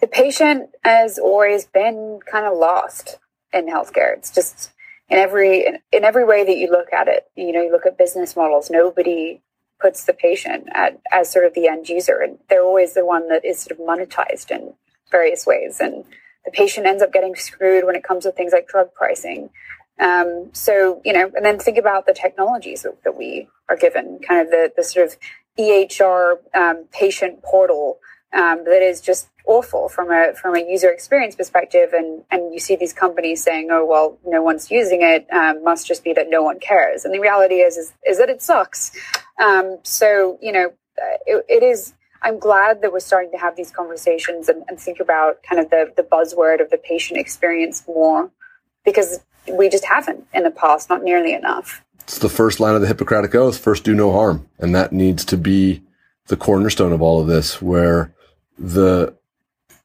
The 0.00 0.06
patient 0.06 0.70
has 0.84 1.18
always 1.18 1.66
been 1.66 2.20
kind 2.30 2.46
of 2.46 2.56
lost 2.56 3.18
in 3.52 3.66
healthcare. 3.66 4.16
It's 4.16 4.30
just 4.30 4.70
in 5.10 5.18
every 5.18 5.66
in, 5.66 5.78
in 5.92 6.04
every 6.04 6.24
way 6.24 6.44
that 6.44 6.56
you 6.56 6.70
look 6.70 6.92
at 6.92 7.08
it. 7.08 7.26
You 7.36 7.52
know, 7.52 7.62
you 7.62 7.70
look 7.70 7.86
at 7.86 7.98
business 7.98 8.34
models. 8.34 8.70
Nobody 8.70 9.41
puts 9.82 10.04
the 10.04 10.14
patient 10.14 10.68
at, 10.72 11.00
as 11.10 11.30
sort 11.30 11.44
of 11.44 11.54
the 11.54 11.66
end 11.66 11.88
user. 11.88 12.20
And 12.20 12.38
they're 12.48 12.64
always 12.64 12.94
the 12.94 13.04
one 13.04 13.28
that 13.28 13.44
is 13.44 13.58
sort 13.58 13.78
of 13.78 13.84
monetized 13.84 14.50
in 14.50 14.74
various 15.10 15.44
ways. 15.44 15.80
And 15.80 16.04
the 16.44 16.52
patient 16.52 16.86
ends 16.86 17.02
up 17.02 17.12
getting 17.12 17.34
screwed 17.34 17.84
when 17.84 17.96
it 17.96 18.04
comes 18.04 18.24
to 18.24 18.32
things 18.32 18.52
like 18.52 18.68
drug 18.68 18.94
pricing. 18.94 19.50
Um, 19.98 20.50
so, 20.52 21.02
you 21.04 21.12
know, 21.12 21.30
and 21.34 21.44
then 21.44 21.58
think 21.58 21.78
about 21.78 22.06
the 22.06 22.14
technologies 22.14 22.82
that, 22.82 23.02
that 23.04 23.18
we 23.18 23.48
are 23.68 23.76
given, 23.76 24.20
kind 24.26 24.40
of 24.40 24.50
the, 24.50 24.72
the 24.76 24.84
sort 24.84 25.06
of 25.06 25.16
EHR 25.58 26.36
um, 26.54 26.86
patient 26.92 27.42
portal 27.42 27.98
um, 28.32 28.64
that 28.64 28.82
is 28.82 29.00
just 29.00 29.28
awful 29.46 29.88
from 29.88 30.10
a 30.10 30.34
from 30.34 30.54
a 30.54 30.60
user 30.60 30.90
experience 30.90 31.34
perspective. 31.34 31.92
And 31.92 32.24
and 32.30 32.52
you 32.52 32.60
see 32.60 32.76
these 32.76 32.92
companies 32.92 33.42
saying 33.42 33.68
oh 33.70 33.84
well 33.84 34.18
no 34.24 34.42
one's 34.42 34.70
using 34.70 35.02
it. 35.02 35.26
Um, 35.32 35.62
must 35.64 35.86
just 35.86 36.04
be 36.04 36.12
that 36.14 36.28
no 36.28 36.42
one 36.42 36.58
cares. 36.60 37.04
And 37.04 37.14
the 37.14 37.20
reality 37.20 37.56
is 37.56 37.76
is, 37.76 37.92
is 38.06 38.18
that 38.18 38.28
it 38.28 38.42
sucks. 38.42 38.92
Um, 39.40 39.78
so 39.82 40.38
you 40.40 40.52
know 40.52 40.66
uh, 41.00 41.16
it, 41.26 41.44
it 41.48 41.62
is 41.62 41.94
i'm 42.20 42.38
glad 42.38 42.82
that 42.82 42.92
we're 42.92 43.00
starting 43.00 43.30
to 43.30 43.38
have 43.38 43.56
these 43.56 43.70
conversations 43.70 44.46
and, 44.48 44.62
and 44.68 44.78
think 44.78 45.00
about 45.00 45.42
kind 45.42 45.58
of 45.58 45.70
the 45.70 45.90
the 45.96 46.02
buzzword 46.02 46.60
of 46.60 46.68
the 46.68 46.76
patient 46.76 47.18
experience 47.18 47.82
more 47.88 48.30
because 48.84 49.20
we 49.48 49.68
just 49.68 49.84
haven't 49.84 50.26
in 50.32 50.44
the 50.44 50.50
past 50.50 50.88
not 50.88 51.02
nearly 51.02 51.32
enough. 51.32 51.84
It's 52.00 52.18
the 52.18 52.28
first 52.28 52.60
line 52.60 52.74
of 52.74 52.80
the 52.80 52.86
hippocratic 52.86 53.34
oath 53.34 53.58
first 53.58 53.84
do 53.84 53.94
no 53.94 54.12
harm. 54.12 54.48
And 54.58 54.74
that 54.74 54.92
needs 54.92 55.24
to 55.26 55.36
be 55.36 55.82
the 56.26 56.36
cornerstone 56.36 56.92
of 56.92 57.02
all 57.02 57.20
of 57.20 57.26
this 57.26 57.60
where 57.62 58.14
the 58.58 59.14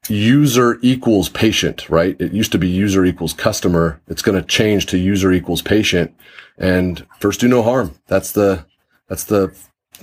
user 0.10 0.80
equals 0.82 1.30
patient, 1.30 1.90
right? 1.90 2.16
It 2.20 2.34
used 2.34 2.52
to 2.54 2.58
be 2.58 2.68
user 2.68 3.06
equals 3.06 3.34
customer. 3.34 4.00
It's 4.08 4.22
going 4.22 4.40
to 4.40 4.48
change 4.48 4.86
to 4.88 4.98
user 4.98 5.32
equals 5.32 5.62
patient 5.62 6.14
and 6.58 7.06
first 7.20 7.40
do 7.40 7.48
no 7.48 7.64
harm. 7.64 7.96
That's 8.08 8.32
the, 8.32 8.66
that's 9.08 9.24
the, 9.26 9.56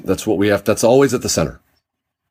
that's 0.05 0.27
what 0.27 0.39
we 0.39 0.49
have. 0.49 0.65
That's 0.65 0.85
always 0.85 1.15
at 1.15 1.23
the 1.23 1.29
center. 1.29 1.61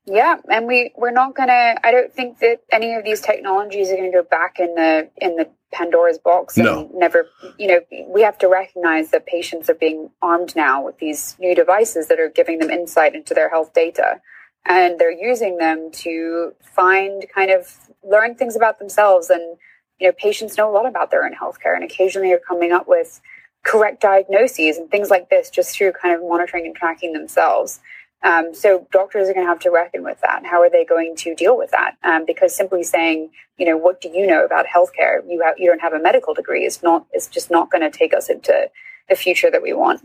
Yeah, 0.05 0.35
and 0.51 0.67
we 0.67 0.91
we're 0.97 1.11
not 1.11 1.33
gonna. 1.33 1.75
I 1.81 1.89
don't 1.91 2.13
think 2.13 2.39
that 2.39 2.59
any 2.73 2.93
of 2.93 3.05
these 3.05 3.21
technologies 3.21 3.89
are 3.89 3.95
going 3.95 4.11
to 4.11 4.17
go 4.17 4.27
back 4.29 4.59
in 4.59 4.75
the 4.75 5.09
in 5.15 5.37
the 5.37 5.47
Pandora's 5.71 6.17
box 6.17 6.57
and 6.57 6.65
No. 6.65 6.91
never. 6.93 7.29
You 7.57 7.67
know, 7.67 7.79
we 8.09 8.21
have 8.21 8.37
to 8.39 8.49
recognize 8.49 9.11
that 9.11 9.25
patients 9.25 9.69
are 9.69 9.75
being 9.75 10.09
armed 10.21 10.57
now 10.57 10.83
with 10.83 10.97
these 10.99 11.37
new 11.39 11.55
devices 11.55 12.07
that 12.09 12.19
are 12.19 12.27
giving 12.27 12.59
them 12.59 12.69
insight 12.69 13.15
into 13.15 13.33
their 13.33 13.49
health 13.49 13.73
data, 13.73 14.19
and 14.65 14.99
they're 14.99 15.11
using 15.11 15.57
them 15.57 15.91
to 15.91 16.53
find 16.61 17.25
kind 17.33 17.51
of 17.51 17.77
learn 18.03 18.35
things 18.35 18.55
about 18.55 18.79
themselves. 18.79 19.29
And 19.29 19.57
you 19.99 20.07
know, 20.07 20.13
patients 20.17 20.57
know 20.57 20.69
a 20.69 20.73
lot 20.73 20.85
about 20.85 21.11
their 21.11 21.25
own 21.25 21.33
healthcare, 21.33 21.75
and 21.75 21.83
occasionally 21.83 22.33
are 22.33 22.39
coming 22.39 22.71
up 22.71 22.87
with 22.87 23.21
correct 23.63 24.01
diagnoses 24.01 24.77
and 24.77 24.89
things 24.89 25.09
like 25.09 25.29
this 25.29 25.49
just 25.49 25.75
through 25.75 25.93
kind 25.93 26.13
of 26.13 26.21
monitoring 26.21 26.65
and 26.65 26.75
tracking 26.75 27.13
themselves. 27.13 27.79
Um, 28.23 28.53
so 28.53 28.87
doctors 28.91 29.27
are 29.27 29.33
going 29.33 29.45
to 29.45 29.49
have 29.49 29.59
to 29.59 29.69
reckon 29.69 30.03
with 30.03 30.19
that. 30.21 30.45
How 30.45 30.61
are 30.61 30.69
they 30.69 30.85
going 30.85 31.15
to 31.17 31.35
deal 31.35 31.57
with 31.57 31.71
that? 31.71 31.97
Um, 32.03 32.25
because 32.25 32.55
simply 32.55 32.83
saying, 32.83 33.29
you 33.57 33.65
know, 33.65 33.75
what 33.75 33.99
do 33.99 34.09
you 34.09 34.25
know 34.25 34.45
about 34.45 34.65
healthcare? 34.65 35.19
You 35.27 35.41
have, 35.41 35.55
you 35.57 35.69
don't 35.69 35.81
have 35.81 35.93
a 35.93 35.99
medical 35.99 36.33
degree. 36.33 36.65
It's 36.65 36.81
not. 36.81 37.05
It's 37.11 37.27
just 37.27 37.51
not 37.51 37.69
going 37.69 37.81
to 37.81 37.95
take 37.95 38.13
us 38.13 38.29
into 38.29 38.69
the 39.09 39.15
future 39.15 39.51
that 39.51 39.61
we 39.61 39.73
want. 39.73 40.01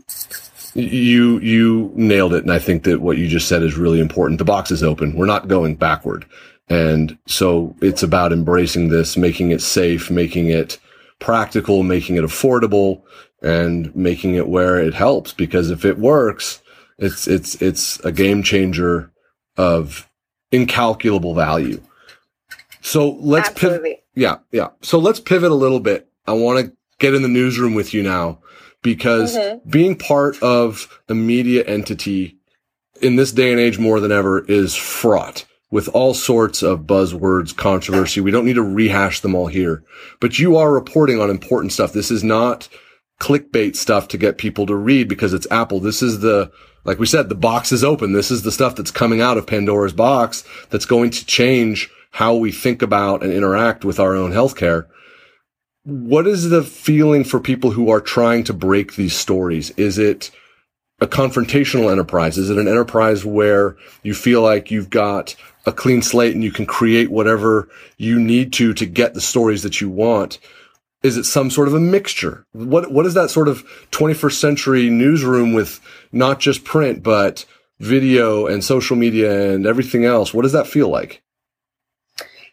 You 0.75 1.39
you 1.39 1.91
nailed 1.95 2.33
it, 2.33 2.43
and 2.43 2.51
I 2.51 2.59
think 2.59 2.83
that 2.83 3.01
what 3.01 3.17
you 3.17 3.27
just 3.27 3.47
said 3.47 3.63
is 3.63 3.75
really 3.77 3.99
important. 3.99 4.37
The 4.37 4.45
box 4.45 4.71
is 4.71 4.83
open. 4.83 5.15
We're 5.15 5.25
not 5.25 5.47
going 5.47 5.75
backward, 5.75 6.25
and 6.69 7.17
so 7.25 7.75
it's 7.81 8.03
about 8.03 8.31
embracing 8.31 8.89
this, 8.89 9.17
making 9.17 9.51
it 9.51 9.61
safe, 9.61 10.11
making 10.11 10.49
it 10.49 10.77
practical, 11.19 11.81
making 11.81 12.17
it 12.17 12.23
affordable, 12.23 13.01
and 13.41 13.93
making 13.95 14.35
it 14.35 14.47
where 14.47 14.79
it 14.79 14.93
helps. 14.93 15.33
Because 15.33 15.71
if 15.71 15.85
it 15.85 15.97
works, 15.97 16.61
it's 16.99 17.27
it's 17.27 17.59
it's 17.61 17.99
a 18.01 18.11
game 18.11 18.43
changer 18.43 19.11
of 19.57 20.07
incalculable 20.51 21.33
value. 21.33 21.81
So 22.81 23.17
let's 23.19 23.49
pivot. 23.49 24.03
Yeah, 24.15 24.37
yeah. 24.51 24.69
So 24.81 24.99
let's 24.99 25.19
pivot 25.19 25.51
a 25.51 25.55
little 25.55 25.79
bit. 25.79 26.07
I 26.27 26.33
want 26.33 26.65
to 26.65 26.73
get 26.99 27.15
in 27.15 27.23
the 27.23 27.27
newsroom 27.27 27.73
with 27.73 27.93
you 27.93 28.03
now 28.03 28.39
because 28.81 29.35
Mhm. 29.37 29.59
being 29.69 29.95
part 29.95 30.41
of 30.41 30.87
a 31.07 31.15
media 31.15 31.63
entity 31.65 32.35
in 33.01 33.15
this 33.15 33.31
day 33.31 33.51
and 33.51 33.59
age 33.59 33.79
more 33.79 33.99
than 33.99 34.11
ever 34.11 34.45
is 34.47 34.75
fraught 34.75 35.45
with 35.71 35.87
all 35.89 36.13
sorts 36.13 36.63
of 36.63 36.81
buzzwords, 36.81 37.55
controversy. 37.55 38.19
We 38.19 38.31
don't 38.31 38.45
need 38.45 38.55
to 38.55 38.63
rehash 38.63 39.19
them 39.19 39.35
all 39.35 39.47
here, 39.47 39.83
but 40.19 40.39
you 40.39 40.57
are 40.57 40.73
reporting 40.73 41.19
on 41.21 41.29
important 41.29 41.71
stuff. 41.71 41.93
This 41.93 42.09
is 42.11 42.23
not 42.23 42.67
clickbait 43.21 43.75
stuff 43.75 44.07
to 44.07 44.17
get 44.17 44.37
people 44.37 44.65
to 44.65 44.75
read 44.75 45.07
because 45.07 45.33
it's 45.33 45.47
Apple. 45.51 45.79
This 45.79 46.01
is 46.01 46.21
the, 46.21 46.49
like 46.85 46.99
we 46.99 47.05
said, 47.05 47.29
the 47.29 47.35
box 47.35 47.71
is 47.71 47.83
open. 47.83 48.13
This 48.13 48.31
is 48.31 48.41
the 48.43 48.51
stuff 48.51 48.75
that's 48.75 48.91
coming 48.91 49.21
out 49.21 49.37
of 49.37 49.45
Pandora's 49.45 49.93
box 49.93 50.43
that's 50.69 50.85
going 50.85 51.11
to 51.11 51.25
change 51.25 51.89
how 52.11 52.33
we 52.33 52.51
think 52.51 52.81
about 52.81 53.21
and 53.21 53.31
interact 53.31 53.85
with 53.85 53.99
our 53.99 54.15
own 54.15 54.31
healthcare. 54.31 54.85
What 55.83 56.27
is 56.27 56.49
the 56.49 56.63
feeling 56.63 57.23
for 57.23 57.39
people 57.39 57.71
who 57.71 57.89
are 57.89 58.01
trying 58.01 58.43
to 58.45 58.53
break 58.53 58.95
these 58.95 59.15
stories? 59.15 59.71
Is 59.71 59.97
it 59.97 60.31
a 61.01 61.07
confrontational 61.07 61.91
enterprise? 61.91 62.37
Is 62.37 62.49
it 62.49 62.57
an 62.57 62.67
enterprise 62.67 63.25
where 63.25 63.77
you 64.03 64.13
feel 64.13 64.41
like 64.41 64.71
you've 64.71 64.89
got 64.89 65.35
a 65.65 65.71
clean 65.71 66.01
slate 66.01 66.33
and 66.33 66.43
you 66.43 66.51
can 66.51 66.65
create 66.65 67.09
whatever 67.09 67.69
you 67.97 68.19
need 68.19 68.51
to 68.53 68.73
to 68.73 68.85
get 68.85 69.13
the 69.13 69.21
stories 69.21 69.63
that 69.63 69.79
you 69.79 69.89
want? 69.89 70.39
Is 71.01 71.15
it 71.15 71.23
some 71.23 71.49
sort 71.49 71.69
of 71.69 71.73
a 71.73 71.79
mixture? 71.79 72.45
What 72.51 72.91
what 72.91 73.05
is 73.05 73.13
that 73.13 73.29
sort 73.29 73.47
of 73.47 73.63
21st 73.91 74.33
century 74.33 74.89
newsroom 74.89 75.53
with 75.53 75.79
not 76.11 76.41
just 76.41 76.65
print 76.65 77.03
but 77.03 77.45
video 77.79 78.47
and 78.47 78.63
social 78.63 78.97
media 78.97 79.53
and 79.53 79.65
everything 79.65 80.03
else? 80.03 80.33
What 80.33 80.41
does 80.41 80.51
that 80.51 80.67
feel 80.67 80.89
like? 80.89 81.21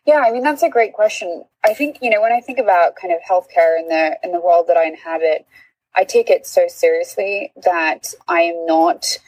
Yeah, 0.06 0.22
I 0.24 0.30
mean 0.30 0.44
that's 0.44 0.62
a 0.62 0.70
great 0.70 0.92
question. 0.92 1.44
I 1.66 1.74
think 1.74 1.98
you 2.00 2.10
know 2.10 2.22
when 2.22 2.32
I 2.32 2.40
think 2.40 2.58
about 2.58 2.94
kind 2.96 3.12
of 3.12 3.20
healthcare 3.28 3.78
in 3.78 3.88
the 3.88 4.18
in 4.22 4.32
the 4.32 4.40
world 4.40 4.68
that 4.68 4.76
I 4.76 4.86
inhabit, 4.86 5.46
I 5.94 6.04
take 6.04 6.30
it 6.30 6.46
so 6.46 6.68
seriously 6.68 7.52
that 7.64 8.14
I 8.28 8.42
am 8.42 8.66
not 8.66 9.18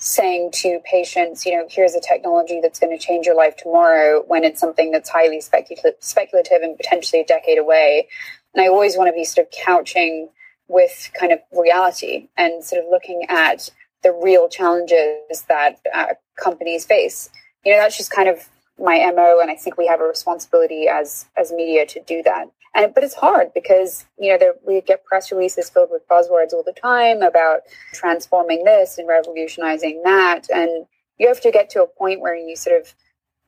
saying 0.00 0.52
to 0.52 0.80
patients, 0.84 1.44
you 1.44 1.56
know, 1.56 1.66
here's 1.68 1.94
a 1.94 2.00
technology 2.00 2.60
that's 2.60 2.78
going 2.78 2.96
to 2.96 3.04
change 3.04 3.26
your 3.26 3.34
life 3.34 3.56
tomorrow 3.56 4.22
when 4.28 4.44
it's 4.44 4.60
something 4.60 4.92
that's 4.92 5.08
highly 5.08 5.40
speculative, 5.40 5.94
speculative 5.98 6.62
and 6.62 6.76
potentially 6.76 7.20
a 7.20 7.26
decade 7.26 7.58
away. 7.58 8.06
And 8.54 8.62
I 8.62 8.68
always 8.68 8.96
want 8.96 9.08
to 9.08 9.12
be 9.12 9.24
sort 9.24 9.48
of 9.48 9.52
couching 9.52 10.28
with 10.68 11.10
kind 11.18 11.32
of 11.32 11.40
reality 11.52 12.28
and 12.36 12.62
sort 12.62 12.84
of 12.84 12.90
looking 12.90 13.26
at 13.28 13.70
the 14.04 14.12
real 14.12 14.48
challenges 14.48 15.42
that 15.48 15.80
uh, 15.92 16.14
companies 16.36 16.86
face. 16.86 17.30
You 17.64 17.72
know, 17.72 17.78
that's 17.78 17.96
just 17.96 18.12
kind 18.12 18.28
of 18.28 18.48
my 18.78 19.10
mo, 19.14 19.38
and 19.40 19.50
I 19.50 19.56
think 19.56 19.76
we 19.76 19.86
have 19.86 20.00
a 20.00 20.04
responsibility 20.04 20.88
as 20.88 21.26
as 21.36 21.52
media 21.52 21.86
to 21.86 22.00
do 22.02 22.22
that. 22.24 22.50
And 22.74 22.94
but 22.94 23.04
it's 23.04 23.14
hard 23.14 23.52
because 23.54 24.04
you 24.18 24.32
know 24.32 24.38
there, 24.38 24.54
we 24.66 24.80
get 24.80 25.04
press 25.04 25.32
releases 25.32 25.70
filled 25.70 25.90
with 25.90 26.06
buzzwords 26.08 26.52
all 26.52 26.62
the 26.64 26.72
time 26.72 27.22
about 27.22 27.60
transforming 27.92 28.64
this 28.64 28.98
and 28.98 29.08
revolutionizing 29.08 30.02
that, 30.04 30.48
and 30.50 30.86
you 31.18 31.28
have 31.28 31.40
to 31.40 31.50
get 31.50 31.70
to 31.70 31.82
a 31.82 31.86
point 31.86 32.20
where 32.20 32.36
you 32.36 32.56
sort 32.56 32.80
of 32.80 32.94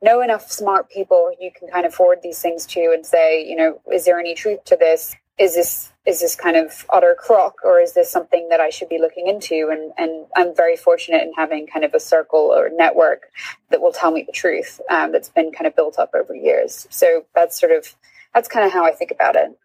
know 0.02 0.22
enough 0.22 0.50
smart 0.50 0.88
people 0.88 1.30
you 1.38 1.50
can 1.56 1.68
kind 1.68 1.84
of 1.84 1.94
forward 1.94 2.20
these 2.22 2.40
things 2.40 2.64
to 2.66 2.90
and 2.92 3.04
say, 3.04 3.44
you 3.44 3.54
know, 3.54 3.80
is 3.92 4.04
there 4.04 4.18
any 4.18 4.34
truth 4.34 4.64
to 4.64 4.76
this? 4.76 5.14
Is 5.38 5.54
this 5.54 5.92
is 6.06 6.20
this 6.20 6.34
kind 6.34 6.56
of 6.56 6.86
utter 6.90 7.14
crock 7.18 7.56
or 7.62 7.78
is 7.78 7.92
this 7.92 8.10
something 8.10 8.48
that 8.48 8.60
I 8.60 8.70
should 8.70 8.88
be 8.88 8.98
looking 8.98 9.26
into? 9.26 9.68
And 9.70 9.92
and 9.98 10.26
I'm 10.36 10.54
very 10.54 10.76
fortunate 10.76 11.22
in 11.22 11.32
having 11.34 11.66
kind 11.66 11.84
of 11.84 11.94
a 11.94 12.00
circle 12.00 12.40
or 12.40 12.70
network 12.72 13.30
that 13.70 13.80
will 13.80 13.92
tell 13.92 14.10
me 14.10 14.22
the 14.22 14.32
truth 14.32 14.80
um, 14.90 15.12
that's 15.12 15.28
been 15.28 15.52
kind 15.52 15.66
of 15.66 15.76
built 15.76 15.98
up 15.98 16.10
over 16.14 16.34
years. 16.34 16.86
So 16.90 17.26
that's 17.34 17.58
sort 17.58 17.72
of 17.72 17.94
that's 18.34 18.48
kind 18.48 18.66
of 18.66 18.72
how 18.72 18.84
I 18.84 18.92
think 18.92 19.10
about 19.10 19.36
it. 19.36 19.58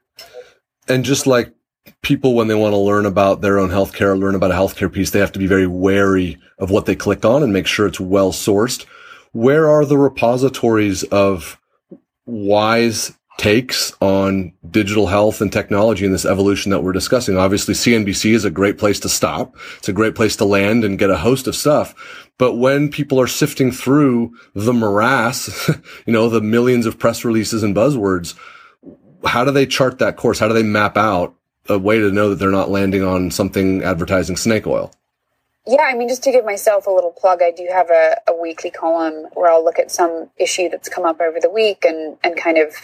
And 0.88 1.06
just 1.06 1.26
like 1.26 1.54
people, 2.02 2.36
when 2.36 2.48
they 2.48 2.56
want 2.56 2.74
to 2.74 2.78
learn 2.78 3.06
about 3.06 3.41
their 3.41 3.60
own 3.60 3.69
healthcare, 3.69 4.19
learn 4.19 4.36
about 4.36 4.52
a 4.52 4.56
healthcare 4.56 4.91
piece, 4.91 5.12
they 5.12 5.19
have 5.19 5.32
to 5.34 5.39
be 5.39 5.48
very 5.48 5.67
wary 5.67 6.38
of 6.60 6.69
what 6.69 6.86
they 6.86 6.95
click 6.95 7.26
on 7.26 7.43
and 7.43 7.54
make 7.54 7.67
sure 7.67 7.88
it's 7.88 8.00
well 8.00 8.32
sourced. 8.32 8.86
Where 9.32 9.69
are 9.69 9.86
the 9.86 9.98
repositories 9.98 11.04
of 11.04 11.60
wise 12.26 13.17
takes 13.38 13.93
on 14.02 14.54
digital 14.69 15.08
health 15.08 15.41
and 15.41 15.52
technology 15.52 16.06
in 16.06 16.12
this 16.12 16.26
evolution 16.26 16.71
that 16.71 16.82
we're 16.82 16.93
discussing? 16.93 17.38
Obviously, 17.38 17.74
CNBC 17.74 18.34
is 18.34 18.45
a 18.45 18.52
great 18.52 18.78
place 18.78 19.00
to 19.02 19.10
stop. 19.10 19.56
It's 19.78 19.89
a 19.89 19.93
great 19.93 20.15
place 20.15 20.36
to 20.38 20.45
land 20.45 20.84
and 20.84 21.00
get 21.00 21.10
a 21.10 21.17
host 21.17 21.48
of 21.48 21.56
stuff. 21.56 21.93
But 22.38 22.56
when 22.56 22.89
people 22.89 23.19
are 23.19 23.28
sifting 23.28 23.71
through 23.71 24.36
the 24.54 24.74
morass, 24.74 25.69
you 26.06 26.13
know, 26.13 26.30
the 26.30 26.41
millions 26.41 26.86
of 26.86 27.00
press 27.00 27.24
releases 27.24 27.63
and 27.63 27.76
buzzwords, 27.76 28.36
how 29.26 29.43
do 29.43 29.52
they 29.52 29.65
chart 29.65 30.00
that 30.00 30.17
course? 30.17 30.39
How 30.39 30.48
do 30.48 30.54
they 30.54 30.63
map 30.63 30.98
out 30.98 31.36
a 31.67 31.80
way 31.80 32.00
to 32.00 32.12
know 32.12 32.30
that 32.30 32.36
they're 32.36 32.52
not 32.52 32.69
landing 32.69 33.04
on 33.04 33.32
something 33.32 33.84
advertising 33.84 34.38
snake 34.38 34.67
oil? 34.67 34.93
Yeah, 35.67 35.82
I 35.82 35.95
mean, 35.95 36.08
just 36.08 36.21
to 36.24 36.32
give 36.32 36.45
myself 36.45 36.86
a 36.86 36.91
little 36.91 37.12
plug, 37.12 37.41
I 37.41 37.50
do 37.50 37.67
have 37.71 37.89
a, 37.89 38.17
a 38.28 38.36
weekly 38.36 38.69
column 38.69 39.26
where 39.34 39.52
I'll 39.52 39.63
look 39.63 39.80
at 39.80 39.89
some 39.89 40.30
issue 40.38 40.69
that's 40.69 40.89
come 40.89 41.06
up 41.06 41.19
over 41.19 41.39
the 41.39 41.50
week 41.50 41.84
and, 41.86 42.17
and 42.24 42.38
kind 42.38 42.60
of 42.60 42.76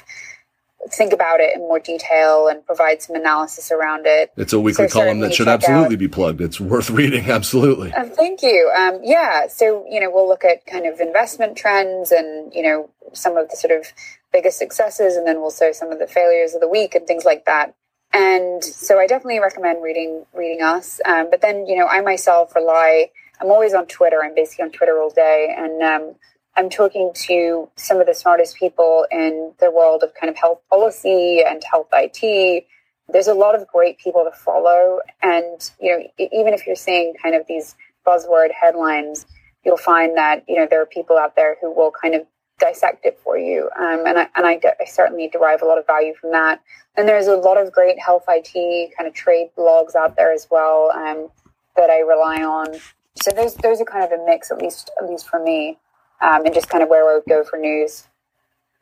think 0.89 1.13
about 1.13 1.39
it 1.39 1.55
in 1.55 1.61
more 1.61 1.79
detail 1.79 2.47
and 2.47 2.65
provide 2.65 3.01
some 3.01 3.15
analysis 3.15 3.71
around 3.71 4.05
it. 4.05 4.31
It's 4.35 4.53
a 4.53 4.59
weekly 4.59 4.87
So 4.87 4.99
column 5.01 5.19
that 5.19 5.33
should 5.33 5.47
absolutely 5.47 5.95
out- 5.95 5.99
be 5.99 6.07
plugged. 6.07 6.41
It's 6.41 6.59
worth 6.59 6.89
reading. 7.01 7.29
Absolutely. 7.29 7.93
Uh, 7.93 8.05
thank 8.05 8.41
you. 8.41 8.71
Um, 8.75 8.99
yeah, 9.03 9.47
so 9.47 9.85
you 9.89 9.99
know 9.99 10.09
we'll 10.11 10.27
look 10.27 10.43
at 10.43 10.65
kind 10.65 10.85
of 10.85 10.99
investment 10.99 11.55
trends 11.57 12.11
and 12.11 12.53
you 12.53 12.63
know 12.63 12.89
some 13.13 13.37
of 13.37 13.49
the 13.49 13.55
sort 13.55 13.71
of 13.77 13.85
biggest 14.33 14.57
successes, 14.57 15.15
and 15.15 15.27
then 15.27 15.41
we'll 15.41 15.51
show 15.51 15.71
some 15.71 15.91
of 15.91 15.99
the 15.99 16.07
failures 16.07 16.53
of 16.55 16.61
the 16.61 16.67
week 16.67 16.95
and 16.95 17.05
things 17.05 17.25
like 17.25 17.45
that. 17.45 17.75
And 18.13 18.63
so 18.63 18.99
I 18.99 19.07
definitely 19.07 19.39
recommend 19.39 19.81
reading 19.83 20.25
reading 20.33 20.61
us. 20.61 20.99
Um, 21.05 21.29
but 21.29 21.41
then 21.41 21.65
you 21.67 21.75
know 21.77 21.87
I 21.87 22.01
myself 22.01 22.55
rely. 22.55 23.11
I'm 23.39 23.47
always 23.47 23.73
on 23.73 23.87
Twitter. 23.87 24.21
I'm 24.23 24.35
basically 24.35 24.65
on 24.65 24.71
Twitter 24.71 24.99
all 24.99 25.09
day, 25.09 25.53
and 25.57 25.81
um, 25.81 26.15
I'm 26.55 26.69
talking 26.69 27.11
to 27.27 27.69
some 27.75 27.99
of 27.99 28.07
the 28.07 28.13
smartest 28.13 28.57
people 28.57 29.05
in 29.09 29.53
the 29.59 29.71
world 29.71 30.03
of 30.03 30.13
kind 30.13 30.29
of 30.29 30.35
health 30.35 30.59
policy 30.69 31.41
and 31.45 31.63
health 31.69 31.87
IT. 31.93 32.65
There's 33.07 33.27
a 33.27 33.33
lot 33.33 33.55
of 33.55 33.67
great 33.67 33.97
people 33.99 34.23
to 34.29 34.37
follow, 34.37 34.99
and 35.21 35.71
you 35.79 35.97
know, 35.97 36.27
even 36.31 36.53
if 36.53 36.67
you're 36.67 36.75
seeing 36.75 37.13
kind 37.21 37.35
of 37.35 37.45
these 37.47 37.75
buzzword 38.05 38.51
headlines, 38.51 39.25
you'll 39.65 39.77
find 39.77 40.17
that 40.17 40.43
you 40.47 40.57
know 40.57 40.67
there 40.69 40.81
are 40.81 40.85
people 40.85 41.17
out 41.17 41.35
there 41.35 41.57
who 41.61 41.73
will 41.73 41.91
kind 41.91 42.15
of 42.15 42.25
dissect 42.59 43.05
it 43.05 43.19
for 43.23 43.37
you, 43.37 43.69
um, 43.79 44.05
and 44.05 44.19
I, 44.19 44.27
and 44.35 44.45
I, 44.45 44.59
I 44.79 44.85
certainly 44.85 45.27
derive 45.29 45.61
a 45.61 45.65
lot 45.65 45.77
of 45.77 45.87
value 45.87 46.13
from 46.13 46.31
that. 46.31 46.61
And 46.95 47.07
there's 47.07 47.27
a 47.27 47.35
lot 47.35 47.57
of 47.57 47.71
great 47.71 47.99
health 47.99 48.25
IT 48.27 48.93
kind 48.97 49.07
of 49.07 49.13
trade 49.13 49.49
blogs 49.57 49.95
out 49.95 50.15
there 50.15 50.33
as 50.33 50.47
well 50.51 50.91
um, 50.91 51.29
that 51.75 51.89
I 51.89 51.99
rely 51.99 52.43
on. 52.43 52.75
So 53.15 53.31
those 53.31 53.55
those 53.55 53.81
are 53.81 53.85
kind 53.85 54.03
of 54.03 54.17
a 54.17 54.25
mix, 54.25 54.51
at 54.51 54.61
least 54.61 54.91
at 55.01 55.09
least 55.09 55.27
for 55.27 55.41
me 55.41 55.77
um, 56.21 56.45
and 56.45 56.53
just 56.53 56.69
kind 56.69 56.83
of 56.83 56.89
where 56.89 57.09
I 57.09 57.15
would 57.15 57.23
go 57.27 57.43
for 57.43 57.57
news. 57.57 58.07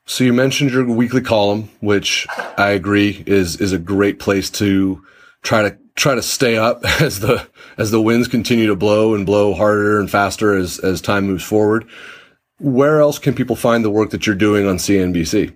So 0.06 0.24
you 0.24 0.34
mentioned 0.34 0.72
your 0.72 0.86
weekly 0.86 1.22
column, 1.22 1.70
which 1.82 2.26
I 2.58 2.72
agree 2.72 3.24
is 3.28 3.58
is 3.58 3.72
a 3.74 3.78
great 3.78 4.20
place 4.20 4.50
to 4.52 5.04
try 5.44 5.62
to 5.62 5.78
try 5.96 6.16
to 6.16 6.22
stay 6.24 6.58
up 6.58 6.84
as 7.02 7.20
the 7.20 7.48
as 7.78 7.92
the 7.92 8.02
winds 8.02 8.28
continue 8.28 8.68
to 8.68 8.76
blow 8.76 9.14
and 9.14 9.26
blow 9.26 9.54
harder 9.54 10.00
and 10.00 10.10
faster 10.10 10.56
as 10.56 10.80
as 10.80 11.02
time 11.02 11.28
moves 11.28 11.44
forward. 11.44 11.88
where 12.60 13.00
else 13.00 13.20
can 13.20 13.34
people 13.34 13.56
find 13.56 13.86
the 13.86 13.90
work 13.90 14.10
that 14.10 14.26
you're 14.26 14.36
doing 14.36 14.68
on 14.68 14.78
CNBC? 14.78 15.56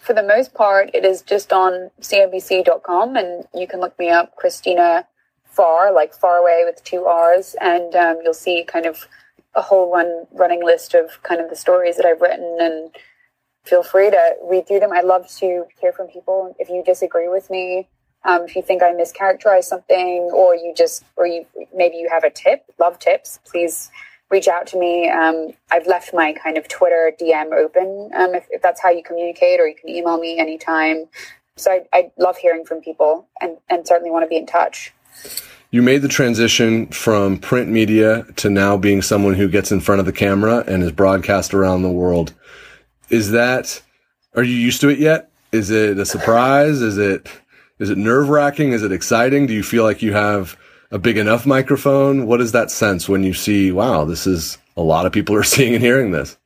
For 0.00 0.12
the 0.12 0.22
most 0.22 0.54
part, 0.54 0.90
it 0.92 1.04
is 1.04 1.22
just 1.22 1.52
on 1.52 1.90
cnbc.com, 2.00 3.16
and 3.16 3.44
you 3.54 3.68
can 3.68 3.78
look 3.80 3.96
me 3.98 4.08
up, 4.10 4.34
Christina 4.34 5.06
Farr, 5.44 5.92
like 5.92 6.12
far 6.12 6.38
away 6.38 6.62
with 6.64 6.82
two 6.82 7.04
R's, 7.04 7.54
and 7.60 7.94
um, 7.94 8.18
you'll 8.24 8.34
see 8.34 8.64
kind 8.64 8.86
of 8.86 9.06
a 9.54 9.62
whole 9.62 9.92
run 9.92 10.26
running 10.32 10.64
list 10.64 10.94
of 10.94 11.22
kind 11.22 11.40
of 11.40 11.50
the 11.50 11.56
stories 11.56 11.96
that 11.96 12.06
I've 12.06 12.20
written 12.20 12.58
and 12.60 12.94
feel 13.64 13.82
free 13.82 14.10
to 14.10 14.34
read 14.44 14.66
through 14.66 14.80
them. 14.80 14.92
I 14.92 15.00
love 15.00 15.28
to 15.38 15.64
hear 15.80 15.92
from 15.92 16.08
people. 16.08 16.54
If 16.58 16.68
you 16.68 16.82
disagree 16.84 17.28
with 17.28 17.50
me, 17.50 17.88
um, 18.24 18.42
if 18.42 18.54
you 18.54 18.62
think 18.62 18.82
I 18.82 18.92
mischaracterize 18.92 19.64
something, 19.64 20.30
or 20.32 20.54
you 20.54 20.74
just, 20.76 21.04
or 21.16 21.26
you 21.26 21.46
maybe 21.74 21.96
you 21.96 22.08
have 22.10 22.24
a 22.24 22.30
tip, 22.30 22.64
love 22.78 22.98
tips, 22.98 23.38
please 23.44 23.90
reach 24.30 24.46
out 24.46 24.66
to 24.68 24.78
me. 24.78 25.08
Um, 25.08 25.48
I've 25.72 25.86
left 25.86 26.12
my 26.14 26.32
kind 26.32 26.56
of 26.58 26.68
Twitter 26.68 27.12
DM 27.20 27.52
open 27.52 28.10
um, 28.14 28.34
if, 28.34 28.46
if, 28.50 28.62
that's 28.62 28.80
how 28.80 28.90
you 28.90 29.02
communicate, 29.02 29.58
or 29.58 29.66
you 29.66 29.74
can 29.74 29.88
email 29.88 30.18
me 30.18 30.38
anytime. 30.38 31.06
So 31.56 31.70
I, 31.70 31.84
I 31.92 32.10
love 32.18 32.36
hearing 32.36 32.64
from 32.64 32.80
people 32.80 33.26
and, 33.40 33.56
and 33.68 33.86
certainly 33.86 34.10
want 34.10 34.24
to 34.24 34.28
be 34.28 34.36
in 34.36 34.46
touch. 34.46 34.92
You 35.72 35.82
made 35.82 36.02
the 36.02 36.08
transition 36.08 36.88
from 36.88 37.38
print 37.38 37.68
media 37.68 38.26
to 38.36 38.50
now 38.50 38.76
being 38.76 39.02
someone 39.02 39.34
who 39.34 39.48
gets 39.48 39.70
in 39.70 39.80
front 39.80 40.00
of 40.00 40.06
the 40.06 40.12
camera 40.12 40.64
and 40.66 40.82
is 40.82 40.90
broadcast 40.90 41.54
around 41.54 41.82
the 41.82 41.90
world. 41.90 42.34
Is 43.08 43.30
that, 43.30 43.80
are 44.34 44.42
you 44.42 44.56
used 44.56 44.80
to 44.80 44.88
it 44.88 44.98
yet? 44.98 45.30
Is 45.52 45.70
it 45.70 45.96
a 45.96 46.04
surprise? 46.04 46.82
Is 46.82 46.98
it, 46.98 47.28
is 47.78 47.88
it 47.88 47.98
nerve 47.98 48.30
wracking? 48.30 48.72
Is 48.72 48.82
it 48.82 48.90
exciting? 48.90 49.46
Do 49.46 49.54
you 49.54 49.62
feel 49.62 49.84
like 49.84 50.02
you 50.02 50.12
have 50.12 50.56
a 50.90 50.98
big 50.98 51.16
enough 51.16 51.46
microphone? 51.46 52.26
What 52.26 52.40
is 52.40 52.50
that 52.50 52.72
sense 52.72 53.08
when 53.08 53.22
you 53.22 53.32
see, 53.32 53.70
wow, 53.70 54.04
this 54.04 54.26
is 54.26 54.58
a 54.76 54.82
lot 54.82 55.06
of 55.06 55.12
people 55.12 55.36
are 55.36 55.42
seeing 55.44 55.74
and 55.74 55.84
hearing 55.84 56.10
this? 56.10 56.36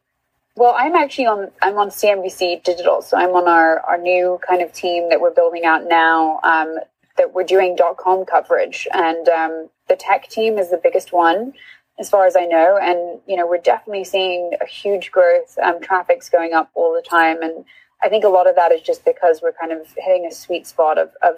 Well, 0.57 0.75
I'm 0.77 0.95
actually 0.95 1.27
on 1.27 1.51
I'm 1.63 1.79
on 1.79 1.89
CNBC 1.89 2.63
Digital, 2.63 3.03
so 3.03 3.17
I'm 3.17 3.31
on 3.31 3.49
our, 3.49 3.81
our 3.81 3.99
new 3.99 4.39
kind 4.47 4.63
of 4.63 4.73
team 4.73 5.09
that 5.09 5.21
we're 5.21 5.35
building 5.35 5.65
out 5.65 5.89
now. 5.89 6.39
Um, 6.45 6.77
that 7.17 7.33
we're 7.33 7.45
doing 7.45 7.77
dot 7.77 7.97
com 7.97 8.25
coverage, 8.25 8.89
and 8.93 9.29
um, 9.29 9.71
the 9.89 9.97
tech 9.97 10.29
team 10.29 10.59
is 10.59 10.71
the 10.71 10.81
biggest 10.83 11.13
one, 11.13 11.53
as 11.99 12.11
far 12.11 12.27
as 12.27 12.37
I 12.37 12.47
know. 12.47 12.79
And 12.81 13.21
you 13.27 13.37
know, 13.37 13.47
we're 13.47 13.59
definitely 13.59 14.05
seeing 14.05 14.53
a 14.61 14.67
huge 14.67 15.11
growth. 15.11 15.57
Um, 15.63 15.81
traffic's 15.81 16.29
going 16.29 16.53
up 16.53 16.71
all 16.75 16.93
the 16.95 17.09
time, 17.09 17.43
and 17.43 17.65
I 18.03 18.09
think 18.09 18.25
a 18.25 18.29
lot 18.29 18.49
of 18.49 18.57
that 18.57 18.73
is 18.73 18.83
just 18.83 19.05
because 19.05 19.41
we're 19.43 19.53
kind 19.53 19.73
of 19.73 19.87
hitting 19.97 20.27
a 20.27 20.35
sweet 20.35 20.67
spot 20.67 20.99
of, 20.99 21.11
of 21.23 21.37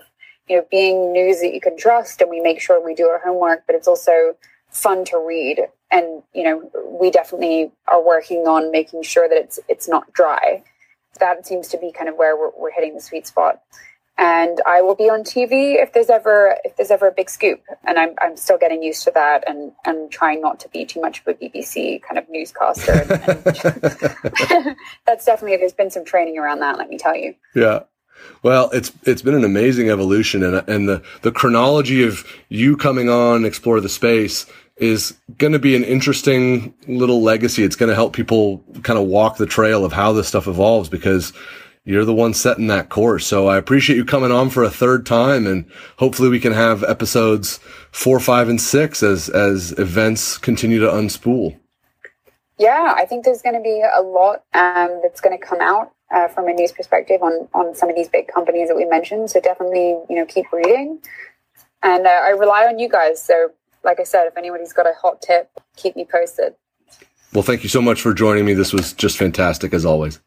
you 0.49 0.57
know 0.57 0.67
being 0.71 1.13
news 1.13 1.41
that 1.41 1.53
you 1.55 1.61
can 1.61 1.77
trust, 1.77 2.21
and 2.21 2.31
we 2.31 2.41
make 2.41 2.61
sure 2.61 2.85
we 2.85 2.95
do 2.95 3.09
our 3.09 3.21
homework, 3.21 3.65
but 3.67 3.77
it's 3.77 3.89
also 3.89 4.37
fun 4.71 5.05
to 5.07 5.19
read. 5.19 5.61
And 5.91 6.23
you 6.35 6.43
know, 6.43 6.71
we 7.01 7.11
definitely 7.11 7.71
are 7.87 8.05
working 8.05 8.49
on 8.49 8.71
making 8.71 9.03
sure 9.03 9.29
that 9.29 9.39
it's 9.39 9.61
it's 9.69 9.89
not 9.89 10.13
dry. 10.13 10.65
That 11.21 11.47
seems 11.47 11.69
to 11.69 11.79
be 11.79 11.93
kind 11.93 12.11
of 12.11 12.17
where 12.17 12.37
we're, 12.37 12.51
we're 12.59 12.73
hitting 12.73 12.95
the 12.95 13.01
sweet 13.01 13.27
spot 13.27 13.63
and 14.19 14.61
I 14.67 14.81
will 14.81 14.95
be 14.95 15.11
on 15.11 15.21
TV 15.21 15.83
if 15.83 15.93
there's 15.93 16.09
ever 16.09 16.57
if 16.65 16.77
there's 16.77 16.91
ever 16.91 17.09
a 17.09 17.13
big 17.13 17.29
scoop. 17.29 17.63
And 17.85 17.99
I'm 17.99 18.15
I'm 18.21 18.37
still 18.37 18.59
getting 18.59 18.83
used 18.83 19.05
to 19.05 19.11
that 19.13 19.45
and 19.47 19.73
and 19.85 20.11
trying 20.11 20.41
not 20.41 20.59
to 20.61 20.69
be 20.69 20.85
too 20.85 21.01
much 21.01 21.21
of 21.21 21.29
a 21.29 21.35
BBC 21.35 22.03
kind 22.03 22.19
of 22.19 22.25
newscaster. 22.31 23.05
that's 25.07 25.25
definitely 25.25 25.59
there's 25.59 25.73
been 25.75 25.91
some 25.91 26.05
training 26.05 26.39
around 26.39 26.61
that. 26.61 26.79
Let 26.79 26.89
me 26.89 26.99
tell 26.99 27.17
you. 27.17 27.35
Yeah. 27.55 27.81
Well, 28.43 28.71
it's 28.71 28.91
it's 29.03 29.21
been 29.21 29.35
an 29.35 29.45
amazing 29.45 29.91
evolution, 29.91 30.43
and 30.43 30.67
and 30.69 30.89
the 30.89 31.03
the 31.21 31.33
chronology 31.33 32.03
of 32.03 32.27
you 32.49 32.77
coming 32.77 33.11
on 33.11 33.45
explore 33.45 33.81
the 33.81 33.91
space 33.91 34.47
is 34.77 35.15
going 35.39 35.53
to 35.53 35.59
be 35.59 35.75
an 35.75 35.85
interesting 35.85 36.75
little 36.87 37.23
legacy. 37.23 37.65
It's 37.65 37.77
going 37.77 37.89
to 37.89 37.95
help 37.95 38.15
people 38.15 38.63
kind 38.83 38.99
of 38.99 39.07
walk 39.07 39.37
the 39.39 39.47
trail 39.47 39.85
of 39.85 39.93
how 39.93 40.13
this 40.13 40.29
stuff 40.29 40.47
evolves 40.47 40.89
because 40.89 41.33
you're 41.87 42.05
the 42.05 42.13
one 42.13 42.35
setting 42.35 42.67
that 42.67 42.89
course. 42.89 43.25
So 43.25 43.47
I 43.47 43.57
appreciate 43.57 43.97
you 43.97 44.05
coming 44.05 44.33
on 44.33 44.51
for 44.51 44.65
a 44.65 44.71
third 44.71 45.07
time 45.07 45.47
and 45.47 45.65
hopefully 45.99 46.29
we 46.29 46.41
can 46.41 46.53
have 46.53 46.83
episodes 46.83 47.59
four, 47.93 48.19
five, 48.19 48.49
and 48.49 48.61
six 48.61 49.03
as, 49.03 49.29
as 49.29 49.73
events 49.79 50.37
continue 50.37 50.81
to 50.81 50.89
unspool. 50.89 51.57
Yeah, 52.59 52.93
I 52.97 53.07
think 53.07 53.25
there's 53.25 53.41
going 53.41 53.55
to 53.55 53.63
be 53.63 53.83
a 53.83 54.03
lot 54.03 54.43
um, 54.53 55.01
that's 55.03 55.21
going 55.21 55.39
to 55.39 55.45
come 55.45 55.61
out 55.61 55.93
uh, 56.11 56.27
from 56.27 56.49
a 56.49 56.53
news 56.53 56.73
perspective 56.73 57.23
on, 57.23 57.49
on 57.55 57.75
some 57.75 57.89
of 57.89 57.95
these 57.95 58.09
big 58.09 58.27
companies 58.27 58.69
that 58.69 58.77
we 58.77 58.85
mentioned. 58.85 59.31
So 59.31 59.41
definitely, 59.41 59.97
you 60.11 60.17
know, 60.17 60.27
keep 60.27 60.53
reading. 60.53 61.01
And 61.85 62.07
uh, 62.07 62.11
I 62.11 62.31
rely 62.31 62.65
on 62.65 62.81
you 62.81 62.89
guys. 62.89 63.23
So 63.23 63.53
like 63.85 64.01
I 64.01 64.05
said, 64.05 64.27
if 64.27 64.37
anybody's 64.37 64.73
got 64.73 64.87
a 64.87 64.95
hot 65.01 65.23
tip, 65.23 65.51
keep 65.77 65.95
me 65.95 66.05
posted. 66.05 66.57
Well, 67.33 67.45
thank 67.45 67.63
you 67.63 67.69
so 67.69 67.81
much 67.81 68.01
for 68.01 68.13
joining 68.13 68.45
me. 68.45 68.55
This 68.55 68.73
was 68.73 68.93
just 68.93 69.19
fantastic 69.19 69.73
as 69.73 69.85
always. 69.85 70.21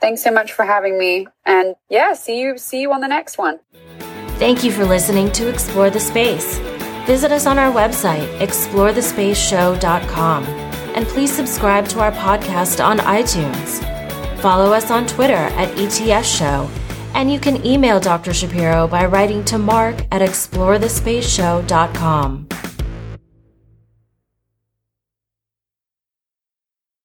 Thanks 0.00 0.22
so 0.22 0.30
much 0.30 0.52
for 0.52 0.64
having 0.64 0.96
me. 0.98 1.26
And 1.44 1.74
yeah, 1.88 2.12
see 2.14 2.40
you 2.40 2.56
see 2.58 2.80
you 2.80 2.92
on 2.92 3.00
the 3.00 3.08
next 3.08 3.36
one. 3.38 3.58
Thank 4.38 4.62
you 4.62 4.70
for 4.70 4.84
listening 4.84 5.32
to 5.32 5.48
Explore 5.48 5.90
the 5.90 5.98
Space. 5.98 6.58
Visit 7.06 7.32
us 7.32 7.44
on 7.46 7.58
our 7.58 7.72
website, 7.72 8.28
explorethespaceshow.com, 8.38 10.44
and 10.44 11.04
please 11.06 11.34
subscribe 11.34 11.88
to 11.88 11.98
our 12.00 12.12
podcast 12.12 12.84
on 12.84 12.98
iTunes. 12.98 13.82
Follow 14.40 14.72
us 14.72 14.92
on 14.92 15.06
Twitter 15.06 15.34
at 15.34 15.76
ETS 15.78 16.28
Show, 16.28 16.70
and 17.14 17.32
you 17.32 17.40
can 17.40 17.66
email 17.66 17.98
Dr. 17.98 18.32
Shapiro 18.32 18.86
by 18.86 19.06
writing 19.06 19.44
to 19.46 19.58
mark 19.58 19.96
at 20.12 20.22
explorethespaceshow.com. 20.22 22.46